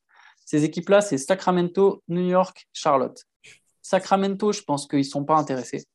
Ces 0.46 0.64
équipes-là, 0.66 1.02
c'est 1.02 1.18
Sacramento, 1.18 2.04
New 2.10 2.28
York, 2.28 2.68
Charlotte. 2.74 3.24
Sacramento, 3.82 4.52
je 4.52 4.62
pense 4.62 4.88
qu'ils 4.88 5.00
ne 5.00 5.04
sont 5.04 5.26
pas 5.26 5.36
intéressés. 5.36 5.86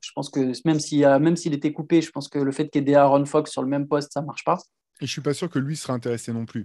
Je 0.00 0.10
pense 0.14 0.30
que 0.30 0.52
même 0.64 0.80
s'il 0.80 1.00
même 1.00 1.36
s'il 1.36 1.54
était 1.54 1.72
coupé, 1.72 2.02
je 2.02 2.10
pense 2.10 2.28
que 2.28 2.38
le 2.38 2.52
fait 2.52 2.68
qu'il 2.68 2.88
y 2.88 2.92
ait 2.92 2.94
Aaron 2.94 3.24
Fox 3.24 3.50
sur 3.50 3.62
le 3.62 3.68
même 3.68 3.88
poste, 3.88 4.12
ça 4.12 4.20
ne 4.20 4.26
marche 4.26 4.44
pas. 4.44 4.58
Et 5.00 5.00
je 5.00 5.04
ne 5.04 5.08
suis 5.08 5.20
pas 5.20 5.34
sûr 5.34 5.48
que 5.48 5.58
lui 5.58 5.76
sera 5.76 5.92
intéressé 5.92 6.32
non 6.32 6.46
plus. 6.46 6.64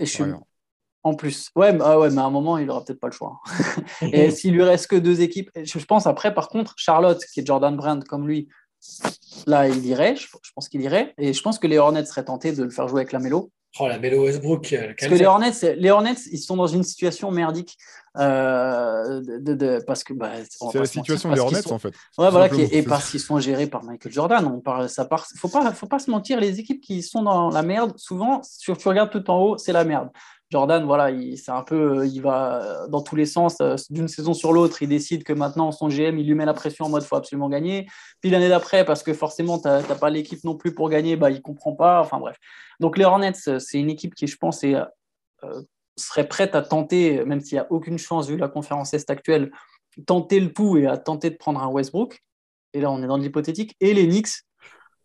En 1.06 1.16
plus, 1.16 1.50
ouais, 1.58 1.74
mais, 1.74 1.82
ah 1.84 2.00
ouais, 2.00 2.10
mais 2.10 2.22
à 2.22 2.24
un 2.24 2.30
moment, 2.30 2.58
il 2.58 2.66
n'aura 2.66 2.84
peut-être 2.86 3.00
pas 3.00 3.08
le 3.08 3.14
choix. 3.14 3.42
et 4.02 4.32
s'il 4.32 4.54
lui 4.54 4.64
reste 4.64 4.88
que 4.88 4.96
deux 4.96 5.20
équipes, 5.20 5.52
je 5.62 5.78
pense 5.80 6.08
après, 6.08 6.34
par 6.34 6.48
contre, 6.48 6.76
Charlotte, 6.78 7.22
qui 7.34 7.42
est 7.42 7.46
Jordan 7.46 7.76
Brand 7.76 8.02
comme 8.06 8.26
lui, 8.26 8.48
là, 9.46 9.68
il 9.68 9.86
irait, 9.86 10.16
je, 10.16 10.28
pense 10.56 10.70
qu'il 10.70 10.82
irait. 10.82 11.14
Et 11.18 11.34
je 11.34 11.42
pense 11.42 11.60
que 11.60 11.68
les 11.68 11.78
Hornets 11.78 12.06
seraient 12.06 12.24
tentés 12.24 12.54
de 12.54 12.64
le 12.64 12.70
faire 12.70 12.88
jouer 12.88 13.02
avec 13.02 13.12
la 13.12 13.20
Mélo. 13.20 13.52
Oh, 13.80 13.88
la 13.88 13.98
Mélo 13.98 14.24
Westbrook. 14.24 14.72
Euh, 14.74 14.94
parce 14.98 15.12
que 15.12 15.18
les 15.18 15.26
Hornets, 15.26 15.76
les 15.78 15.90
Hornets, 15.90 16.16
ils 16.32 16.38
sont 16.38 16.56
dans 16.56 16.68
une 16.68 16.84
situation 16.84 17.32
merdique. 17.32 17.78
Euh, 18.20 19.22
de, 19.40 19.84
parce 19.88 20.04
que 20.04 20.14
bah, 20.14 20.34
c'est 20.48 20.78
la 20.78 20.86
situation 20.86 21.32
des 21.32 21.40
Hornets 21.40 21.72
en 21.72 21.80
fait. 21.80 21.96
Ouais, 22.20 22.30
voilà, 22.30 22.48
et 22.72 22.84
parce 22.84 23.10
qu'ils 23.10 23.20
sont 23.20 23.40
gérés 23.40 23.66
par 23.66 23.84
Michael 23.84 24.12
Jordan. 24.12 24.46
On 24.46 24.60
parle, 24.60 24.90
ça 24.90 25.06
part. 25.06 25.26
Faut 25.38 25.48
pas, 25.48 25.74
faut 25.74 25.88
pas 25.88 25.98
se 25.98 26.12
mentir. 26.12 26.40
Les 26.40 26.60
équipes 26.60 26.82
qui 26.82 27.02
sont 27.02 27.24
dans 27.24 27.50
la 27.50 27.64
merde, 27.64 27.94
souvent, 27.98 28.42
si 28.44 28.72
tu 28.74 28.88
regardes 28.88 29.10
tout 29.10 29.28
en 29.32 29.40
haut, 29.40 29.58
c'est 29.58 29.74
la 29.74 29.84
merde. 29.84 30.10
Jordan, 30.54 30.86
voilà, 30.86 31.10
il, 31.10 31.36
c'est 31.36 31.52
un 31.52 31.64
peu, 31.64 32.02
euh, 32.02 32.06
il 32.06 32.22
va 32.22 32.86
dans 32.88 33.02
tous 33.02 33.16
les 33.16 33.26
sens 33.26 33.58
euh, 33.60 33.76
d'une 33.90 34.08
saison 34.08 34.36
sur 34.36 34.54
l'autre. 34.54 34.84
Il 34.84 34.88
décide 34.88 35.24
que 35.24 35.34
maintenant, 35.34 35.72
son 35.72 35.88
GM, 35.88 36.20
il 36.20 36.28
lui 36.28 36.36
met 36.36 36.46
la 36.46 36.54
pression 36.54 36.86
en 36.86 36.90
mode 36.90 37.02
faut 37.02 37.16
absolument 37.16 37.50
gagner. 37.50 37.88
Puis 38.22 38.30
l'année 38.30 38.50
d'après, 38.50 38.86
parce 38.86 39.02
que 39.02 39.16
forcément, 39.16 39.58
tu 39.58 39.68
n'as 39.68 39.82
pas 39.96 40.12
l'équipe 40.12 40.44
non 40.44 40.56
plus 40.56 40.76
pour 40.76 40.90
gagner, 40.90 41.16
bah, 41.16 41.32
il 41.32 41.42
comprend 41.42 41.74
pas. 41.74 42.02
Enfin 42.02 42.20
bref. 42.20 42.38
Donc 42.80 43.00
les 43.00 43.04
Hornets, 43.04 43.34
c'est 43.34 43.80
une 43.80 43.90
équipe 43.90 44.14
qui, 44.14 44.28
je 44.28 44.38
pense, 44.38 44.64
est, 44.64 44.76
euh, 44.76 45.62
serait 45.98 46.28
prête 46.28 46.54
à 46.54 46.62
tenter, 46.62 47.26
même 47.26 47.42
s'il 47.42 47.56
n'y 47.56 47.62
a 47.62 47.68
aucune 47.72 47.98
chance 47.98 48.28
vu 48.28 48.38
la 48.38 48.48
conférence 48.48 48.94
Est 48.94 49.10
actuelle, 49.10 49.52
tenter 50.06 50.40
le 50.40 50.54
tout 50.54 50.78
et 50.78 50.86
à 50.86 50.98
tenter 50.98 51.32
de 51.32 51.36
prendre 51.36 51.64
un 51.64 51.68
Westbrook. 51.68 52.22
Et 52.74 52.82
là, 52.82 52.92
on 52.92 53.02
est 53.02 53.08
dans 53.08 53.18
l'hypothétique. 53.18 53.76
Et 53.80 53.96
les 53.96 54.06
Knicks, 54.06 54.44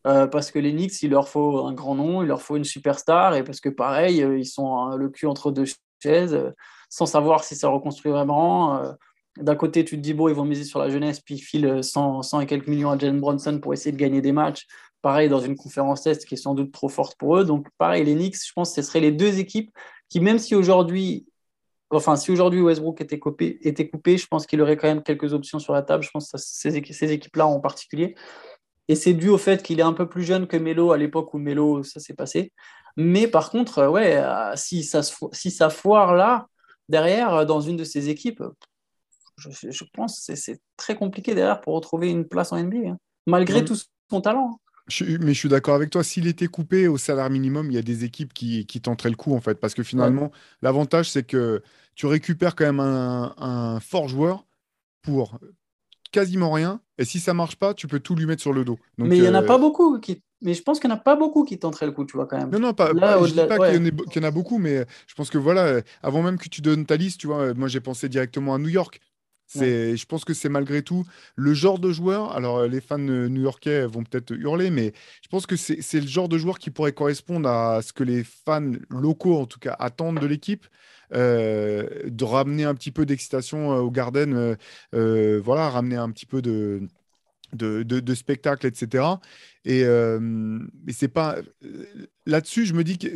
euh, 0.09 0.27
parce 0.27 0.51
que 0.51 0.59
les 0.59 0.73
Knicks, 0.73 1.03
il 1.03 1.11
leur 1.11 1.29
faut 1.29 1.67
un 1.67 1.73
grand 1.73 1.95
nom, 1.95 2.23
il 2.23 2.29
leur 2.29 2.43
faut 2.43 2.57
une 2.57 2.65
superstar, 2.65 3.35
et 3.37 3.45
parce 3.45 3.61
que 3.61 3.69
pareil, 3.69 4.23
euh, 4.23 4.39
ils 4.39 4.47
sont 4.47 4.89
le 4.97 5.09
cul 5.09 5.27
entre 5.27 5.51
deux 5.51 5.67
chaises, 6.03 6.35
euh, 6.35 6.51
sans 6.89 7.07
savoir 7.07 7.45
si 7.45 7.55
ça 7.57 7.69
reconstruit 7.69 8.13
vraiment. 8.13 8.83
D'un 9.37 9.55
côté, 9.55 9.85
tu 9.85 9.97
te 9.97 10.01
dis, 10.01 10.15
bon, 10.15 10.29
ils 10.29 10.35
vont 10.35 10.45
miser 10.45 10.65
sur 10.65 10.81
la 10.81 10.89
jeunesse, 10.89 11.21
puis 11.21 11.35
ils 11.37 11.41
filent 11.41 11.85
100, 11.85 12.23
100 12.23 12.41
et 12.41 12.47
quelques 12.47 12.69
millions 12.69 12.91
à 12.91 12.99
Jalen 12.99 13.21
Bronson 13.21 13.59
pour 13.61 13.75
essayer 13.75 13.93
de 13.93 13.99
gagner 13.99 14.23
des 14.23 14.33
matchs. 14.33 14.67
Pareil, 15.03 15.29
dans 15.29 15.41
une 15.41 15.57
conférence 15.57 16.07
Est 16.07 16.25
qui 16.27 16.35
est 16.35 16.39
sans 16.39 16.55
doute 16.55 16.73
trop 16.73 16.89
forte 16.89 17.17
pour 17.19 17.37
eux. 17.37 17.45
Donc, 17.45 17.69
pareil, 17.79 18.05
les 18.05 18.15
Knicks, 18.15 18.37
je 18.45 18.53
pense 18.53 18.75
que 18.75 18.83
ce 18.83 18.89
seraient 18.89 19.01
les 19.01 19.13
deux 19.13 19.39
équipes 19.39 19.71
qui, 20.09 20.21
même 20.21 20.39
si 20.39 20.55
aujourd'hui, 20.55 21.27
enfin, 21.91 22.17
si 22.17 22.31
aujourd'hui 22.31 22.61
Westbrook 22.61 23.01
était 23.01 23.19
coupé, 23.19 23.59
était 23.63 23.89
coupé, 23.89 24.19
je 24.19 24.27
pense 24.27 24.47
qu'il 24.47 24.61
aurait 24.61 24.77
quand 24.77 24.89
même 24.89 25.03
quelques 25.03 25.33
options 25.33 25.59
sur 25.59 25.73
la 25.73 25.83
table. 25.83 26.03
Je 26.03 26.11
pense 26.11 26.31
que 26.31 26.39
ces, 26.39 27.13
équipes-là 27.13 27.47
en 27.47 27.61
particulier. 27.61 28.15
Et 28.89 28.95
c'est 28.95 29.13
dû 29.13 29.29
au 29.29 29.39
fait 29.39 29.63
qu'il 29.63 29.81
est 29.81 29.85
un 29.85 29.93
peu 29.93 30.09
plus 30.09 30.25
jeune 30.25 30.47
que 30.47 30.57
Melo 30.57 30.93
à 30.93 30.99
l'époque 30.99 31.35
où 31.35 31.39
Melo, 31.39 31.83
ça 31.83 32.01
s'est 32.01 32.15
passé. 32.15 32.53
Mais 32.97 33.29
par 33.29 33.51
contre, 33.51 33.87
ouais, 33.87 34.17
euh, 34.17 34.53
si 34.57 34.83
ça, 34.83 35.03
si 35.33 35.51
ça 35.51 35.71
foire 35.71 36.15
là, 36.15 36.49
derrière, 36.89 37.35
euh, 37.35 37.45
dans 37.45 37.61
une 37.61 37.77
de 37.77 37.85
ces 37.85 38.09
équipes, 38.09 38.43
je, 39.37 39.85
pense 39.93 40.27
que 40.27 40.35
c'est 40.35 40.61
très 40.77 40.97
compliqué 40.97 41.35
derrière 41.35 41.61
pour 41.61 41.75
retrouver 41.75 42.11
une 42.11 42.27
place 42.27 42.53
en 42.53 42.61
NBA, 42.61 42.89
hein. 42.89 42.99
malgré 43.27 43.65
tout 43.65 43.77
son 44.11 44.21
talent. 44.21 44.51
Hein. 44.53 45.19
mais 45.21 45.33
je 45.33 45.39
suis 45.39 45.49
d'accord 45.49 45.77
avec 45.77 45.91
toi. 45.91 46.03
S'il 46.03 46.27
était 46.27 46.49
coupé 46.49 46.89
au 46.89 46.99
salaire 46.99 47.31
minimum, 47.31 47.71
il 47.71 47.75
y 47.75 47.79
a 47.79 47.83
des 47.83 48.05
équipes 48.05 48.33
qui, 48.33 48.67
qui 48.67 48.81
tenteraient 48.81 49.11
le 49.11 49.17
coup, 49.17 49.35
en 49.35 49.41
fait. 49.41 49.61
Parce 49.61 49.75
que 49.75 49.85
finalement, 49.85 50.33
l'avantage, 50.61 51.11
c'est 51.11 51.25
que 51.25 51.63
tu 51.95 52.07
récupères 52.07 52.57
quand 52.57 52.65
même 52.65 52.81
un, 52.81 53.79
fort 53.81 54.09
joueur 54.09 54.47
pour 55.03 55.39
quasiment 56.11 56.51
rien. 56.51 56.81
Et 56.99 57.05
si 57.05 57.21
ça 57.21 57.35
marche 57.35 57.57
pas, 57.57 57.75
tu 57.75 57.87
peux 57.87 58.01
tout 58.01 58.15
lui 58.15 58.27
mettre 58.27 58.43
sur 58.43 58.53
le 58.53 58.65
dos. 58.65 58.79
mais 58.99 59.17
il 59.17 59.23
n'y 59.23 59.29
en 59.29 59.35
a 59.35 59.43
euh, 59.43 59.47
pas 59.47 59.59
beaucoup 59.59 59.99
qui. 59.99 60.23
Mais 60.41 60.55
je 60.55 60.63
pense 60.63 60.79
qu'il 60.79 60.89
n'y 60.89 60.95
en 60.95 60.99
a 60.99 61.01
pas 61.01 61.17
beaucoup 61.17 61.45
qui 61.45 61.59
tenteraient 61.59 61.87
le 61.87 61.93
coup, 61.93 62.05
tu 62.05 62.17
vois, 62.17 62.27
quand 62.27 62.39
même. 62.39 62.51
Non, 62.51 62.61
non, 62.61 62.73
pas, 62.73 62.91
je 62.93 63.33
dis 63.33 63.35
pas 63.35 63.71
qu'il 63.71 63.85
y, 64.15 64.19
en 64.21 64.23
a 64.23 64.31
beaucoup, 64.31 64.59
mais 64.59 64.87
je 65.09 65.15
pense 65.15 65.31
que 65.31 65.39
voilà, 65.39 65.81
avant 66.01 66.23
même 66.23 66.39
que 66.39 66.49
tu 66.49 66.61
donnes 66.61 66.87
ta 66.87 66.97
liste, 66.97 67.19
tu 67.19 67.27
vois, 67.27 67.55
moi 67.55 67.67
j'ai 67.67 67.81
pensé 67.81 68.09
directement 68.09 68.55
à 68.55 68.59
New 68.59 68.69
York. 68.69 69.01
C'est, 69.49 69.97
Je 69.97 70.07
pense 70.07 70.27
que 70.27 70.35
c'est 70.35 70.51
malgré 70.51 70.83
tout 70.83 71.05
le 71.35 71.55
genre 71.55 71.79
de 71.79 71.91
joueur. 71.91 72.33
Alors, 72.33 72.67
les 72.67 72.83
fans 72.83 72.99
new-yorkais 72.99 73.87
vont 73.87 74.05
peut-être 74.05 74.33
hurler, 74.33 74.71
mais 74.71 74.93
je 75.23 75.29
pense 75.29 75.47
que 75.47 75.57
c'est, 75.57 75.81
le 75.95 76.07
genre 76.07 76.29
de 76.29 76.37
joueur 76.37 76.59
qui 76.59 76.71
pourrait 76.71 76.93
correspondre 76.93 77.49
à 77.49 77.81
ce 77.81 77.95
que 77.95 78.05
les 78.05 78.25
fans 78.25 78.73
locaux, 78.91 79.39
en 79.39 79.47
tout 79.47 79.59
cas, 79.59 79.75
attendent 79.79 80.21
de 80.21 80.27
l'équipe. 80.27 80.67
Euh, 81.15 81.89
de 82.05 82.25
ramener 82.25 82.65
un 82.65 82.75
petit 82.75 82.91
peu 82.91 83.07
d'excitation 83.07 83.73
euh, 83.73 83.81
au 83.81 83.91
Garden, 83.91 84.57
euh, 84.95 85.41
voilà, 85.43 85.71
ramener 85.71 85.97
un 85.97 86.11
petit 86.11 86.27
peu 86.27 86.43
de, 86.43 86.87
spectacle, 88.15 88.67
etc. 88.67 89.05
Et, 89.65 89.85
c'est 90.93 91.09
pas 91.09 91.37
là-dessus, 92.27 92.67
je 92.67 92.75
me 92.75 92.85
dis 92.85 92.99
que 92.99 93.09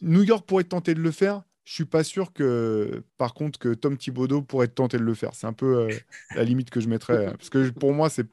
New 0.00 0.22
York 0.22 0.46
pourrait 0.46 0.64
tenter 0.64 0.94
de 0.94 1.00
le 1.00 1.10
faire. 1.10 1.42
Je 1.64 1.74
suis 1.74 1.84
pas 1.84 2.02
sûr 2.02 2.32
que, 2.32 3.04
par 3.16 3.34
contre, 3.34 3.58
que 3.58 3.74
Tom 3.74 3.96
Thibodeau 3.96 4.42
pourrait 4.42 4.68
tenter 4.68 4.96
de 4.96 5.04
le 5.04 5.14
faire. 5.14 5.34
C'est 5.34 5.46
un 5.46 5.52
peu 5.52 5.88
la 6.34 6.42
limite 6.42 6.70
que 6.70 6.80
je 6.80 6.88
mettrais, 6.88 7.26
parce 7.26 7.50
que 7.50 7.68
pour 7.70 7.92
moi, 7.92 8.08
c'est 8.08 8.26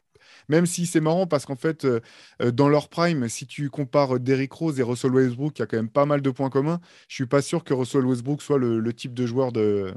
même 0.50 0.66
si 0.66 0.86
c'est 0.86 1.00
marrant 1.00 1.28
parce 1.28 1.46
qu'en 1.46 1.56
fait, 1.56 1.86
euh, 1.86 2.00
euh, 2.42 2.52
dans 2.52 2.70
leur 2.70 2.90
prime, 2.90 3.28
si 3.28 3.46
tu 3.46 3.70
compares 3.70 4.16
euh, 4.16 4.20
Derrick 4.20 4.52
Rose 4.54 4.80
et 4.80 4.84
Russell 4.84 5.12
Westbrook, 5.12 5.58
il 5.58 5.62
y 5.62 5.64
a 5.64 5.68
quand 5.68 5.78
même 5.78 5.90
pas 5.90 6.06
mal 6.06 6.22
de 6.22 6.30
points 6.30 6.50
communs. 6.50 6.80
Je 7.08 7.16
suis 7.16 7.26
pas 7.26 7.42
sûr 7.42 7.64
que 7.64 7.74
Russell 7.74 8.06
Westbrook 8.06 8.42
soit 8.42 8.58
le, 8.58 8.94
type 8.94 9.14
de 9.14 9.26
joueur 9.26 9.52
de, 9.52 9.94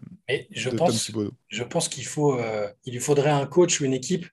je 0.51 0.69
pense, 0.71 1.11
Je 1.49 1.63
pense 1.63 1.89
qu'il 1.89 2.05
faut, 2.05 2.39
il 2.85 2.93
lui 2.93 3.01
faudrait 3.01 3.31
un 3.31 3.47
coach 3.47 3.81
ou 3.81 3.85
une 3.85 3.95
équipe 3.95 4.27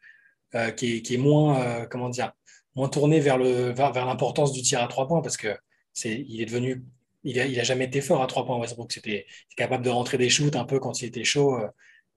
qui, 0.75 1.01
est, 1.09 1.17
moins, 1.17 1.85
comment 1.85 2.09
dire, 2.09 2.33
moins 2.75 2.89
tournée 2.89 3.19
vers 3.19 3.37
le, 3.37 3.71
vers, 3.71 3.93
l'importance 4.05 4.51
du 4.51 4.61
tir 4.61 4.81
à 4.81 4.87
trois 4.87 5.07
points 5.07 5.21
parce 5.21 5.37
que 5.37 5.55
c'est, 5.93 6.25
il 6.27 6.41
est 6.41 6.45
devenu, 6.45 6.83
il 7.23 7.39
a, 7.39 7.45
il 7.45 7.59
a 7.59 7.63
jamais 7.63 7.85
été 7.85 8.01
fort 8.01 8.21
à 8.21 8.27
trois 8.27 8.45
points. 8.45 8.59
Westbrook, 8.59 8.91
c'était 8.91 9.25
capable 9.55 9.85
de 9.85 9.89
rentrer 9.89 10.17
des 10.17 10.29
shoots 10.29 10.55
un 10.55 10.65
peu 10.65 10.79
quand 10.79 11.01
il 11.01 11.05
était 11.05 11.23
chaud. 11.23 11.57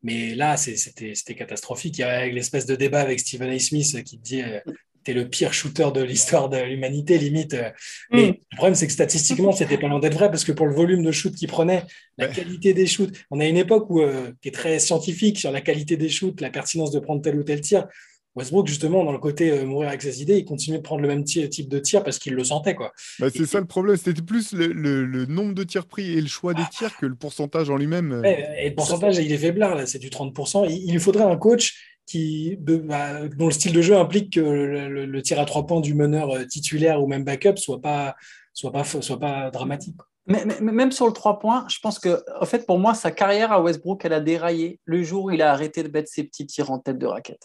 Mais 0.02 0.34
là, 0.34 0.56
c'était 0.56 1.34
catastrophique. 1.34 1.98
Il 1.98 2.00
y 2.00 2.04
a 2.04 2.26
l'espèce 2.26 2.66
de 2.66 2.74
débat 2.74 3.00
avec 3.00 3.20
Stephen 3.20 3.50
A. 3.50 3.58
Smith 3.58 4.02
qui 4.04 4.18
dit 4.18 4.42
euh, 4.42 4.60
es 5.06 5.12
le 5.14 5.28
pire 5.28 5.52
shooter 5.52 5.88
de 5.94 6.02
l'histoire 6.02 6.48
de 6.48 6.58
l'humanité, 6.58 7.18
limite. 7.18 7.54
Mm. 7.54 7.58
Mais 8.12 8.26
le 8.50 8.56
problème, 8.56 8.74
c'est 8.74 8.86
que 8.86 8.92
statistiquement, 8.92 9.52
c'était 9.52 9.78
pas 9.78 9.88
loin 9.88 9.98
d'être 9.98 10.14
vrai 10.14 10.30
parce 10.30 10.44
que 10.44 10.52
pour 10.52 10.66
le 10.66 10.74
volume 10.74 11.02
de 11.02 11.12
shoot 11.12 11.34
qu'il 11.34 11.48
prenait, 11.48 11.84
la 12.18 12.28
qualité 12.28 12.74
des 12.74 12.86
shoots, 12.86 13.12
on 13.30 13.40
a 13.40 13.46
une 13.46 13.56
époque 13.56 13.88
où, 13.90 14.00
euh, 14.00 14.32
qui 14.42 14.48
est 14.48 14.52
très 14.52 14.78
scientifique 14.78 15.38
sur 15.38 15.50
la 15.50 15.60
qualité 15.60 15.96
des 15.96 16.08
shoots, 16.08 16.40
la 16.40 16.50
pertinence 16.50 16.90
de 16.90 17.00
prendre 17.00 17.22
tel 17.22 17.36
ou 17.36 17.42
tel 17.42 17.60
tir. 17.60 17.86
Westbrook, 18.36 18.68
justement, 18.68 19.04
dans 19.04 19.12
le 19.12 19.18
côté 19.18 19.50
euh, 19.50 19.64
mourir 19.64 19.88
avec 19.88 20.02
ses 20.02 20.22
idées, 20.22 20.38
il 20.38 20.44
continuait 20.44 20.78
de 20.78 20.82
prendre 20.82 21.02
le 21.02 21.08
même 21.08 21.24
type 21.24 21.68
de 21.68 21.78
tir 21.78 22.04
parce 22.04 22.18
qu'il 22.18 22.34
le 22.34 22.44
sentait. 22.44 22.74
quoi. 22.74 22.92
Bah, 23.18 23.26
c'est 23.34 23.46
ça 23.46 23.58
le 23.58 23.66
problème. 23.66 23.96
C'était 23.96 24.22
plus 24.22 24.52
le, 24.52 25.26
nombre 25.26 25.54
de 25.54 25.64
tirs 25.64 25.86
pris 25.86 26.12
et 26.12 26.20
le 26.20 26.28
choix 26.28 26.54
des 26.54 26.62
tirs 26.70 26.96
que 26.96 27.06
le 27.06 27.16
pourcentage 27.16 27.70
en 27.70 27.76
lui-même. 27.76 28.12
Euh. 28.12 28.22
et 28.24 28.68
le 28.68 28.74
pourcentage, 28.74 29.18
il 29.18 29.32
est 29.32 29.38
faiblard, 29.38 29.74
là, 29.74 29.86
c'est 29.86 29.98
du 29.98 30.10
30%. 30.10 30.70
Il, 30.70 30.92
lui 30.92 31.00
faudrait 31.00 31.24
un 31.24 31.36
coach 31.36 31.98
qui, 32.06 32.56
bah, 32.60 33.28
dont 33.28 33.46
le 33.46 33.52
style 33.52 33.72
de 33.72 33.82
jeu 33.82 33.96
implique 33.96 34.34
que 34.34 34.40
le, 34.40 35.22
tir 35.22 35.40
à 35.40 35.44
trois 35.44 35.66
points 35.66 35.80
du 35.80 35.94
meneur 35.94 36.30
euh, 36.30 36.44
titulaire 36.44 37.02
ou 37.02 37.08
même 37.08 37.24
backup 37.24 37.56
soit 37.56 37.80
pas, 37.80 38.14
soit 38.52 38.70
pas, 38.70 38.84
soit 38.84 39.18
pas 39.18 39.50
dramatique. 39.50 39.96
Mais, 40.26 40.44
même 40.60 40.92
sur 40.92 41.06
le 41.06 41.12
3 41.12 41.40
points, 41.40 41.66
je 41.68 41.78
pense 41.82 41.98
que, 41.98 42.22
en 42.40 42.46
fait, 42.46 42.64
pour 42.64 42.78
moi, 42.78 42.94
sa 42.94 43.10
carrière 43.10 43.50
à 43.50 43.60
Westbrook, 43.60 44.04
elle 44.04 44.12
a 44.12 44.20
déraillé 44.20 44.78
le 44.84 45.02
jour 45.02 45.24
où 45.24 45.30
il 45.30 45.42
a 45.42 45.50
arrêté 45.50 45.82
de 45.82 45.88
mettre 45.88 46.08
ses 46.08 46.22
petits 46.22 46.46
tirs 46.46 46.70
en 46.70 46.78
tête 46.78 46.98
de 46.98 47.06
raquette. 47.06 47.42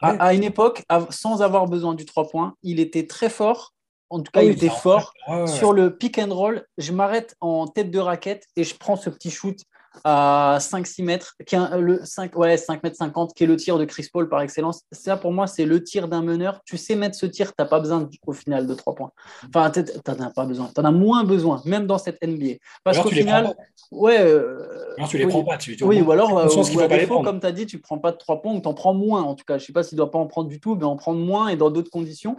À, 0.00 0.34
une 0.34 0.44
époque, 0.44 0.84
sans 1.10 1.42
avoir 1.42 1.66
besoin 1.66 1.94
du 1.94 2.04
3 2.04 2.28
points, 2.28 2.54
il 2.62 2.78
était 2.78 3.06
très 3.06 3.28
fort. 3.28 3.74
En 4.10 4.20
tout 4.20 4.30
cas, 4.32 4.42
il 4.42 4.52
était 4.52 4.68
fort. 4.68 5.12
Sur 5.46 5.72
le 5.72 5.96
pick 5.96 6.18
and 6.18 6.32
roll, 6.32 6.64
je 6.78 6.92
m'arrête 6.92 7.36
en 7.40 7.66
tête 7.66 7.90
de 7.90 7.98
raquette 7.98 8.46
et 8.56 8.64
je 8.64 8.74
prends 8.76 8.96
ce 8.96 9.10
petit 9.10 9.30
shoot 9.30 9.58
à 10.04 10.58
5-6 10.60 11.04
mètres, 11.04 11.34
qui 11.46 11.54
est 11.54 11.78
le 11.78 12.00
5, 12.04 12.36
ouais, 12.36 12.56
5 12.56 12.82
mètres 12.82 12.96
50, 12.96 13.34
qui 13.34 13.44
est 13.44 13.46
le 13.46 13.56
tir 13.56 13.78
de 13.78 13.84
Chris 13.84 14.08
Paul 14.12 14.28
par 14.28 14.40
excellence. 14.40 14.82
Ça, 14.92 15.16
pour 15.16 15.32
moi, 15.32 15.46
c'est 15.46 15.64
le 15.64 15.82
tir 15.82 16.08
d'un 16.08 16.22
meneur. 16.22 16.60
Tu 16.64 16.76
sais 16.76 16.94
mettre 16.94 17.16
ce 17.16 17.26
tir, 17.26 17.48
tu 17.48 17.54
n'as 17.58 17.66
pas 17.66 17.80
besoin 17.80 18.08
au 18.26 18.32
final 18.32 18.66
de 18.66 18.74
3 18.74 18.94
points. 18.94 19.12
Enfin, 19.54 19.70
tu 19.70 19.80
n'en 19.80 20.26
as 20.26 20.30
pas 20.30 20.46
besoin. 20.46 20.70
Tu 20.74 20.80
en 20.80 20.84
as 20.84 20.90
moins 20.90 21.24
besoin, 21.24 21.62
même 21.64 21.86
dans 21.86 21.98
cette 21.98 22.22
NBA. 22.22 22.56
Parce 22.84 22.98
qu'au 22.98 23.10
final, 23.10 23.54
ouais. 23.90 24.18
Euh, 24.20 24.94
tu 25.08 25.18
les 25.18 25.26
prends 25.26 25.44
pas. 25.44 25.56
Tu, 25.56 25.76
oui, 25.82 26.00
ou 26.00 26.12
alors, 26.12 26.38
euh, 26.38 27.22
comme 27.24 27.40
tu 27.40 27.46
as 27.46 27.52
dit, 27.52 27.66
tu 27.66 27.78
prends 27.78 27.98
pas 27.98 28.12
de 28.12 28.16
3 28.16 28.42
points 28.42 28.54
ou 28.54 28.60
tu 28.60 28.68
en 28.68 28.74
prends 28.74 28.94
moins. 28.94 29.22
En 29.22 29.34
tout 29.34 29.44
cas, 29.44 29.58
je 29.58 29.64
ne 29.64 29.66
sais 29.66 29.72
pas 29.72 29.82
s'il 29.82 29.96
ne 29.96 29.98
doit 29.98 30.10
pas 30.10 30.18
en 30.18 30.26
prendre 30.26 30.48
du 30.48 30.60
tout, 30.60 30.74
mais 30.74 30.84
en 30.84 30.96
prendre 30.96 31.20
moins 31.20 31.48
et 31.48 31.56
dans 31.56 31.70
d'autres 31.70 31.90
conditions. 31.90 32.36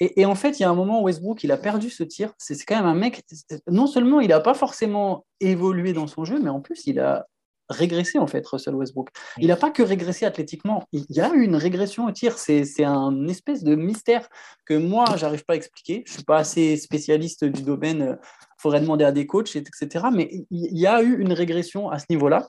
Et, 0.00 0.24
en 0.26 0.36
fait, 0.36 0.58
il 0.58 0.62
y 0.62 0.64
a 0.64 0.70
un 0.70 0.74
moment 0.74 1.00
où 1.00 1.04
Westbrook, 1.04 1.42
il 1.42 1.50
a 1.50 1.56
perdu 1.56 1.90
ce 1.90 2.04
tir. 2.04 2.32
C'est 2.38 2.56
quand 2.64 2.76
même 2.76 2.86
un 2.86 2.94
mec, 2.94 3.24
non 3.68 3.88
seulement 3.88 4.20
il 4.20 4.28
n'a 4.28 4.38
pas 4.38 4.54
forcément 4.54 5.26
évolué 5.40 5.92
dans 5.92 6.06
son 6.06 6.24
jeu, 6.24 6.38
mais 6.40 6.50
en 6.50 6.60
plus, 6.60 6.86
il 6.86 7.00
a 7.00 7.26
régressé, 7.68 8.18
en 8.18 8.26
fait, 8.26 8.46
Russell 8.46 8.74
Westbrook. 8.74 9.10
Il 9.38 9.48
n'a 9.48 9.56
pas 9.56 9.70
que 9.70 9.82
régressé 9.82 10.24
athlétiquement, 10.24 10.84
il 10.92 11.04
y 11.08 11.20
a 11.20 11.32
eu 11.32 11.42
une 11.42 11.56
régression 11.56 12.06
au 12.06 12.12
tir. 12.12 12.38
C'est 12.38 12.84
un 12.84 13.26
espèce 13.26 13.64
de 13.64 13.74
mystère 13.74 14.28
que 14.66 14.74
moi, 14.74 15.04
j'arrive 15.16 15.44
pas 15.44 15.54
à 15.54 15.56
expliquer. 15.56 16.04
Je 16.06 16.12
ne 16.12 16.14
suis 16.14 16.24
pas 16.24 16.38
assez 16.38 16.76
spécialiste 16.76 17.44
du 17.44 17.62
domaine. 17.62 18.18
Il 18.22 18.62
faudrait 18.62 18.80
demander 18.80 19.04
à 19.04 19.12
des 19.12 19.26
coachs, 19.26 19.56
etc. 19.56 20.06
Mais 20.12 20.46
il 20.50 20.78
y 20.78 20.86
a 20.86 21.02
eu 21.02 21.20
une 21.20 21.32
régression 21.32 21.90
à 21.90 21.98
ce 21.98 22.06
niveau-là. 22.08 22.48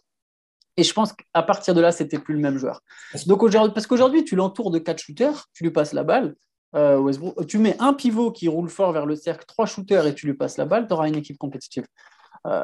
Et 0.78 0.84
je 0.84 0.94
pense 0.94 1.12
qu'à 1.12 1.44
partir 1.44 1.74
de 1.74 1.82
là, 1.82 1.92
c'était 1.92 2.20
plus 2.20 2.36
le 2.36 2.40
même 2.40 2.58
joueur. 2.58 2.82
Donc 3.26 3.42
parce 3.74 3.88
qu'aujourd'hui, 3.88 4.24
tu 4.24 4.38
l'entoures 4.38 4.72
de 4.72 4.80
quatre 4.80 5.00
shooters, 5.00 5.48
tu 5.54 5.64
lui 5.64 5.72
passes 5.72 5.92
la 5.92 6.04
balle, 6.06 6.36
euh, 6.76 7.12
tu 7.48 7.58
mets 7.58 7.76
un 7.80 7.94
pivot 7.94 8.32
qui 8.32 8.48
roule 8.48 8.70
fort 8.70 8.92
vers 8.92 9.06
le 9.06 9.16
cercle, 9.16 9.46
trois 9.48 9.66
shooters 9.66 10.06
et 10.06 10.14
tu 10.14 10.28
lui 10.28 10.34
passes 10.34 10.58
la 10.58 10.66
balle, 10.66 10.88
tu 10.88 10.94
auras 10.94 11.08
une 11.08 11.16
équipe 11.16 11.38
compétitive. 11.38 11.86
Euh, 12.48 12.64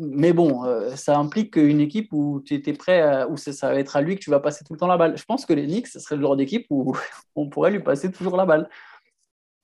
mais 0.00 0.32
bon, 0.32 0.64
euh, 0.64 0.96
ça 0.96 1.16
implique 1.16 1.56
une 1.56 1.80
équipe 1.80 2.12
où 2.12 2.42
tu 2.44 2.54
étais 2.54 2.72
prêt, 2.72 3.24
où 3.24 3.36
ça, 3.36 3.68
va 3.68 3.78
être 3.78 3.96
à 3.96 4.00
lui 4.00 4.16
que 4.16 4.20
tu 4.20 4.30
vas 4.30 4.40
passer 4.40 4.64
tout 4.64 4.72
le 4.72 4.78
temps 4.78 4.86
la 4.86 4.96
balle. 4.96 5.16
Je 5.16 5.24
pense 5.24 5.46
que 5.46 5.52
les 5.52 5.66
Knicks, 5.66 5.88
ce 5.88 6.00
serait 6.00 6.16
le 6.16 6.22
genre 6.22 6.36
d'équipe 6.36 6.66
où 6.70 6.96
on 7.36 7.48
pourrait 7.48 7.70
lui 7.70 7.82
passer 7.82 8.10
toujours 8.10 8.36
la 8.36 8.46
balle. 8.46 8.68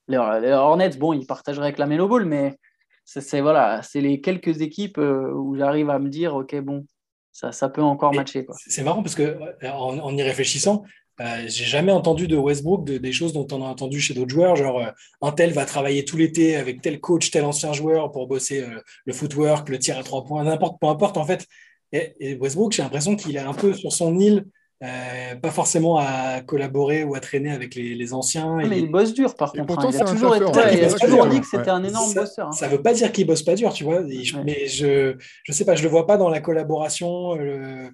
Les, 0.07 0.17
Hornets, 0.17 0.97
bon, 0.97 1.13
ils 1.13 1.27
partageraient 1.27 1.67
avec 1.67 1.79
la 1.79 1.87
Melo 1.87 2.09
Ball, 2.09 2.25
mais 2.25 2.57
c'est 3.05 3.41
voilà, 3.41 3.83
c'est 3.83 4.01
les 4.01 4.21
quelques 4.21 4.61
équipes 4.61 4.99
où 4.99 5.57
j'arrive 5.57 5.91
à 5.91 5.99
me 5.99 6.09
dire, 6.09 6.35
ok, 6.35 6.61
bon, 6.61 6.87
ça, 7.33 7.53
ça 7.53 7.69
peut 7.69 7.83
encore 7.83 8.15
matcher. 8.15 8.47
C'est 8.67 8.83
marrant 8.83 9.03
parce 9.03 9.15
que 9.15 9.37
en 9.67 10.17
y 10.17 10.23
réfléchissant, 10.23 10.85
euh, 11.21 11.45
j'ai 11.47 11.65
jamais 11.65 11.91
entendu 11.91 12.29
de 12.29 12.37
Westbrook 12.37 12.85
des 12.85 13.13
choses 13.13 13.33
dont 13.33 13.47
on 13.51 13.63
a 13.63 13.67
entendu 13.67 14.01
chez 14.01 14.15
d'autres 14.15 14.31
joueurs, 14.31 14.55
genre 14.55 14.79
euh, 14.79 14.91
un 15.21 15.33
tel 15.33 15.53
va 15.53 15.65
travailler 15.65 16.05
tout 16.05 16.17
l'été 16.17 16.57
avec 16.57 16.81
tel 16.81 17.01
coach, 17.01 17.31
tel 17.31 17.45
ancien 17.45 17.73
joueur 17.73 18.13
pour 18.13 18.29
bosser 18.29 18.63
euh, 18.63 18.81
le 19.05 19.13
footwork, 19.13 19.69
le 19.69 19.79
tir 19.79 19.99
à 19.99 20.05
trois 20.05 20.25
points, 20.25 20.45
n'importe, 20.45 20.81
peu 20.81 20.87
importe 20.87 21.17
en 21.17 21.25
fait. 21.25 21.47
Et, 21.93 22.37
Westbrook, 22.37 22.73
j'ai 22.73 22.83
l'impression 22.83 23.17
qu'il 23.17 23.37
est 23.37 23.41
un 23.41 23.55
peu 23.55 23.73
sur 23.73 23.93
son 23.93 24.19
île, 24.19 24.45
pas 24.81 25.51
forcément 25.51 25.97
à 25.97 26.43
collaborer 26.43 27.03
ou 27.03 27.15
à 27.15 27.21
traîner 27.21 27.51
avec 27.51 27.75
les, 27.75 28.13
anciens. 28.13 28.59
Ah, 28.61 28.67
mais 28.67 28.79
il 28.79 28.91
bosse 28.91 29.15
dur 29.15 29.35
par 29.35 29.53
contre. 29.53 29.79
Hein. 29.79 29.91
Il 29.91 30.03
a 30.03 30.05
toujours, 30.05 30.37
été, 30.37 30.45
il 30.75 30.85
a 30.85 30.93
toujours 30.93 31.27
dit 31.27 31.41
que 31.41 31.47
c'était 31.47 31.71
un 31.71 31.83
énorme 31.83 32.13
bosseur. 32.13 32.49
Hein. 32.49 32.53
Ça 32.53 32.67
ne 32.67 32.73
veut 32.73 32.83
pas 32.83 32.93
dire 32.93 33.11
qu'il 33.11 33.27
bosse 33.27 33.43
pas 33.43 33.55
dur, 33.55 33.73
tu 33.73 33.85
vois. 33.85 34.03
Mais 34.45 34.69
je 34.69 35.17
ne 35.49 35.53
sais 35.53 35.65
pas, 35.65 35.75
je 35.75 35.83
le 35.83 35.89
vois 35.89 36.07
pas 36.07 36.19
dans 36.19 36.29
la 36.29 36.41
collaboration. 36.41 37.35
Le 37.35 37.91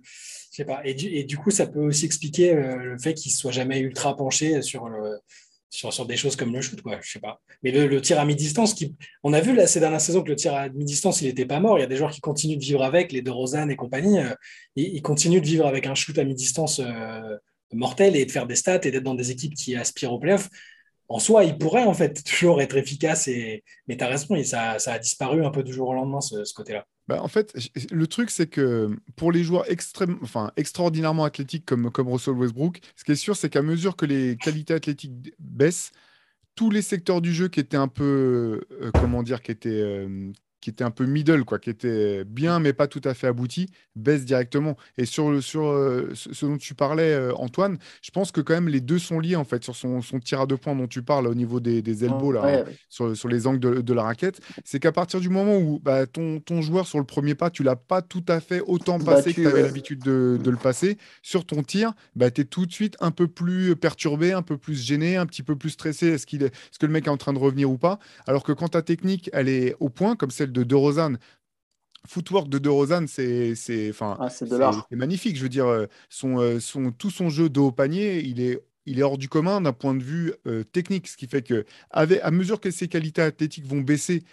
pas. 0.62 0.80
Et 0.84 0.94
du, 1.24 1.36
coup, 1.36 1.50
ça 1.50 1.66
peut 1.66 1.80
aussi 1.80 2.04
expliquer 2.04 2.54
euh, 2.54 2.76
le 2.76 2.98
fait 2.98 3.14
qu'il 3.14 3.32
soit 3.32 3.50
jamais 3.50 3.80
ultra 3.80 4.16
penché 4.16 4.62
sur, 4.62 4.88
sur, 5.70 6.06
des 6.06 6.16
choses 6.16 6.36
comme 6.36 6.52
le 6.52 6.60
shoot, 6.60 6.80
quoi. 6.80 7.00
Je 7.02 7.10
sais 7.10 7.18
pas. 7.18 7.40
Mais 7.62 7.72
le, 7.72 8.00
tir 8.00 8.20
à 8.20 8.24
mi-distance, 8.24 8.74
qui... 8.74 8.94
on 9.24 9.32
a 9.32 9.40
vu 9.40 9.54
là, 9.54 9.66
ces 9.66 9.80
dernières 9.80 10.00
saisons 10.00 10.22
que 10.22 10.28
le 10.28 10.36
tir 10.36 10.54
à 10.54 10.68
mi-distance, 10.68 11.20
il 11.22 11.26
n'était 11.26 11.46
pas 11.46 11.58
mort. 11.58 11.78
Il 11.78 11.80
y 11.80 11.84
a 11.84 11.88
des 11.88 11.96
joueurs 11.96 12.12
qui 12.12 12.20
continuent 12.20 12.58
de 12.58 12.64
vivre 12.64 12.84
avec, 12.84 13.10
les 13.10 13.22
de 13.22 13.30
Rosanne 13.30 13.70
et 13.70 13.76
compagnie. 13.76 14.20
Euh, 14.20 14.34
ils, 14.76 15.02
continuent 15.02 15.40
de 15.40 15.46
vivre 15.46 15.66
avec 15.66 15.86
un 15.86 15.94
shoot 15.94 16.16
à 16.18 16.24
mi-distance 16.24 16.80
euh, 16.80 17.36
mortel 17.72 18.14
et 18.14 18.24
de 18.24 18.30
faire 18.30 18.46
des 18.46 18.56
stats 18.56 18.80
et 18.84 18.90
d'être 18.90 19.02
dans 19.02 19.14
des 19.14 19.30
équipes 19.30 19.54
qui 19.54 19.74
aspirent 19.74 20.12
au 20.12 20.18
playoff. 20.18 20.48
En 21.08 21.18
soi, 21.18 21.44
il 21.44 21.58
pourrait 21.58 21.84
en 21.84 21.94
fait 21.94 22.22
toujours 22.24 22.62
être 22.62 22.76
efficace. 22.76 23.28
Mais 23.88 23.96
tu 23.96 24.04
as 24.04 24.08
raison, 24.08 24.42
ça, 24.44 24.78
ça, 24.78 24.92
a 24.94 24.98
disparu 24.98 25.44
un 25.44 25.50
peu 25.50 25.62
du 25.62 25.72
jour 25.72 25.88
au 25.88 25.94
lendemain, 25.94 26.20
ce, 26.20 26.52
côté-là. 26.54 26.86
Bah, 27.06 27.22
en 27.22 27.28
fait, 27.28 27.54
le 27.90 28.06
truc, 28.06 28.30
c'est 28.30 28.46
que 28.46 28.88
pour 29.16 29.30
les 29.30 29.44
joueurs 29.44 29.66
extraordinairement 30.56 31.24
athlétiques 31.24 31.66
comme, 31.66 31.90
comme 31.90 32.08
Russell 32.08 32.34
Westbrook, 32.34 32.80
ce 32.96 33.04
qui 33.04 33.12
est 33.12 33.16
sûr, 33.16 33.36
c'est 33.36 33.50
qu'à 33.50 33.62
mesure 33.62 33.96
que 33.96 34.06
les 34.06 34.36
qualités 34.36 34.74
athlétiques 34.74 35.34
baissent, 35.38 35.92
tous 36.54 36.70
les 36.70 36.82
secteurs 36.82 37.20
du 37.20 37.34
jeu 37.34 37.48
qui 37.48 37.60
étaient 37.60 37.76
un 37.76 37.88
peu, 37.88 38.62
euh, 38.80 38.90
comment 38.92 39.22
dire, 39.22 39.42
qui 39.42 39.50
étaient, 39.50 39.68
euh, 39.70 40.32
qui 40.64 40.70
était 40.70 40.82
un 40.82 40.90
peu 40.90 41.04
middle, 41.04 41.44
quoi, 41.44 41.58
qui 41.58 41.68
était 41.68 42.24
bien 42.24 42.58
mais 42.58 42.72
pas 42.72 42.86
tout 42.86 43.02
à 43.04 43.12
fait 43.12 43.26
abouti, 43.26 43.68
baisse 43.96 44.24
directement. 44.24 44.78
Et 44.96 45.04
sur, 45.04 45.42
sur 45.42 45.66
euh, 45.66 46.10
ce 46.14 46.46
dont 46.46 46.56
tu 46.56 46.74
parlais, 46.74 47.12
euh, 47.12 47.34
Antoine, 47.34 47.76
je 48.00 48.10
pense 48.10 48.32
que 48.32 48.40
quand 48.40 48.54
même 48.54 48.70
les 48.70 48.80
deux 48.80 48.98
sont 48.98 49.20
liés 49.20 49.36
en 49.36 49.44
fait 49.44 49.62
sur 49.62 49.76
son, 49.76 50.00
son 50.00 50.20
tir 50.20 50.40
à 50.40 50.46
deux 50.46 50.56
points 50.56 50.74
dont 50.74 50.86
tu 50.86 51.02
parles 51.02 51.26
au 51.26 51.34
niveau 51.34 51.60
des, 51.60 51.82
des 51.82 52.06
elbows, 52.06 52.32
là, 52.32 52.64
Sur, 52.88 53.14
sur, 53.14 53.28
les 53.28 53.46
angles 53.46 53.60
de, 53.60 53.82
de 53.82 53.92
la 53.92 54.04
raquette. 54.04 54.40
C'est 54.64 54.80
qu'à 54.80 54.90
partir 54.90 55.20
du 55.20 55.28
moment 55.28 55.58
où 55.58 55.80
bah, 55.80 56.06
ton, 56.06 56.40
ton, 56.40 56.62
joueur 56.62 56.86
sur 56.86 56.98
le 56.98 57.04
premier 57.04 57.34
pas, 57.34 57.50
tu 57.50 57.62
l'as 57.62 57.76
pas 57.76 58.00
tout 58.00 58.24
à 58.28 58.40
fait 58.40 58.62
autant 58.66 58.98
passé 58.98 59.34
que 59.34 59.42
tu 59.42 59.46
avais 59.46 59.62
l'habitude 59.62 60.02
de, 60.02 60.38
de, 60.42 60.50
le 60.50 60.56
passer, 60.56 60.96
sur 61.20 61.44
ton 61.44 61.62
tir, 61.62 61.92
bah, 62.16 62.30
tu 62.30 62.40
es 62.40 62.44
tout 62.44 62.64
de 62.64 62.72
suite 62.72 62.96
un 63.00 63.10
peu 63.10 63.28
plus 63.28 63.76
perturbé, 63.76 64.32
un 64.32 64.42
peu 64.42 64.56
plus 64.56 64.82
gêné, 64.82 65.16
un 65.16 65.26
petit 65.26 65.42
peu 65.42 65.56
plus 65.56 65.70
stressé. 65.70 66.06
Est-ce 66.08 66.26
qu'il 66.26 66.42
est, 66.42 66.46
est 66.46 66.78
que 66.78 66.86
le 66.86 66.92
mec 66.92 67.06
est 67.06 67.10
en 67.10 67.18
train 67.18 67.34
de 67.34 67.38
revenir 67.38 67.70
ou 67.70 67.76
pas? 67.76 67.98
Alors 68.26 68.44
que 68.44 68.52
quand 68.52 68.68
ta 68.68 68.80
technique, 68.80 69.28
elle 69.34 69.50
est 69.50 69.76
au 69.80 69.90
point, 69.90 70.16
comme 70.16 70.30
celle 70.30 70.53
de 70.54 70.62
De 70.62 70.74
Rozan. 70.74 71.14
Footwork 72.06 72.48
de 72.48 72.58
De 72.58 72.68
Rozan, 72.68 73.06
c'est 73.06 73.54
ah, 74.00 74.28
magnifique. 74.90 75.36
Je 75.36 75.42
veux 75.42 75.48
dire, 75.48 75.66
euh, 75.66 75.86
son, 76.08 76.38
euh, 76.38 76.60
son, 76.60 76.92
tout 76.92 77.10
son 77.10 77.28
jeu 77.28 77.48
de 77.48 77.60
haut 77.60 77.72
panier, 77.72 78.22
il 78.22 78.40
est 78.40 78.62
il 78.86 78.98
est 78.98 79.02
hors 79.02 79.18
du 79.18 79.28
commun 79.28 79.60
d'un 79.60 79.72
point 79.72 79.94
de 79.94 80.02
vue 80.02 80.32
euh, 80.46 80.64
technique, 80.64 81.08
ce 81.08 81.16
qui 81.16 81.26
fait 81.26 81.42
que 81.42 81.64
à 81.90 82.30
mesure 82.30 82.60
que 82.60 82.70
ses 82.70 82.88
qualités 82.88 83.22
athlétiques 83.22 83.66
vont 83.66 83.80
baisser, 83.80 84.24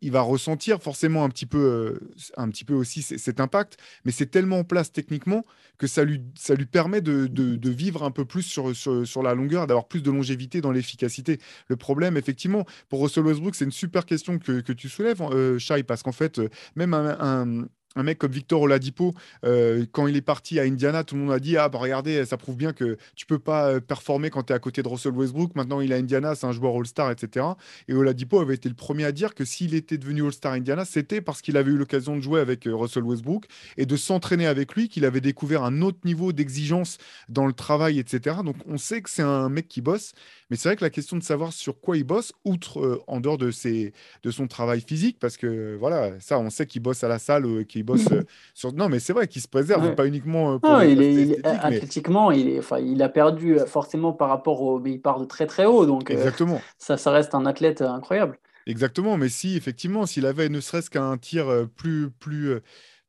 il 0.00 0.10
va 0.10 0.22
ressentir 0.22 0.82
forcément 0.82 1.24
un 1.24 1.28
petit 1.28 1.46
peu, 1.46 1.58
euh, 1.58 2.10
un 2.36 2.48
petit 2.48 2.64
peu 2.64 2.74
aussi 2.74 3.02
cet 3.02 3.40
impact, 3.40 3.76
mais 4.04 4.12
c'est 4.12 4.26
tellement 4.26 4.60
en 4.60 4.64
place 4.64 4.92
techniquement 4.92 5.42
que 5.78 5.86
ça 5.86 6.04
lui, 6.04 6.22
ça 6.36 6.54
lui 6.54 6.66
permet 6.66 7.00
de, 7.00 7.28
vivre 7.68 8.02
un 8.04 8.10
peu 8.10 8.24
plus 8.24 8.42
sur, 8.42 8.74
sur, 8.76 9.22
la 9.22 9.34
longueur, 9.34 9.66
d'avoir 9.66 9.88
plus 9.88 10.02
de 10.02 10.10
longévité 10.10 10.60
dans 10.60 10.70
l'efficacité. 10.72 11.38
Le 11.68 11.76
problème, 11.76 12.16
effectivement, 12.16 12.66
pour 12.88 13.02
Russell 13.02 13.24
Westbrook, 13.24 13.54
c'est 13.54 13.64
une 13.64 13.72
super 13.72 14.04
question 14.04 14.38
que, 14.38 14.60
que 14.60 14.72
tu 14.72 14.88
soulèves, 14.88 15.22
euh, 15.22 15.58
parce 15.86 16.02
qu'en 16.02 16.12
fait, 16.12 16.40
même 16.76 16.94
un 16.94 17.16
un 17.20 17.66
mec 18.02 18.18
comme 18.18 18.32
Victor 18.32 18.62
Oladipo, 18.62 19.12
euh, 19.44 19.84
quand 19.92 20.06
il 20.06 20.16
est 20.16 20.22
parti 20.22 20.58
à 20.58 20.62
Indiana, 20.62 21.04
tout 21.04 21.14
le 21.14 21.22
monde 21.22 21.32
a 21.32 21.38
dit 21.38 21.56
Ah, 21.56 21.68
bah 21.68 21.78
regardez, 21.78 22.24
ça 22.24 22.36
prouve 22.36 22.56
bien 22.56 22.72
que 22.72 22.96
tu 23.14 23.26
peux 23.26 23.38
pas 23.38 23.68
euh, 23.68 23.80
performer 23.80 24.30
quand 24.30 24.44
tu 24.44 24.52
es 24.52 24.56
à 24.56 24.58
côté 24.58 24.82
de 24.82 24.88
Russell 24.88 25.12
Westbrook. 25.12 25.54
Maintenant, 25.54 25.80
il 25.80 25.92
est 25.92 25.94
à 25.94 25.98
Indiana, 25.98 26.34
c'est 26.34 26.46
un 26.46 26.52
joueur 26.52 26.74
All-Star, 26.76 27.10
etc. 27.10 27.46
Et 27.88 27.94
Oladipo 27.94 28.40
avait 28.40 28.54
été 28.54 28.68
le 28.68 28.74
premier 28.74 29.04
à 29.04 29.12
dire 29.12 29.34
que 29.34 29.44
s'il 29.44 29.74
était 29.74 29.98
devenu 29.98 30.24
All-Star 30.24 30.52
Indiana, 30.52 30.84
c'était 30.84 31.20
parce 31.20 31.42
qu'il 31.42 31.56
avait 31.56 31.70
eu 31.70 31.76
l'occasion 31.76 32.16
de 32.16 32.22
jouer 32.22 32.40
avec 32.40 32.66
euh, 32.66 32.74
Russell 32.74 33.02
Westbrook 33.04 33.46
et 33.76 33.84
de 33.84 33.96
s'entraîner 33.96 34.46
avec 34.46 34.74
lui, 34.74 34.88
qu'il 34.88 35.04
avait 35.04 35.20
découvert 35.20 35.64
un 35.64 35.82
autre 35.82 35.98
niveau 36.04 36.32
d'exigence 36.32 36.98
dans 37.28 37.46
le 37.46 37.52
travail, 37.52 37.98
etc. 37.98 38.36
Donc, 38.44 38.56
on 38.66 38.78
sait 38.78 39.02
que 39.02 39.10
c'est 39.10 39.22
un 39.22 39.48
mec 39.48 39.68
qui 39.68 39.82
bosse. 39.82 40.12
Mais 40.52 40.58
c'est 40.58 40.68
vrai 40.68 40.76
que 40.76 40.84
la 40.84 40.90
question 40.90 41.16
de 41.16 41.22
savoir 41.22 41.50
sur 41.50 41.80
quoi 41.80 41.96
il 41.96 42.04
bosse, 42.04 42.34
outre 42.44 43.02
en 43.06 43.20
dehors 43.20 43.38
de, 43.38 43.50
ses, 43.50 43.94
de 44.22 44.30
son 44.30 44.46
travail 44.48 44.82
physique, 44.82 45.16
parce 45.18 45.38
que 45.38 45.78
voilà, 45.80 46.20
ça, 46.20 46.38
on 46.38 46.50
sait 46.50 46.66
qu'il 46.66 46.82
bosse 46.82 47.02
à 47.02 47.08
la 47.08 47.18
salle, 47.18 47.64
qu'il 47.64 47.84
bosse 47.84 48.04
euh, 48.12 48.22
sur. 48.52 48.70
Non, 48.74 48.90
mais 48.90 49.00
c'est 49.00 49.14
vrai 49.14 49.28
qu'il 49.28 49.40
se 49.40 49.48
préserve, 49.48 49.94
pas 49.94 50.06
uniquement 50.06 50.52
euh, 50.52 50.58
pour. 50.58 50.68
Non, 50.68 50.82
il 50.82 51.00
est, 51.00 51.42
athlétiquement, 51.46 52.30
il, 52.30 52.50
est, 52.50 52.58
enfin, 52.58 52.80
il 52.80 53.02
a 53.02 53.08
perdu 53.08 53.58
euh, 53.58 53.64
forcément 53.64 54.12
par 54.12 54.28
rapport 54.28 54.60
au. 54.60 54.78
Mais 54.78 54.90
il 54.90 55.00
part 55.00 55.20
de 55.20 55.24
très 55.24 55.46
très 55.46 55.64
haut, 55.64 55.86
donc 55.86 56.10
Exactement. 56.10 56.60
ça, 56.76 56.98
ça 56.98 57.10
reste 57.12 57.34
un 57.34 57.46
athlète 57.46 57.80
incroyable. 57.80 58.38
Exactement, 58.66 59.16
mais 59.16 59.30
si 59.30 59.56
effectivement, 59.56 60.04
s'il 60.04 60.26
avait 60.26 60.50
ne 60.50 60.60
serait-ce 60.60 60.90
qu'un 60.90 61.16
tir 61.16 61.46
plus, 61.76 62.10
plus, 62.10 62.60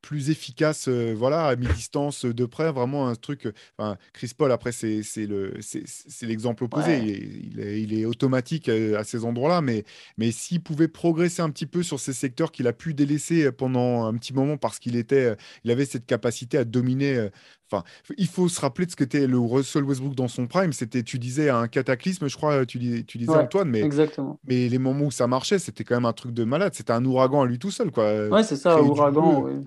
plus 0.03 0.29
efficace, 0.29 0.89
euh, 0.89 1.15
voilà, 1.17 1.47
à 1.47 1.55
mi-distance 1.55 2.25
de 2.25 2.45
près, 2.45 2.71
vraiment 2.71 3.07
un 3.07 3.15
truc. 3.15 3.47
Enfin, 3.77 3.97
Chris 4.11 4.33
Paul, 4.37 4.51
après, 4.51 4.73
c'est 4.73 5.01
le 5.25 5.53
c'est 5.61 6.25
l'exemple 6.25 6.65
opposé. 6.65 6.97
Il, 6.97 7.59
est, 7.59 7.81
il, 7.81 7.97
est, 7.97 8.05
automatique 8.05 8.67
euh, 8.67 8.99
à 8.99 9.05
ces 9.05 9.23
endroits-là, 9.23 9.61
mais, 9.61 9.85
mais 10.17 10.31
s'il 10.31 10.61
pouvait 10.61 10.89
progresser 10.89 11.41
un 11.41 11.49
petit 11.49 11.65
peu 11.65 11.83
sur 11.83 12.01
ces 12.01 12.11
secteurs 12.11 12.51
qu'il 12.51 12.67
a 12.67 12.73
pu 12.73 12.93
délaisser 12.93 13.49
pendant 13.53 14.03
un 14.03 14.13
petit 14.15 14.33
moment 14.33 14.57
parce 14.57 14.77
qu'il 14.77 14.97
était, 14.97 15.35
il 15.63 15.71
avait 15.71 15.85
cette 15.85 16.05
capacité 16.05 16.57
à 16.57 16.65
dominer. 16.65 17.29
Enfin, 17.71 17.83
il 18.17 18.27
faut 18.27 18.49
se 18.49 18.59
rappeler 18.59 18.85
de 18.85 18.91
ce 18.91 18.97
que 18.97 19.05
était 19.05 19.25
le 19.25 19.39
Russell 19.39 19.85
Westbrook 19.85 20.15
dans 20.15 20.27
son 20.27 20.47
prime. 20.47 20.73
C'était, 20.73 21.03
tu 21.03 21.17
disais, 21.17 21.49
un 21.49 21.69
cataclysme, 21.69 22.27
je 22.27 22.35
crois, 22.35 22.65
tu, 22.65 23.05
tu 23.05 23.17
disais 23.17 23.31
Antoine, 23.31 23.69
mais, 23.69 23.81
exactement. 23.81 24.37
mais 24.45 24.67
les 24.67 24.79
moments 24.79 25.05
où 25.05 25.11
ça 25.11 25.27
marchait, 25.27 25.59
c'était 25.59 25.85
quand 25.85 25.95
même 25.95 26.05
un 26.05 26.13
truc 26.13 26.33
de 26.33 26.43
malade. 26.43 26.73
C'était 26.75 26.91
un 26.91 27.05
ouragan 27.05 27.41
à 27.41 27.45
lui 27.45 27.57
tout 27.57 27.71
seul, 27.71 27.89
quoi. 27.89 28.27
Ouais, 28.27 28.43
c'est 28.43 28.57
ça, 28.57 28.81
ouragan. 28.81 29.43
Oui 29.43 29.63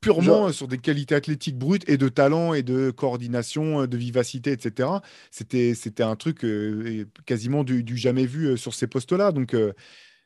purement 0.00 0.52
sur 0.52 0.68
des 0.68 0.78
qualités 0.78 1.14
athlétiques 1.14 1.58
brutes 1.58 1.88
et 1.88 1.96
de 1.96 2.08
talent 2.08 2.54
et 2.54 2.62
de 2.62 2.90
coordination, 2.90 3.86
de 3.86 3.96
vivacité, 3.96 4.52
etc. 4.52 4.88
C'était, 5.30 5.74
c'était 5.74 6.02
un 6.02 6.16
truc 6.16 6.44
euh, 6.44 7.06
quasiment 7.26 7.64
du, 7.64 7.84
jamais 7.96 8.26
vu 8.26 8.46
euh, 8.46 8.56
sur 8.56 8.74
ces 8.74 8.86
postes-là. 8.86 9.32
Donc, 9.32 9.54
euh, 9.54 9.72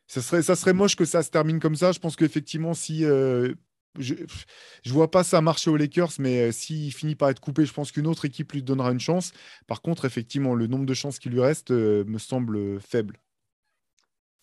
ça, 0.06 0.22
serait, 0.22 0.42
ça 0.42 0.56
serait 0.56 0.72
moche 0.72 0.96
que 0.96 1.04
ça 1.04 1.22
se 1.22 1.30
termine 1.30 1.60
comme 1.60 1.76
ça. 1.76 1.92
Je 1.92 1.98
pense 1.98 2.16
qu'effectivement, 2.16 2.74
si. 2.74 3.00
je 3.02 3.44
ne 3.98 4.92
vois 4.92 5.10
pas 5.10 5.24
ça 5.24 5.40
marcher 5.40 5.70
aux 5.70 5.76
Lakers, 5.76 6.12
mais 6.18 6.52
s'il 6.52 6.92
finit 6.92 7.14
par 7.14 7.30
être 7.30 7.40
coupé, 7.40 7.64
je 7.64 7.72
pense 7.72 7.92
qu'une 7.92 8.06
autre 8.06 8.24
équipe 8.24 8.52
lui 8.52 8.62
donnera 8.62 8.92
une 8.92 9.00
chance. 9.00 9.32
Par 9.66 9.80
contre, 9.82 10.04
effectivement, 10.04 10.54
le 10.54 10.66
nombre 10.66 10.86
de 10.86 10.94
chances 10.94 11.18
qui 11.18 11.28
lui 11.28 11.40
reste 11.40 11.70
me 11.70 12.18
semble 12.18 12.80
faible. 12.80 13.18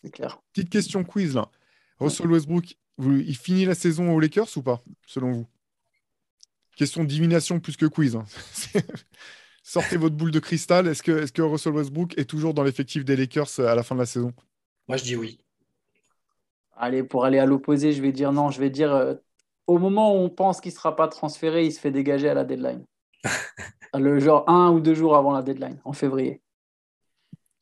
C'est 0.03 0.11
clair. 0.11 0.41
Petite 0.53 0.69
question 0.69 1.03
quiz 1.03 1.35
là. 1.35 1.51
Russell 1.99 2.31
Westbrook, 2.31 2.75
il 2.99 3.35
finit 3.35 3.65
la 3.65 3.75
saison 3.75 4.13
aux 4.13 4.19
Lakers 4.19 4.57
ou 4.57 4.61
pas, 4.61 4.81
selon 5.05 5.31
vous? 5.31 5.47
Question 6.75 7.03
d'élimination 7.03 7.59
plus 7.59 7.75
que 7.75 7.85
quiz. 7.85 8.15
Hein. 8.15 8.25
Sortez 9.63 9.97
votre 9.97 10.15
boule 10.15 10.31
de 10.31 10.39
cristal. 10.39 10.87
Est-ce 10.87 11.03
que, 11.03 11.23
est 11.23 11.31
que 11.31 11.41
Russell 11.41 11.73
Westbrook 11.73 12.17
est 12.17 12.25
toujours 12.25 12.53
dans 12.53 12.63
l'effectif 12.63 13.03
des 13.03 13.15
Lakers 13.15 13.59
à 13.59 13.75
la 13.75 13.83
fin 13.83 13.95
de 13.95 13.99
la 13.99 14.05
saison? 14.05 14.31
Moi, 14.87 14.97
je 14.97 15.03
dis 15.03 15.15
oui. 15.15 15.39
Allez, 16.75 17.03
pour 17.03 17.25
aller 17.25 17.37
à 17.37 17.45
l'opposé, 17.45 17.91
je 17.91 18.01
vais 18.01 18.13
dire 18.13 18.31
non. 18.31 18.49
Je 18.49 18.59
vais 18.59 18.69
dire 18.69 18.93
euh, 18.93 19.15
au 19.67 19.77
moment 19.77 20.15
où 20.15 20.19
on 20.19 20.29
pense 20.29 20.61
qu'il 20.61 20.71
ne 20.71 20.75
sera 20.75 20.95
pas 20.95 21.07
transféré, 21.07 21.65
il 21.65 21.73
se 21.73 21.79
fait 21.79 21.91
dégager 21.91 22.29
à 22.29 22.33
la 22.33 22.45
deadline. 22.45 22.85
le 23.93 24.19
genre 24.19 24.49
un 24.49 24.71
ou 24.71 24.79
deux 24.79 24.95
jours 24.95 25.15
avant 25.15 25.33
la 25.33 25.41
deadline, 25.41 25.79
en 25.83 25.93
février. 25.93 26.41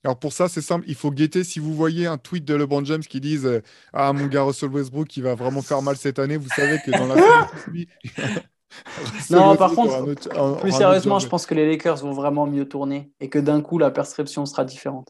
Alors 0.08 0.18
pour 0.18 0.32
ça, 0.32 0.48
c'est 0.48 0.62
simple, 0.62 0.86
il 0.88 0.96
faut 0.96 1.12
guetter. 1.12 1.44
Si 1.44 1.60
vous 1.60 1.74
voyez 1.74 2.06
un 2.06 2.18
tweet 2.18 2.46
de 2.46 2.56
LeBron 2.56 2.86
James 2.86 3.02
qui 3.02 3.20
dit 3.20 3.38
euh, 3.44 3.60
Ah, 3.92 4.14
mon 4.14 4.28
gars 4.28 4.44
Russell 4.44 4.70
Westbrook, 4.70 5.06
qui 5.06 5.20
va 5.20 5.36
vraiment 5.36 5.62
faire 5.62 5.82
mal 5.82 5.98
cette 5.98 6.18
année, 6.18 6.38
vous 6.38 6.48
savez 6.48 6.78
que 6.86 6.92
dans 6.92 7.08
la 7.08 7.16
non, 9.30 9.58
par 9.58 9.74
contre, 9.74 10.62
plus 10.62 10.72
sérieusement, 10.72 11.20
je 11.20 11.28
pense 11.28 11.46
que 11.46 11.54
les 11.54 11.68
Lakers 11.68 11.98
vont 11.98 12.14
vraiment 12.14 12.48
mieux 12.48 12.66
tourner 12.70 13.12
et 13.20 13.28
que 13.28 13.38
d'un 13.38 13.60
coup, 13.60 13.80
la 13.80 13.92
perception 13.92 14.46
sera 14.46 14.64
différente. 14.64 15.10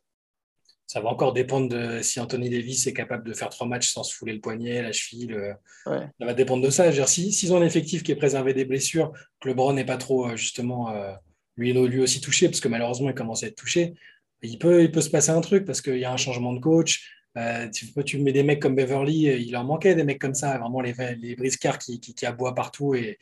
Ça 0.88 1.00
va 1.00 1.10
encore 1.10 1.32
dépendre 1.32 1.70
de 1.70 2.02
si 2.02 2.20
Anthony 2.20 2.50
Davis 2.50 2.88
est 2.88 2.93
capable 2.93 3.24
de 3.24 3.34
faire 3.34 3.50
trois 3.50 3.68
matchs 3.68 3.93
sans 3.93 4.02
se 4.02 4.16
fouler 4.16 4.34
le 4.34 4.41
poignet, 4.41 4.82
la 4.82 4.93
cheville. 4.93 5.38
Ça 5.86 6.10
va 6.22 6.34
dépendre 6.34 6.66
de 6.66 6.72
ça. 6.72 6.91
S'ils 7.06 7.34
si, 7.34 7.52
ont 7.52 7.58
un 7.58 7.66
effectif 7.66 8.02
qui 8.02 8.14
est 8.14 8.16
préservé 8.16 8.56
des 8.56 8.66
blessures, 8.66 9.12
que 9.41 9.50
LeBron 9.50 9.74
n'est 9.74 9.86
pas 9.86 9.98
trop, 9.98 10.28
euh, 10.28 10.36
justement, 10.36 10.89
euh, 10.89 11.14
lui, 11.56 11.74
lui 11.74 12.00
aussi 12.00 12.20
touché, 12.20 12.48
parce 12.48 12.62
que 12.62 12.68
malheureusement, 12.68 13.10
il 13.10 13.16
commence 13.16 13.43
à 13.43 13.48
être 13.48 13.56
touché 13.56 13.93
il 14.42 14.60
peut, 14.60 14.84
il 14.84 14.92
peut 14.92 15.02
se 15.02 15.10
passer 15.10 15.32
un 15.32 15.42
truc 15.42 15.66
parce 15.66 15.82
qu'il 15.82 15.98
y 15.98 16.06
a 16.06 16.12
un 16.12 16.18
changement 16.18 16.54
de 16.54 16.60
coach. 16.60 17.12
Euh, 17.38 17.68
tu, 17.70 17.86
tu 18.04 18.20
mets 18.20 18.32
des 18.32 18.44
mecs 18.44 18.62
comme 18.62 18.76
Beverly, 18.76 19.30
euh, 19.30 19.38
il 19.38 19.56
en 19.56 19.64
manquait 19.64 19.94
des 19.94 20.04
mecs 20.04 20.20
comme 20.20 20.34
ça, 20.34 20.58
vraiment 20.58 20.82
les, 20.82 20.96
les 21.20 21.36
briscards 21.36 21.78
qui, 21.78 22.00
qui, 22.00 22.26
aboient 22.26 22.56
partout. 22.56 22.96
Et 22.96 23.20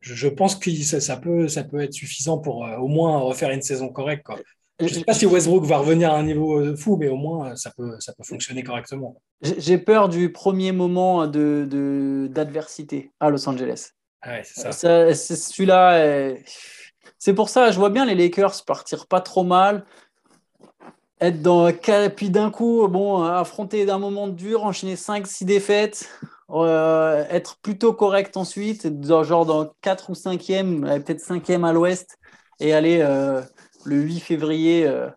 je 0.00 0.28
pense 0.28 0.54
que 0.54 0.70
ça, 0.70 1.16
peut, 1.16 1.48
ça 1.48 1.64
peut 1.64 1.80
être 1.80 1.92
suffisant 1.92 2.38
pour 2.38 2.64
euh, 2.64 2.76
au 2.76 2.86
moins 2.86 3.18
refaire 3.18 3.50
une 3.50 3.62
saison 3.62 3.88
correcte. 3.88 4.26
Je 4.78 4.84
ne 4.84 4.90
sais 4.90 5.04
pas 5.04 5.14
si 5.14 5.26
Westbrook 5.26 5.64
va 5.64 5.78
revenir 5.78 6.12
à 6.12 6.18
un 6.18 6.24
niveau 6.24 6.76
fou, 6.76 6.96
mais 6.96 7.08
au 7.08 7.16
moins 7.16 7.56
ça 7.56 7.72
peut, 7.76 7.96
ça 8.00 8.12
peut 8.12 8.24
fonctionner 8.24 8.62
correctement. 8.62 9.20
J'ai 9.40 9.78
peur 9.78 10.08
du 10.08 10.32
premier 10.32 10.72
moment 10.72 11.26
d'adversité 11.26 12.96
de, 12.98 13.08
à 13.20 13.30
Los 13.30 13.48
Angeles. 13.48 13.90
Ah 14.22 14.42
c'est 14.42 14.72
ça. 14.72 15.14
Celui-là. 15.14 16.34
C'est 17.18 17.34
pour 17.34 17.48
ça, 17.48 17.70
je 17.70 17.78
vois 17.78 17.90
bien 17.90 18.04
les 18.04 18.14
Lakers 18.14 18.64
partir 18.66 19.06
pas 19.06 19.20
trop 19.20 19.44
mal, 19.44 19.84
être 21.20 21.42
dans 21.42 21.72
puis 22.14 22.30
d'un 22.30 22.50
coup, 22.50 22.86
bon, 22.88 23.22
affronter 23.22 23.86
d'un 23.86 23.98
moment 23.98 24.28
dur, 24.28 24.64
enchaîner 24.64 24.96
5-6 24.96 25.44
défaites, 25.44 26.08
euh, 26.50 27.24
être 27.30 27.56
plutôt 27.62 27.92
correct 27.92 28.36
ensuite, 28.36 28.88
genre 29.24 29.46
dans 29.46 29.72
4 29.80 30.10
ou 30.10 30.14
5e, 30.14 31.02
peut-être 31.02 31.20
5e 31.20 31.64
à 31.64 31.72
l'ouest, 31.72 32.18
et 32.60 32.74
aller 32.74 33.00
euh, 33.00 33.40
le 33.84 33.96
8 33.96 34.20
février. 34.20 34.86
Euh, 34.86 35.08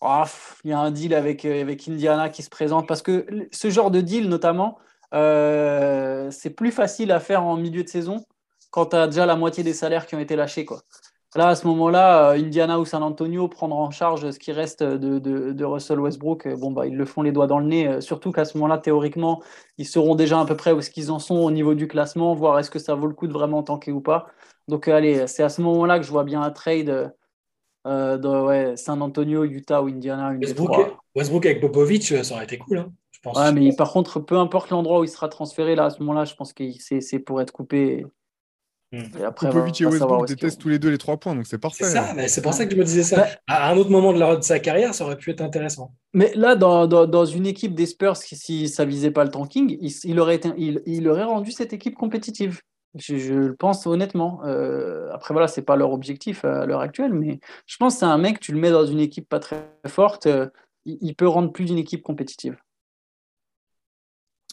oh, 0.00 0.24
il 0.64 0.70
y 0.70 0.72
a 0.72 0.78
un 0.78 0.90
deal 0.90 1.14
avec, 1.14 1.44
avec 1.44 1.88
Indiana 1.88 2.28
qui 2.28 2.42
se 2.42 2.50
présente 2.50 2.88
parce 2.88 3.02
que 3.02 3.26
ce 3.52 3.70
genre 3.70 3.90
de 3.90 4.00
deal, 4.00 4.28
notamment, 4.28 4.78
c'est 5.12 6.50
plus 6.56 6.72
facile 6.72 7.12
à 7.12 7.20
faire 7.20 7.44
en 7.44 7.56
milieu 7.56 7.82
de 7.82 7.88
saison 7.88 8.24
quand 8.70 8.86
tu 8.86 8.96
as 8.96 9.06
déjà 9.08 9.26
la 9.26 9.36
moitié 9.36 9.64
des 9.64 9.74
salaires 9.74 10.06
qui 10.06 10.14
ont 10.14 10.20
été 10.20 10.36
lâchés. 10.36 10.64
Quoi. 10.64 10.80
Là, 11.36 11.48
à 11.48 11.54
ce 11.54 11.64
moment-là, 11.68 12.30
euh, 12.30 12.38
Indiana 12.38 12.80
ou 12.80 12.84
San 12.84 13.04
Antonio 13.04 13.46
prendre 13.46 13.76
en 13.76 13.92
charge 13.92 14.28
ce 14.32 14.38
qui 14.38 14.50
reste 14.50 14.82
de, 14.82 15.18
de, 15.20 15.64
Russell 15.64 16.00
Westbrook. 16.00 16.46
Euh, 16.46 16.56
bon, 16.56 16.72
bah, 16.72 16.86
ils 16.86 16.96
le 16.96 17.04
font 17.04 17.22
les 17.22 17.30
doigts 17.30 17.46
dans 17.46 17.60
le 17.60 17.66
nez. 17.66 17.86
Euh, 17.86 18.00
surtout 18.00 18.32
qu'à 18.32 18.44
ce 18.44 18.58
moment-là, 18.58 18.78
théoriquement, 18.78 19.40
ils 19.78 19.86
seront 19.86 20.16
déjà 20.16 20.40
à 20.40 20.44
peu 20.44 20.56
près 20.56 20.72
où 20.72 20.80
ce 20.80 20.90
qu'ils 20.90 21.12
en 21.12 21.20
sont 21.20 21.36
au 21.36 21.52
niveau 21.52 21.74
du 21.74 21.86
classement, 21.86 22.34
voir 22.34 22.58
est-ce 22.58 22.70
que 22.70 22.80
ça 22.80 22.96
vaut 22.96 23.06
le 23.06 23.14
coup 23.14 23.28
de 23.28 23.32
vraiment 23.32 23.62
tanker 23.62 23.92
ou 23.92 24.00
pas. 24.00 24.26
Donc, 24.66 24.88
allez, 24.88 25.28
c'est 25.28 25.44
à 25.44 25.48
ce 25.48 25.62
moment-là 25.62 26.00
que 26.00 26.04
je 26.04 26.10
vois 26.10 26.24
bien 26.24 26.42
un 26.42 26.50
trade 26.50 27.12
euh, 27.86 28.18
de 28.18 28.28
ouais, 28.28 28.76
San 28.76 29.00
Antonio, 29.00 29.44
Utah 29.44 29.82
ou 29.82 29.86
Indiana. 29.86 30.32
Une 30.32 30.40
Westbrook, 30.40 30.96
Westbrook, 31.14 31.46
avec 31.46 31.60
Popovic, 31.60 32.02
ça 32.24 32.34
aurait 32.34 32.44
été 32.44 32.58
cool. 32.58 32.78
Hein, 32.78 32.92
je 33.12 33.20
pense. 33.20 33.38
Ouais, 33.38 33.52
mais 33.52 33.74
par 33.74 33.92
contre, 33.92 34.18
peu 34.18 34.36
importe 34.36 34.70
l'endroit 34.70 34.98
où 34.98 35.04
il 35.04 35.08
sera 35.08 35.28
transféré, 35.28 35.76
là, 35.76 35.84
à 35.84 35.90
ce 35.90 36.00
moment-là, 36.00 36.24
je 36.24 36.34
pense 36.34 36.52
que 36.52 36.64
c'est 36.78 37.18
pour 37.20 37.40
être 37.40 37.52
coupé. 37.52 38.04
Hmm. 38.92 39.04
Et 39.20 39.24
après, 39.24 39.48
Popovic 39.48 39.80
et 39.80 39.86
Westbrook 39.86 40.26
détestent 40.26 40.60
tous 40.60 40.68
les 40.68 40.80
deux 40.80 40.90
les 40.90 40.98
trois 40.98 41.16
points, 41.16 41.36
donc 41.36 41.46
c'est 41.46 41.58
parfait. 41.58 41.84
C'est 41.84 41.92
ça, 41.92 42.28
c'est 42.28 42.42
pour 42.42 42.54
ça 42.54 42.66
que 42.66 42.72
je 42.72 42.76
me 42.76 42.84
disais 42.84 43.04
ça. 43.04 43.28
À 43.46 43.70
un 43.70 43.76
autre 43.76 43.90
moment 43.90 44.12
de, 44.12 44.36
de, 44.36 44.42
sa 44.42 44.58
carrière, 44.58 44.94
ça 44.94 45.04
aurait 45.04 45.16
pu 45.16 45.30
être 45.30 45.40
intéressant. 45.40 45.92
Mais 46.12 46.32
là, 46.34 46.56
dans, 46.56 46.88
dans, 46.88 47.06
dans 47.06 47.24
une 47.24 47.46
équipe 47.46 47.74
des 47.74 47.86
Spurs, 47.86 48.16
si 48.16 48.68
ça 48.68 48.84
visait 48.84 49.12
pas 49.12 49.22
le 49.22 49.30
tanking, 49.30 49.76
il, 49.80 49.92
il 50.04 50.18
aurait, 50.18 50.34
été, 50.34 50.50
il, 50.56 50.82
il, 50.86 51.08
aurait 51.08 51.22
rendu 51.22 51.52
cette 51.52 51.72
équipe 51.72 51.94
compétitive. 51.94 52.62
Je, 52.96 53.16
je 53.16 53.34
le 53.34 53.54
pense 53.54 53.86
honnêtement. 53.86 54.40
Euh, 54.44 55.08
après, 55.12 55.34
voilà, 55.34 55.46
c'est 55.46 55.62
pas 55.62 55.76
leur 55.76 55.92
objectif 55.92 56.44
à 56.44 56.66
l'heure 56.66 56.80
actuelle, 56.80 57.12
mais 57.12 57.38
je 57.66 57.76
pense 57.76 57.94
que 57.94 58.00
c'est 58.00 58.06
un 58.06 58.18
mec, 58.18 58.40
tu 58.40 58.50
le 58.50 58.58
mets 58.58 58.72
dans 58.72 58.86
une 58.86 58.98
équipe 58.98 59.28
pas 59.28 59.38
très 59.38 59.70
forte, 59.86 60.26
euh, 60.26 60.48
il, 60.84 60.98
il 61.00 61.14
peut 61.14 61.28
rendre 61.28 61.52
plus 61.52 61.66
d'une 61.66 61.78
équipe 61.78 62.02
compétitive. 62.02 62.56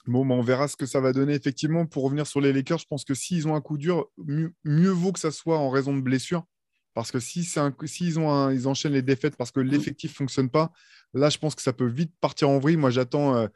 Bon, 0.07 0.29
on 0.29 0.41
verra 0.41 0.67
ce 0.67 0.77
que 0.77 0.85
ça 0.85 1.01
va 1.01 1.11
donner. 1.11 1.33
Effectivement, 1.33 1.85
pour 1.85 2.03
revenir 2.05 2.25
sur 2.25 2.39
les 2.39 2.53
Lakers, 2.53 2.79
je 2.79 2.85
pense 2.89 3.03
que 3.03 3.13
s'ils 3.13 3.47
ont 3.47 3.55
un 3.55 3.61
coup 3.61 3.77
dur, 3.77 4.07
mieux, 4.63 4.89
vaut 4.89 5.11
que 5.11 5.19
ça 5.19 5.31
soit 5.31 5.57
en 5.57 5.69
raison 5.69 5.95
de 5.95 6.01
blessure. 6.01 6.43
Parce 6.93 7.11
que 7.11 7.19
si 7.19 7.43
s'ils 7.43 8.17
ont 8.17 8.49
ils 8.49 8.67
enchaînent 8.67 8.93
les 8.93 9.03
défaites 9.03 9.35
parce 9.35 9.51
que 9.51 9.59
l'effectif 9.59 10.11
ne 10.13 10.15
fonctionne 10.15 10.49
pas, 10.49 10.71
là, 11.13 11.29
je 11.29 11.37
pense 11.37 11.53
que 11.53 11.61
ça 11.61 11.73
peut 11.73 11.85
vite 11.85 12.11
partir 12.21 12.49
en 12.49 12.57
vrille. 12.57 12.77
Moi, 12.77 12.89
j'attends. 12.89 13.35
Euh, 13.35 13.47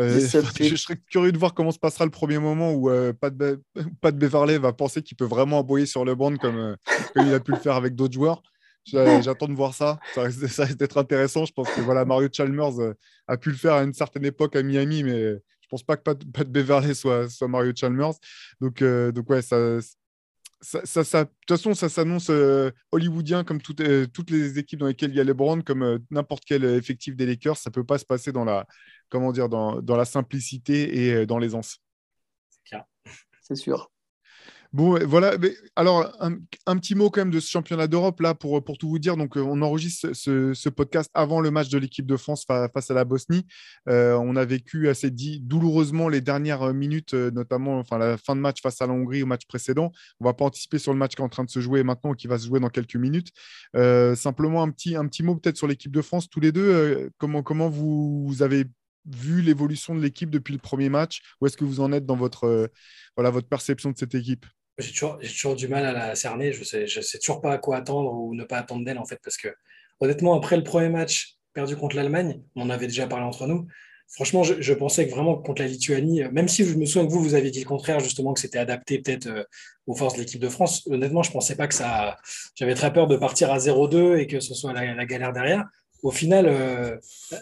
euh, 0.00 0.20
je, 0.60 0.76
serais 0.76 0.96
curieux 1.10 1.32
de 1.32 1.38
voir 1.38 1.54
comment 1.54 1.70
se 1.70 1.78
passera 1.78 2.04
le 2.04 2.10
premier 2.10 2.38
moment 2.38 2.72
où 2.72 2.90
euh, 2.90 3.12
Pat, 3.12 3.32
Be 3.32 3.60
Pat, 4.00 4.16
Beverley 4.16 4.58
va 4.58 4.72
penser 4.72 5.02
qu'il 5.02 5.16
peut 5.16 5.24
vraiment 5.24 5.60
aboyer 5.60 5.86
sur 5.86 6.04
le 6.04 6.14
banc 6.14 6.34
comme, 6.36 6.76
comme 7.14 7.26
il 7.26 7.34
a 7.34 7.40
pu 7.40 7.52
le 7.52 7.58
faire 7.58 7.76
avec 7.76 7.94
d'autres 7.94 8.14
joueurs. 8.14 8.42
J'attends 8.86 9.48
de 9.48 9.54
voir 9.54 9.74
ça. 9.74 10.00
Ça 10.14 10.22
risque, 10.22 10.76
d'être 10.76 10.98
intéressant. 10.98 11.44
Je 11.44 11.52
pense 11.52 11.70
que 11.70 11.80
voilà, 11.82 12.04
Mario 12.04 12.28
Chalmers 12.32 12.94
a 13.28 13.36
pu 13.36 13.50
le 13.50 13.56
faire 13.56 13.74
à 13.74 13.82
une 13.82 13.92
certaine 13.92 14.24
époque 14.24 14.56
à 14.56 14.62
Miami, 14.62 15.04
mais 15.04 15.34
je 15.59 15.59
pense 15.70 15.82
pas 15.82 15.96
que 15.96 16.02
Pat, 16.02 16.48
Beverley 16.48 16.94
soit, 16.94 17.28
soit 17.28 17.48
Mario 17.48 17.72
Chalmers. 17.74 18.14
Donc, 18.60 18.82
euh, 18.82 19.12
donc 19.12 19.30
ouais, 19.30 19.42
ça, 19.42 19.78
ça, 20.60 21.04
ça, 21.04 21.24
de 21.24 21.30
toute 21.46 21.56
façon, 21.56 21.74
ça 21.74 21.88
s'annonce 21.88 22.28
euh, 22.30 22.70
hollywoodien 22.92 23.44
comme 23.44 23.60
euh, 23.80 24.06
toutes 24.06 24.30
les 24.30 24.58
équipes 24.58 24.80
dans 24.80 24.86
lesquelles 24.86 25.10
il 25.10 25.16
y 25.16 25.20
a 25.20 25.24
les 25.24 25.34
Browns, 25.34 25.62
comme 25.62 26.00
n'importe 26.10 26.44
quel 26.44 26.64
effectif 26.64 27.16
des 27.16 27.26
Lakers. 27.26 27.56
Ça 27.56 27.70
peut 27.70 27.84
pas 27.84 27.98
se 27.98 28.04
passer 28.04 28.32
dans 28.32 28.44
la, 28.44 28.66
comment 29.08 29.32
dire, 29.32 29.48
dans, 29.48 29.80
dans 29.80 29.96
la 29.96 30.04
simplicité 30.04 31.20
et 31.20 31.26
dans 31.26 31.38
l'aisance. 31.38 31.78
C'est 33.42 33.56
sûr. 33.56 33.90
Bon, 34.72 34.96
voilà. 35.04 35.36
Alors, 35.74 36.16
un, 36.20 36.76
petit 36.76 36.94
mot 36.94 37.10
quand 37.10 37.22
même 37.22 37.32
de 37.32 37.40
ce 37.40 37.50
championnat 37.50 37.88
d'Europe, 37.88 38.20
là, 38.20 38.34
pour, 38.34 38.62
tout 38.78 38.88
vous 38.88 39.00
dire. 39.00 39.16
Donc, 39.16 39.36
euh, 39.36 39.40
on 39.40 39.62
enregistre 39.62 40.12
ce, 40.12 40.68
podcast 40.68 41.10
avant 41.12 41.40
le 41.40 41.50
match 41.50 41.68
de 41.70 41.78
l'équipe 41.78 42.06
de 42.06 42.16
France 42.16 42.44
face 42.46 42.88
à 42.90 42.94
la 42.94 43.04
Bosnie. 43.04 43.46
Euh, 43.88 44.14
on 44.14 44.36
a 44.36 44.44
vécu 44.44 44.88
assez 44.88 45.10
dit, 45.10 45.40
douloureusement 45.40 46.08
les 46.08 46.20
dernières 46.20 46.72
minutes, 46.72 47.14
euh, 47.14 47.32
notamment 47.32 47.82
la 47.90 48.16
fin 48.16 48.36
de 48.36 48.40
match 48.40 48.62
face 48.62 48.80
à 48.80 48.86
la 48.86 48.92
Hongrie 48.92 49.24
au 49.24 49.26
match 49.26 49.44
précédent. 49.46 49.90
On 50.20 50.24
ne 50.24 50.28
va 50.28 50.34
pas 50.34 50.44
anticiper 50.44 50.78
sur 50.78 50.92
le 50.92 50.98
match 50.98 51.16
qui 51.16 51.22
est 51.22 51.24
en 51.24 51.28
train 51.28 51.44
de 51.44 51.50
se 51.50 51.58
jouer 51.58 51.82
maintenant, 51.82 52.14
qui 52.14 52.28
va 52.28 52.38
se 52.38 52.46
jouer 52.46 52.60
dans 52.60 52.70
quelques 52.70 52.96
minutes. 52.96 53.32
simplement, 53.74 54.62
un 54.62 54.70
petit, 54.70 55.22
mot 55.24 55.34
peut-être 55.34 55.56
sur 55.56 55.66
l'équipe 55.66 55.92
de 55.92 56.02
France, 56.02 56.28
tous 56.28 56.40
les 56.40 56.52
deux. 56.52 57.10
comment, 57.18 57.42
comment 57.42 57.68
vous, 57.68 58.24
vous 58.24 58.42
avez 58.42 58.66
vu 59.06 59.42
l'évolution 59.42 59.96
de 59.96 60.00
l'équipe 60.00 60.30
depuis 60.30 60.52
le 60.52 60.60
premier 60.60 60.90
match? 60.90 61.22
Où 61.40 61.46
est-ce 61.46 61.56
que 61.56 61.64
vous 61.64 61.80
en 61.80 61.92
êtes 61.92 62.06
dans 62.06 62.16
votre, 62.16 62.70
voilà, 63.16 63.30
votre 63.30 63.48
perception 63.48 63.90
de 63.90 63.98
cette 63.98 64.14
équipe? 64.14 64.46
J'ai 64.80 64.92
toujours, 64.92 65.56
du 65.56 65.68
mal 65.68 65.84
à 65.84 65.92
la 65.92 66.14
cerner. 66.14 66.52
Je 66.52 66.64
je 66.64 67.00
sais 67.00 67.18
toujours 67.18 67.40
pas 67.40 67.52
à 67.52 67.58
quoi 67.58 67.76
attendre 67.76 68.12
ou 68.12 68.34
ne 68.34 68.44
pas 68.44 68.58
attendre 68.58 68.84
d'elle, 68.84 68.98
en 68.98 69.04
fait, 69.04 69.20
parce 69.22 69.36
que 69.36 69.48
honnêtement, 70.00 70.34
après 70.34 70.56
le 70.56 70.64
premier 70.64 70.88
match 70.88 71.36
perdu 71.52 71.76
contre 71.76 71.96
l'Allemagne, 71.96 72.42
on 72.56 72.62
en 72.62 72.70
avait 72.70 72.86
déjà 72.86 73.06
parlé 73.06 73.24
entre 73.24 73.46
nous. 73.46 73.66
Franchement, 74.12 74.42
je, 74.42 74.74
pensais 74.74 75.06
que 75.06 75.12
vraiment 75.12 75.36
contre 75.36 75.62
la 75.62 75.68
Lituanie, 75.68 76.22
même 76.32 76.48
si 76.48 76.64
je 76.64 76.74
me 76.74 76.84
souviens 76.84 77.06
que 77.06 77.12
vous, 77.12 77.22
vous 77.22 77.34
avez 77.34 77.52
dit 77.52 77.60
le 77.60 77.66
contraire, 77.66 78.00
justement, 78.00 78.32
que 78.32 78.40
c'était 78.40 78.58
adapté 78.58 78.98
peut-être 78.98 79.28
euh, 79.28 79.44
aux 79.86 79.94
forces 79.94 80.14
de 80.14 80.18
l'équipe 80.18 80.40
de 80.40 80.48
France, 80.48 80.84
honnêtement, 80.90 81.22
je 81.22 81.30
pensais 81.30 81.54
pas 81.54 81.68
que 81.68 81.74
ça. 81.74 82.16
J'avais 82.56 82.74
très 82.74 82.92
peur 82.92 83.06
de 83.06 83.16
partir 83.16 83.52
à 83.52 83.58
0-2 83.58 84.16
et 84.16 84.26
que 84.26 84.40
ce 84.40 84.52
soit 84.52 84.72
la, 84.72 85.06
galère 85.06 85.32
derrière. 85.32 85.64
Au 86.02 86.10
final, 86.10 86.46
euh, 86.48 86.96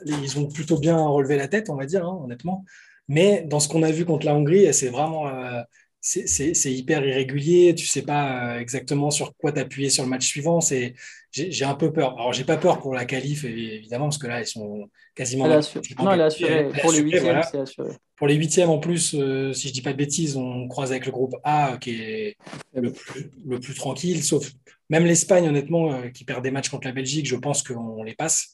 ils 0.05 0.39
ont 0.39 0.47
plutôt 0.47 0.79
bien 0.79 0.99
relevé 0.99 1.39
la 1.39 1.49
tête, 1.49 1.71
on 1.71 1.77
va 1.77 1.87
dire, 1.87 2.05
hein, 2.05 2.21
honnêtement. 2.23 2.67
Mais 3.09 3.45
dans 3.47 3.61
ce 3.61 3.69
qu'on 3.69 3.83
a 3.83 3.91
vu 3.91 4.05
contre 4.05 4.27
la 4.27 4.35
Hongrie, 4.35 4.73
c'est 4.75 4.91
vraiment. 4.91 5.27
Euh, 5.29 5.63
c'est 6.01 6.73
hyper 6.73 7.05
irrégulier. 7.05 7.75
Tu 7.75 7.87
sais 7.87 8.03
pas 8.03 8.55
euh, 8.55 8.61
exactement 8.61 9.11
sur 9.11 9.35
quoi 9.37 9.53
t'appuyer 9.53 9.91
sur 9.91 10.05
le 10.05 10.09
match 10.09 10.27
suivant. 10.27 10.61
C'est 10.61 10.95
j'ai 11.33 11.65
un 11.65 11.75
peu 11.75 11.93
peur. 11.93 12.15
Alors 12.19 12.33
j'ai 12.33 12.45
pas 12.45 12.57
peur 12.57 12.81
pour 12.81 12.95
la 12.95 13.05
qualif 13.05 13.45
évidemment 13.45 14.07
parce 14.07 14.19
que 14.19 14.27
là 14.27 14.41
ils 14.41 14.47
sont 14.47 14.89
quasiment. 15.15 15.47
Elle 15.47 15.61
non, 15.99 16.13
elle 16.13 16.21
est 16.21 16.25
assurée. 16.25 16.69
pour 16.81 16.93
les 16.93 17.01
huitièmes, 17.01 17.37
assuré. 17.37 17.91
Pour 18.17 18.27
les 18.27 18.35
huitièmes 18.35 18.71
en 18.71 18.79
plus, 18.79 19.15
euh, 19.15 19.53
si 19.53 19.69
je 19.69 19.73
dis 19.73 19.83
pas 19.83 19.93
de 19.93 19.99
bêtises, 19.99 20.37
on 20.37 20.69
croise 20.69 20.91
avec 20.91 21.07
le 21.07 21.13
groupe 21.13 21.35
A 21.45 21.77
qui 21.81 22.01
est 22.01 22.37
le 22.75 22.93
plus, 22.93 23.31
le 23.45 23.61
plus 23.61 23.75
tranquille. 23.75 24.23
Sauf 24.23 24.51
même 24.91 25.05
l'Espagne 25.05 25.49
honnêtement 25.49 25.93
euh, 25.93 26.09
qui 26.09 26.25
perd 26.25 26.43
des 26.43 26.51
matchs 26.51 26.71
contre 26.71 26.87
la 26.87 26.93
Belgique, 26.93 27.27
je 27.27 27.37
pense 27.37 27.63
qu'on 27.63 28.03
les 28.03 28.15
passe. 28.15 28.53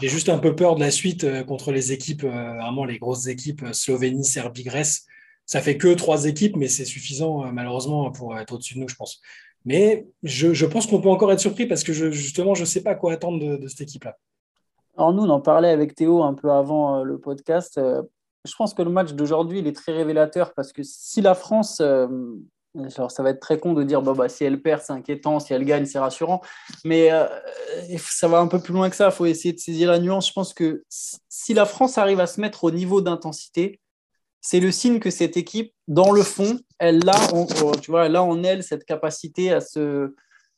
J'ai 0.00 0.08
juste 0.08 0.28
un 0.28 0.38
peu 0.38 0.56
peur 0.56 0.74
de 0.74 0.80
la 0.80 0.90
suite 0.90 1.24
contre 1.44 1.70
les 1.70 1.92
équipes, 1.92 2.24
vraiment 2.24 2.84
les 2.84 2.98
grosses 2.98 3.28
équipes, 3.28 3.64
Slovénie, 3.72 4.24
Serbie, 4.24 4.64
Grèce 4.64 5.06
ça 5.46 5.60
fait 5.60 5.76
que 5.76 5.94
trois 5.94 6.26
équipes, 6.26 6.56
mais 6.56 6.68
c'est 6.68 6.84
suffisant 6.84 7.44
euh, 7.44 7.50
malheureusement 7.52 8.10
pour 8.10 8.36
être 8.38 8.52
au-dessus 8.54 8.74
de 8.74 8.80
nous, 8.80 8.88
je 8.88 8.96
pense. 8.96 9.20
Mais 9.64 10.06
je, 10.22 10.66
pense 10.66 10.86
qu'on 10.86 11.00
peut 11.00 11.08
encore 11.08 11.30
être 11.30 11.40
surpris 11.40 11.66
parce 11.66 11.84
que 11.84 11.92
justement, 11.92 12.54
je 12.54 12.62
ne 12.62 12.66
sais 12.66 12.82
pas 12.82 12.94
quoi 12.94 13.12
attendre 13.12 13.58
de, 13.58 13.68
cette 13.68 13.82
équipe-là. 13.82 14.16
Alors 14.96 15.12
nous, 15.12 15.22
on 15.22 15.30
en 15.30 15.40
parlait 15.40 15.70
avec 15.70 15.94
Théo 15.94 16.22
un 16.22 16.34
peu 16.34 16.50
avant 16.50 16.98
euh, 16.98 17.04
le 17.04 17.18
podcast. 17.18 17.78
Euh, 17.78 18.02
je 18.44 18.54
pense 18.56 18.74
que 18.74 18.82
le 18.82 18.90
match 18.90 19.12
d'aujourd'hui, 19.12 19.60
il 19.60 19.66
est 19.68 19.76
très 19.76 19.92
révélateur 19.92 20.52
parce 20.52 20.72
que 20.72 20.82
si 20.82 21.20
la 21.20 21.34
France, 21.34 21.76
ça 21.76 23.22
va 23.22 23.30
être 23.30 23.40
très 23.40 23.60
con 23.60 23.72
de 23.72 23.84
dire 23.84 24.02
bah, 24.02 24.28
si 24.28 24.44
elle 24.44 24.60
perd, 24.60 24.82
c'est 24.82 24.92
inquiétant, 24.92 25.38
si 25.38 25.52
elle 25.52 25.64
gagne, 25.64 25.86
c'est 25.86 26.00
rassurant, 26.00 26.40
mais 26.84 27.10
ça 27.98 28.26
va 28.26 28.40
un 28.40 28.48
peu 28.48 28.58
plus 28.58 28.74
loin 28.74 28.90
que 28.90 28.96
ça. 28.96 29.06
Il 29.06 29.12
faut 29.12 29.26
essayer 29.26 29.54
de 29.54 29.60
saisir 29.60 29.92
la 29.92 30.00
nuance. 30.00 30.26
Je 30.26 30.32
pense 30.32 30.54
que 30.54 30.82
si 30.88 31.54
la 31.54 31.66
France 31.66 31.98
arrive 31.98 32.18
à 32.18 32.26
se 32.26 32.40
mettre 32.40 32.64
au 32.64 32.72
niveau 32.72 33.00
d'intensité, 33.00 33.78
c'est 34.42 34.60
le 34.60 34.72
signe 34.72 34.98
que 34.98 35.10
cette 35.10 35.36
équipe, 35.36 35.72
dans 35.86 36.10
le 36.10 36.22
fond, 36.22 36.58
elle 36.78 37.00
a, 37.08 37.32
en, 37.32 37.46
tu 37.76 37.90
vois, 37.92 38.06
elle 38.06 38.16
a 38.16 38.24
en 38.24 38.42
elle 38.42 38.64
cette 38.64 38.84
capacité 38.84 39.52
à 39.52 39.60
se, 39.60 40.14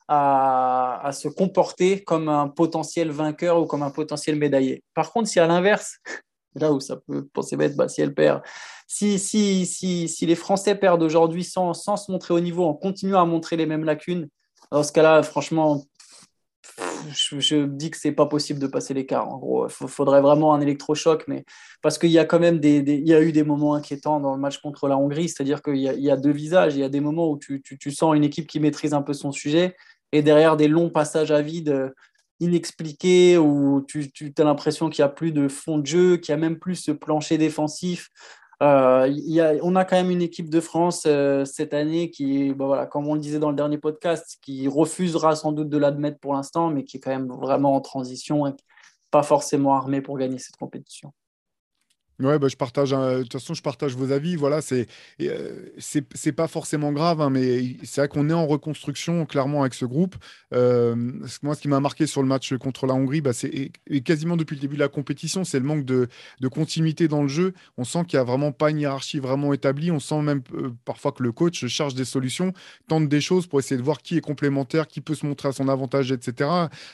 à, 0.09 1.11
se 1.13 1.29
comporter 1.29 2.03
comme 2.03 2.31
un 2.31 2.49
potentiel 2.49 3.11
vainqueur 3.11 3.61
ou 3.61 3.67
comme 3.67 3.83
un 3.83 3.91
potentiel 3.91 4.37
médaillé. 4.37 4.83
Par 4.95 5.13
contre, 5.13 5.29
si 5.29 5.39
à 5.39 5.47
l'inverse, 5.47 5.99
là 6.55 6.73
où 6.73 6.81
ça 6.81 6.97
peut 6.97 7.27
penser 7.33 7.57
bête, 7.59 7.77
bah, 7.77 7.89
si 7.89 8.01
elle 8.01 8.15
perd, 8.15 8.41
si, 8.89 9.19
si, 9.19 9.67
si, 9.67 10.09
si 10.09 10.25
les 10.25 10.35
Français 10.35 10.75
perdent 10.75 11.03
aujourd'hui 11.03 11.45
sans, 11.45 11.75
sans 11.75 11.99
se 11.99 12.11
montrer 12.11 12.33
au 12.33 12.41
niveau, 12.41 12.65
en 12.65 12.73
continuant 12.73 13.21
à 13.21 13.27
montrer 13.27 13.57
les 13.57 13.67
mêmes 13.67 13.85
lacunes, 13.85 14.29
dans 14.71 14.83
ce 14.83 14.93
cas-là, 14.93 15.23
franchement, 15.23 15.85
je, 17.13 17.65
dis 17.65 17.91
que 17.91 17.97
c'est 17.97 18.13
pas 18.13 18.27
possible 18.27 18.61
de 18.61 18.67
passer 18.67 18.95
l'écart. 18.95 19.29
En 19.29 19.39
gros, 19.39 19.67
il 19.69 19.89
faudrait 19.89 20.21
vraiment 20.21 20.55
un 20.55 20.61
électrochoc, 20.61 21.25
mais 21.29 21.45
parce 21.83 21.99
qu'il 21.99 22.11
y 22.11 22.19
a 22.19 22.25
quand 22.25 22.39
même 22.39 22.59
des, 22.59 22.79
il 22.79 23.09
y 23.09 23.15
a 23.15 23.21
eu 23.21 23.33
des 23.33 23.43
moments 23.43 23.75
inquiétants 23.75 24.21
dans 24.21 24.35
le 24.35 24.41
match 24.41 24.59
contre 24.59 24.89
la 24.89 24.97
Hongrie, 24.97 25.29
c'est-à-dire 25.29 25.63
qu'il 25.63 25.77
y, 25.77 26.11
a 26.11 26.17
deux 26.17 26.33
visages. 26.33 26.75
Il 26.75 26.81
y 26.81 26.85
a 26.85 26.89
des 26.89 27.01
moments 27.01 27.31
où 27.31 27.39
tu, 27.39 27.91
sens 27.91 28.15
une 28.15 28.25
équipe 28.25 28.47
qui 28.47 28.61
maîtrise 28.61 28.95
un 28.95 29.03
peu 29.03 29.13
son 29.13 29.33
sujet, 29.33 29.77
et 30.13 30.23
derrière 30.23 30.57
des 30.57 30.69
longs 30.69 30.91
passages 30.91 31.33
à 31.33 31.43
vide 31.43 31.71
euh, 31.71 31.91
inexpliqués 32.41 33.37
où 33.39 33.85
tu, 33.87 34.11
tu 34.13 34.33
as 34.39 34.45
l'impression 34.45 34.89
qu'il 34.89 35.03
n'y 35.03 35.07
a 35.07 35.13
plus 35.13 35.33
de 35.33 35.49
fond 35.49 35.79
de 35.79 35.87
jeu, 35.87 36.17
qu'il 36.17 36.35
n'y 36.35 36.41
a 36.41 36.49
même 36.49 36.59
plus 36.59 36.77
ce 36.77 36.93
plancher 36.93 37.39
défensif. 37.39 38.11
Euh, 38.65 39.59
on 39.63 39.77
a 39.77 39.85
quand 39.85 39.97
même 39.97 40.11
une 40.11 40.23
équipe 40.23 40.49
de 40.49 40.61
France 40.61 41.05
euh, 41.07 41.45
cette 41.45 41.75
année 41.75 42.11
qui, 42.11 42.55
bah 42.55 42.87
comme 42.87 43.07
on 43.07 43.15
le 43.15 43.21
disait 43.21 43.39
dans 43.39 43.51
le 43.51 43.57
dernier 43.57 43.77
podcast, 43.77 44.39
qui 44.41 44.69
refusera 44.69 45.37
sans 45.37 45.53
doute 45.53 45.69
de 45.69 45.77
l'admettre 45.77 46.19
pour 46.19 46.33
l'instant, 46.33 46.71
mais 46.71 46.85
qui 46.85 46.97
est 46.97 47.01
quand 47.01 47.11
même 47.11 47.29
vraiment 47.29 47.75
en 47.75 47.81
transition 47.83 48.47
et 48.47 48.53
pas 49.11 49.23
forcément 49.23 49.75
armée 49.75 50.01
pour 50.01 50.17
gagner 50.17 50.39
cette 50.39 50.57
compétition. 50.57 51.13
Ouais, 52.21 52.39
bah, 52.39 52.47
je 52.47 52.57
partage. 52.57 52.91
toute 52.91 53.33
façon, 53.33 53.55
je 53.55 53.63
partage 53.63 53.97
vos 53.97 54.13
avis. 54.13 54.37
Voilà, 54.37 54.63
c'est 54.63 54.87
euh, 55.21 55.67
c'est 55.81 56.33
pas 56.33 56.47
forcément 56.47 56.93
grave, 56.93 57.21
hein, 57.21 57.29
mais 57.29 57.77
c'est 57.83 58.03
vrai 58.03 58.09
qu'on 58.09 58.31
est 58.31 58.35
en 58.35 58.47
reconstruction 58.47 59.27
clairement 59.27 59.63
avec 59.63 59.75
ce 59.75 59.85
groupe. 59.85 60.15
Euh, 60.53 60.95
moi, 61.43 61.57
ce 61.57 61.61
qui 61.61 61.69
m'a 61.69 61.81
marqué 61.81 62.07
sur 62.07 62.23
le 62.23 62.29
match 62.29 62.55
contre 62.57 62.87
la 62.87 62.95
Hongrie, 62.95 63.21
bah, 63.21 63.33
c'est 63.33 63.73
quasiment 64.05 64.37
depuis 64.37 64.55
le 64.55 64.61
début 64.61 64.77
de 64.77 64.81
la 64.81 64.89
compétition, 64.89 65.43
c'est 65.43 65.59
le 65.59 65.65
manque 65.65 65.85
de, 65.85 66.09
de, 66.41 66.49
continuité 66.49 67.09
dans 67.09 67.23
le 67.23 67.29
jeu. 67.29 67.53
On 67.79 67.85
sent 67.85 68.05
qu'il 68.07 68.17
n'y 68.17 68.21
a 68.21 68.25
vraiment 68.25 68.53
pas 68.53 68.71
une 68.71 68.79
hiérarchie 68.79 69.19
vraiment 69.19 69.53
établie. 69.53 69.91
On 69.91 69.99
sent 69.99 70.23
même 70.23 70.43
euh, 70.55 70.73
parfois 70.85 71.11
que 71.11 71.23
le 71.23 71.33
coach 71.33 71.67
cherche 71.67 71.95
des 71.95 72.05
solutions, 72.05 72.53
tente 72.87 73.09
des 73.09 73.21
choses 73.21 73.49
pour 73.49 73.59
essayer 73.59 73.77
de 73.77 73.83
voir 73.83 74.03
qui 74.03 74.17
est 74.17 74.21
complémentaire, 74.21 74.87
qui 74.87 75.01
peut 75.01 75.17
se 75.17 75.27
montrer 75.27 75.49
à 75.49 75.53
son 75.53 75.69
avantage, 75.69 76.13
etc. 76.13 76.51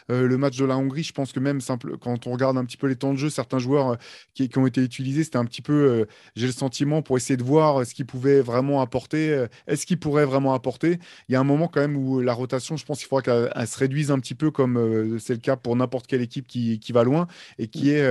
le 0.08 0.36
match 0.36 0.56
de 0.56 0.64
la 0.64 0.78
Hongrie, 0.78 1.02
je 1.02 1.12
pense 1.12 1.32
que 1.32 1.40
même 1.40 1.60
simple, 1.60 1.98
quand 1.98 2.26
on 2.26 2.32
regarde 2.32 2.56
un 2.56 2.64
petit 2.64 2.76
peu 2.78 2.86
les 2.86 2.96
temps 2.96 3.12
de 3.12 3.18
jeu, 3.18 3.28
certains 3.28 3.58
joueurs 3.58 3.98
qui, 4.34 4.48
qui 4.48 4.58
ont 4.58 4.66
été 4.66 4.82
utilisés 4.82 5.09
c'était 5.14 5.36
un 5.36 5.44
petit 5.44 5.62
peu, 5.62 5.72
euh, 5.72 6.04
j'ai 6.36 6.46
le 6.46 6.52
sentiment, 6.52 7.02
pour 7.02 7.16
essayer 7.16 7.36
de 7.36 7.42
voir 7.42 7.84
ce 7.86 7.94
qu'il 7.94 8.06
pouvait 8.06 8.40
vraiment 8.40 8.80
apporter. 8.80 9.30
Euh, 9.30 9.46
est-ce 9.66 9.86
qu'il 9.86 9.98
pourrait 9.98 10.24
vraiment 10.24 10.54
apporter 10.54 10.98
Il 11.28 11.32
y 11.32 11.36
a 11.36 11.40
un 11.40 11.44
moment 11.44 11.68
quand 11.68 11.80
même 11.80 11.96
où 11.96 12.20
la 12.20 12.32
rotation, 12.32 12.76
je 12.76 12.84
pense 12.84 12.98
qu'il 12.98 13.08
faudra 13.08 13.22
qu'elle 13.22 13.66
se 13.66 13.78
réduise 13.78 14.10
un 14.10 14.18
petit 14.18 14.34
peu, 14.34 14.50
comme 14.50 14.76
euh, 14.76 15.18
c'est 15.18 15.34
le 15.34 15.40
cas 15.40 15.56
pour 15.56 15.76
n'importe 15.76 16.06
quelle 16.06 16.22
équipe 16.22 16.46
qui, 16.46 16.78
qui, 16.78 16.92
va 16.92 17.04
loin 17.04 17.26
et 17.58 17.68
qui 17.68 17.90
est 17.90 18.02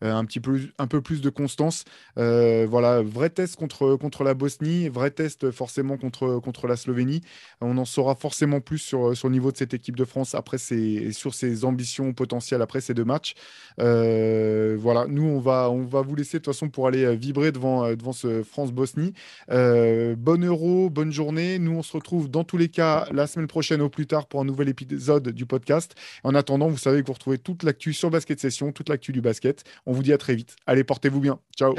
un, 0.00 0.24
petit 0.24 0.40
peu, 0.40 0.60
un 0.78 0.86
peu 0.86 1.00
plus 1.00 1.20
de 1.20 1.30
constance. 1.30 1.84
voilà, 2.16 3.02
vrai 3.02 3.30
test 3.30 3.56
contre, 3.56 3.96
contre 3.96 4.24
la 4.24 4.34
Bosnie, 4.34 4.88
vrai 4.88 5.10
test 5.10 5.50
forcément 5.50 5.96
contre, 5.96 6.40
contre 6.40 6.66
la 6.66 6.76
Slovénie. 6.76 7.20
On 7.60 7.76
en 7.78 7.84
saura 7.84 8.14
forcément 8.14 8.60
plus 8.60 8.78
sur, 8.78 9.16
sur 9.16 9.28
le 9.28 9.34
niveau 9.34 9.52
de 9.52 9.56
cette 9.56 9.74
équipe 9.74 9.96
de 9.96 10.04
France 10.04 10.34
après 10.34 10.58
ces, 10.58 11.12
sur 11.12 11.34
ses 11.34 11.64
ambitions 11.64 12.12
potentielles 12.12 12.62
après 12.62 12.80
ces 12.80 12.94
deux 12.94 13.04
matchs. 13.04 13.34
voilà, 13.78 15.06
nous, 15.08 15.24
on 15.24 15.40
va, 15.40 15.70
on 15.70 15.82
va 15.82 16.02
vous 16.02 16.14
laisser 16.14 16.33
de 16.38 16.44
toute 16.44 16.54
façon 16.54 16.68
pour 16.68 16.86
aller 16.86 17.04
euh, 17.04 17.12
vibrer 17.12 17.52
devant, 17.52 17.84
euh, 17.84 17.96
devant 17.96 18.12
ce 18.12 18.42
France-Bosnie. 18.42 19.12
Euh, 19.50 20.14
bonne 20.16 20.44
euro, 20.46 20.90
bonne 20.90 21.12
journée. 21.12 21.58
Nous, 21.58 21.72
on 21.72 21.82
se 21.82 21.92
retrouve 21.92 22.30
dans 22.30 22.44
tous 22.44 22.56
les 22.56 22.68
cas 22.68 23.06
la 23.12 23.26
semaine 23.26 23.46
prochaine 23.46 23.80
au 23.82 23.88
plus 23.88 24.06
tard 24.06 24.26
pour 24.26 24.40
un 24.40 24.44
nouvel 24.44 24.68
épisode 24.68 25.28
du 25.30 25.46
podcast. 25.46 25.94
En 26.22 26.34
attendant, 26.34 26.68
vous 26.68 26.78
savez 26.78 27.02
que 27.02 27.06
vous 27.06 27.12
retrouvez 27.12 27.38
toute 27.38 27.62
l'actu 27.62 27.92
sur 27.92 28.10
Basket 28.10 28.38
Session, 28.38 28.72
toute 28.72 28.88
l'actu 28.88 29.12
du 29.12 29.20
basket. 29.20 29.64
On 29.86 29.92
vous 29.92 30.02
dit 30.02 30.12
à 30.12 30.18
très 30.18 30.34
vite. 30.34 30.56
Allez, 30.66 30.84
portez-vous 30.84 31.20
bien. 31.20 31.38
Ciao. 31.56 31.74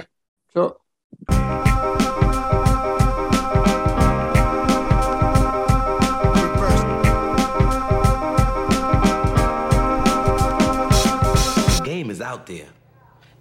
Ciao. 0.53 1.94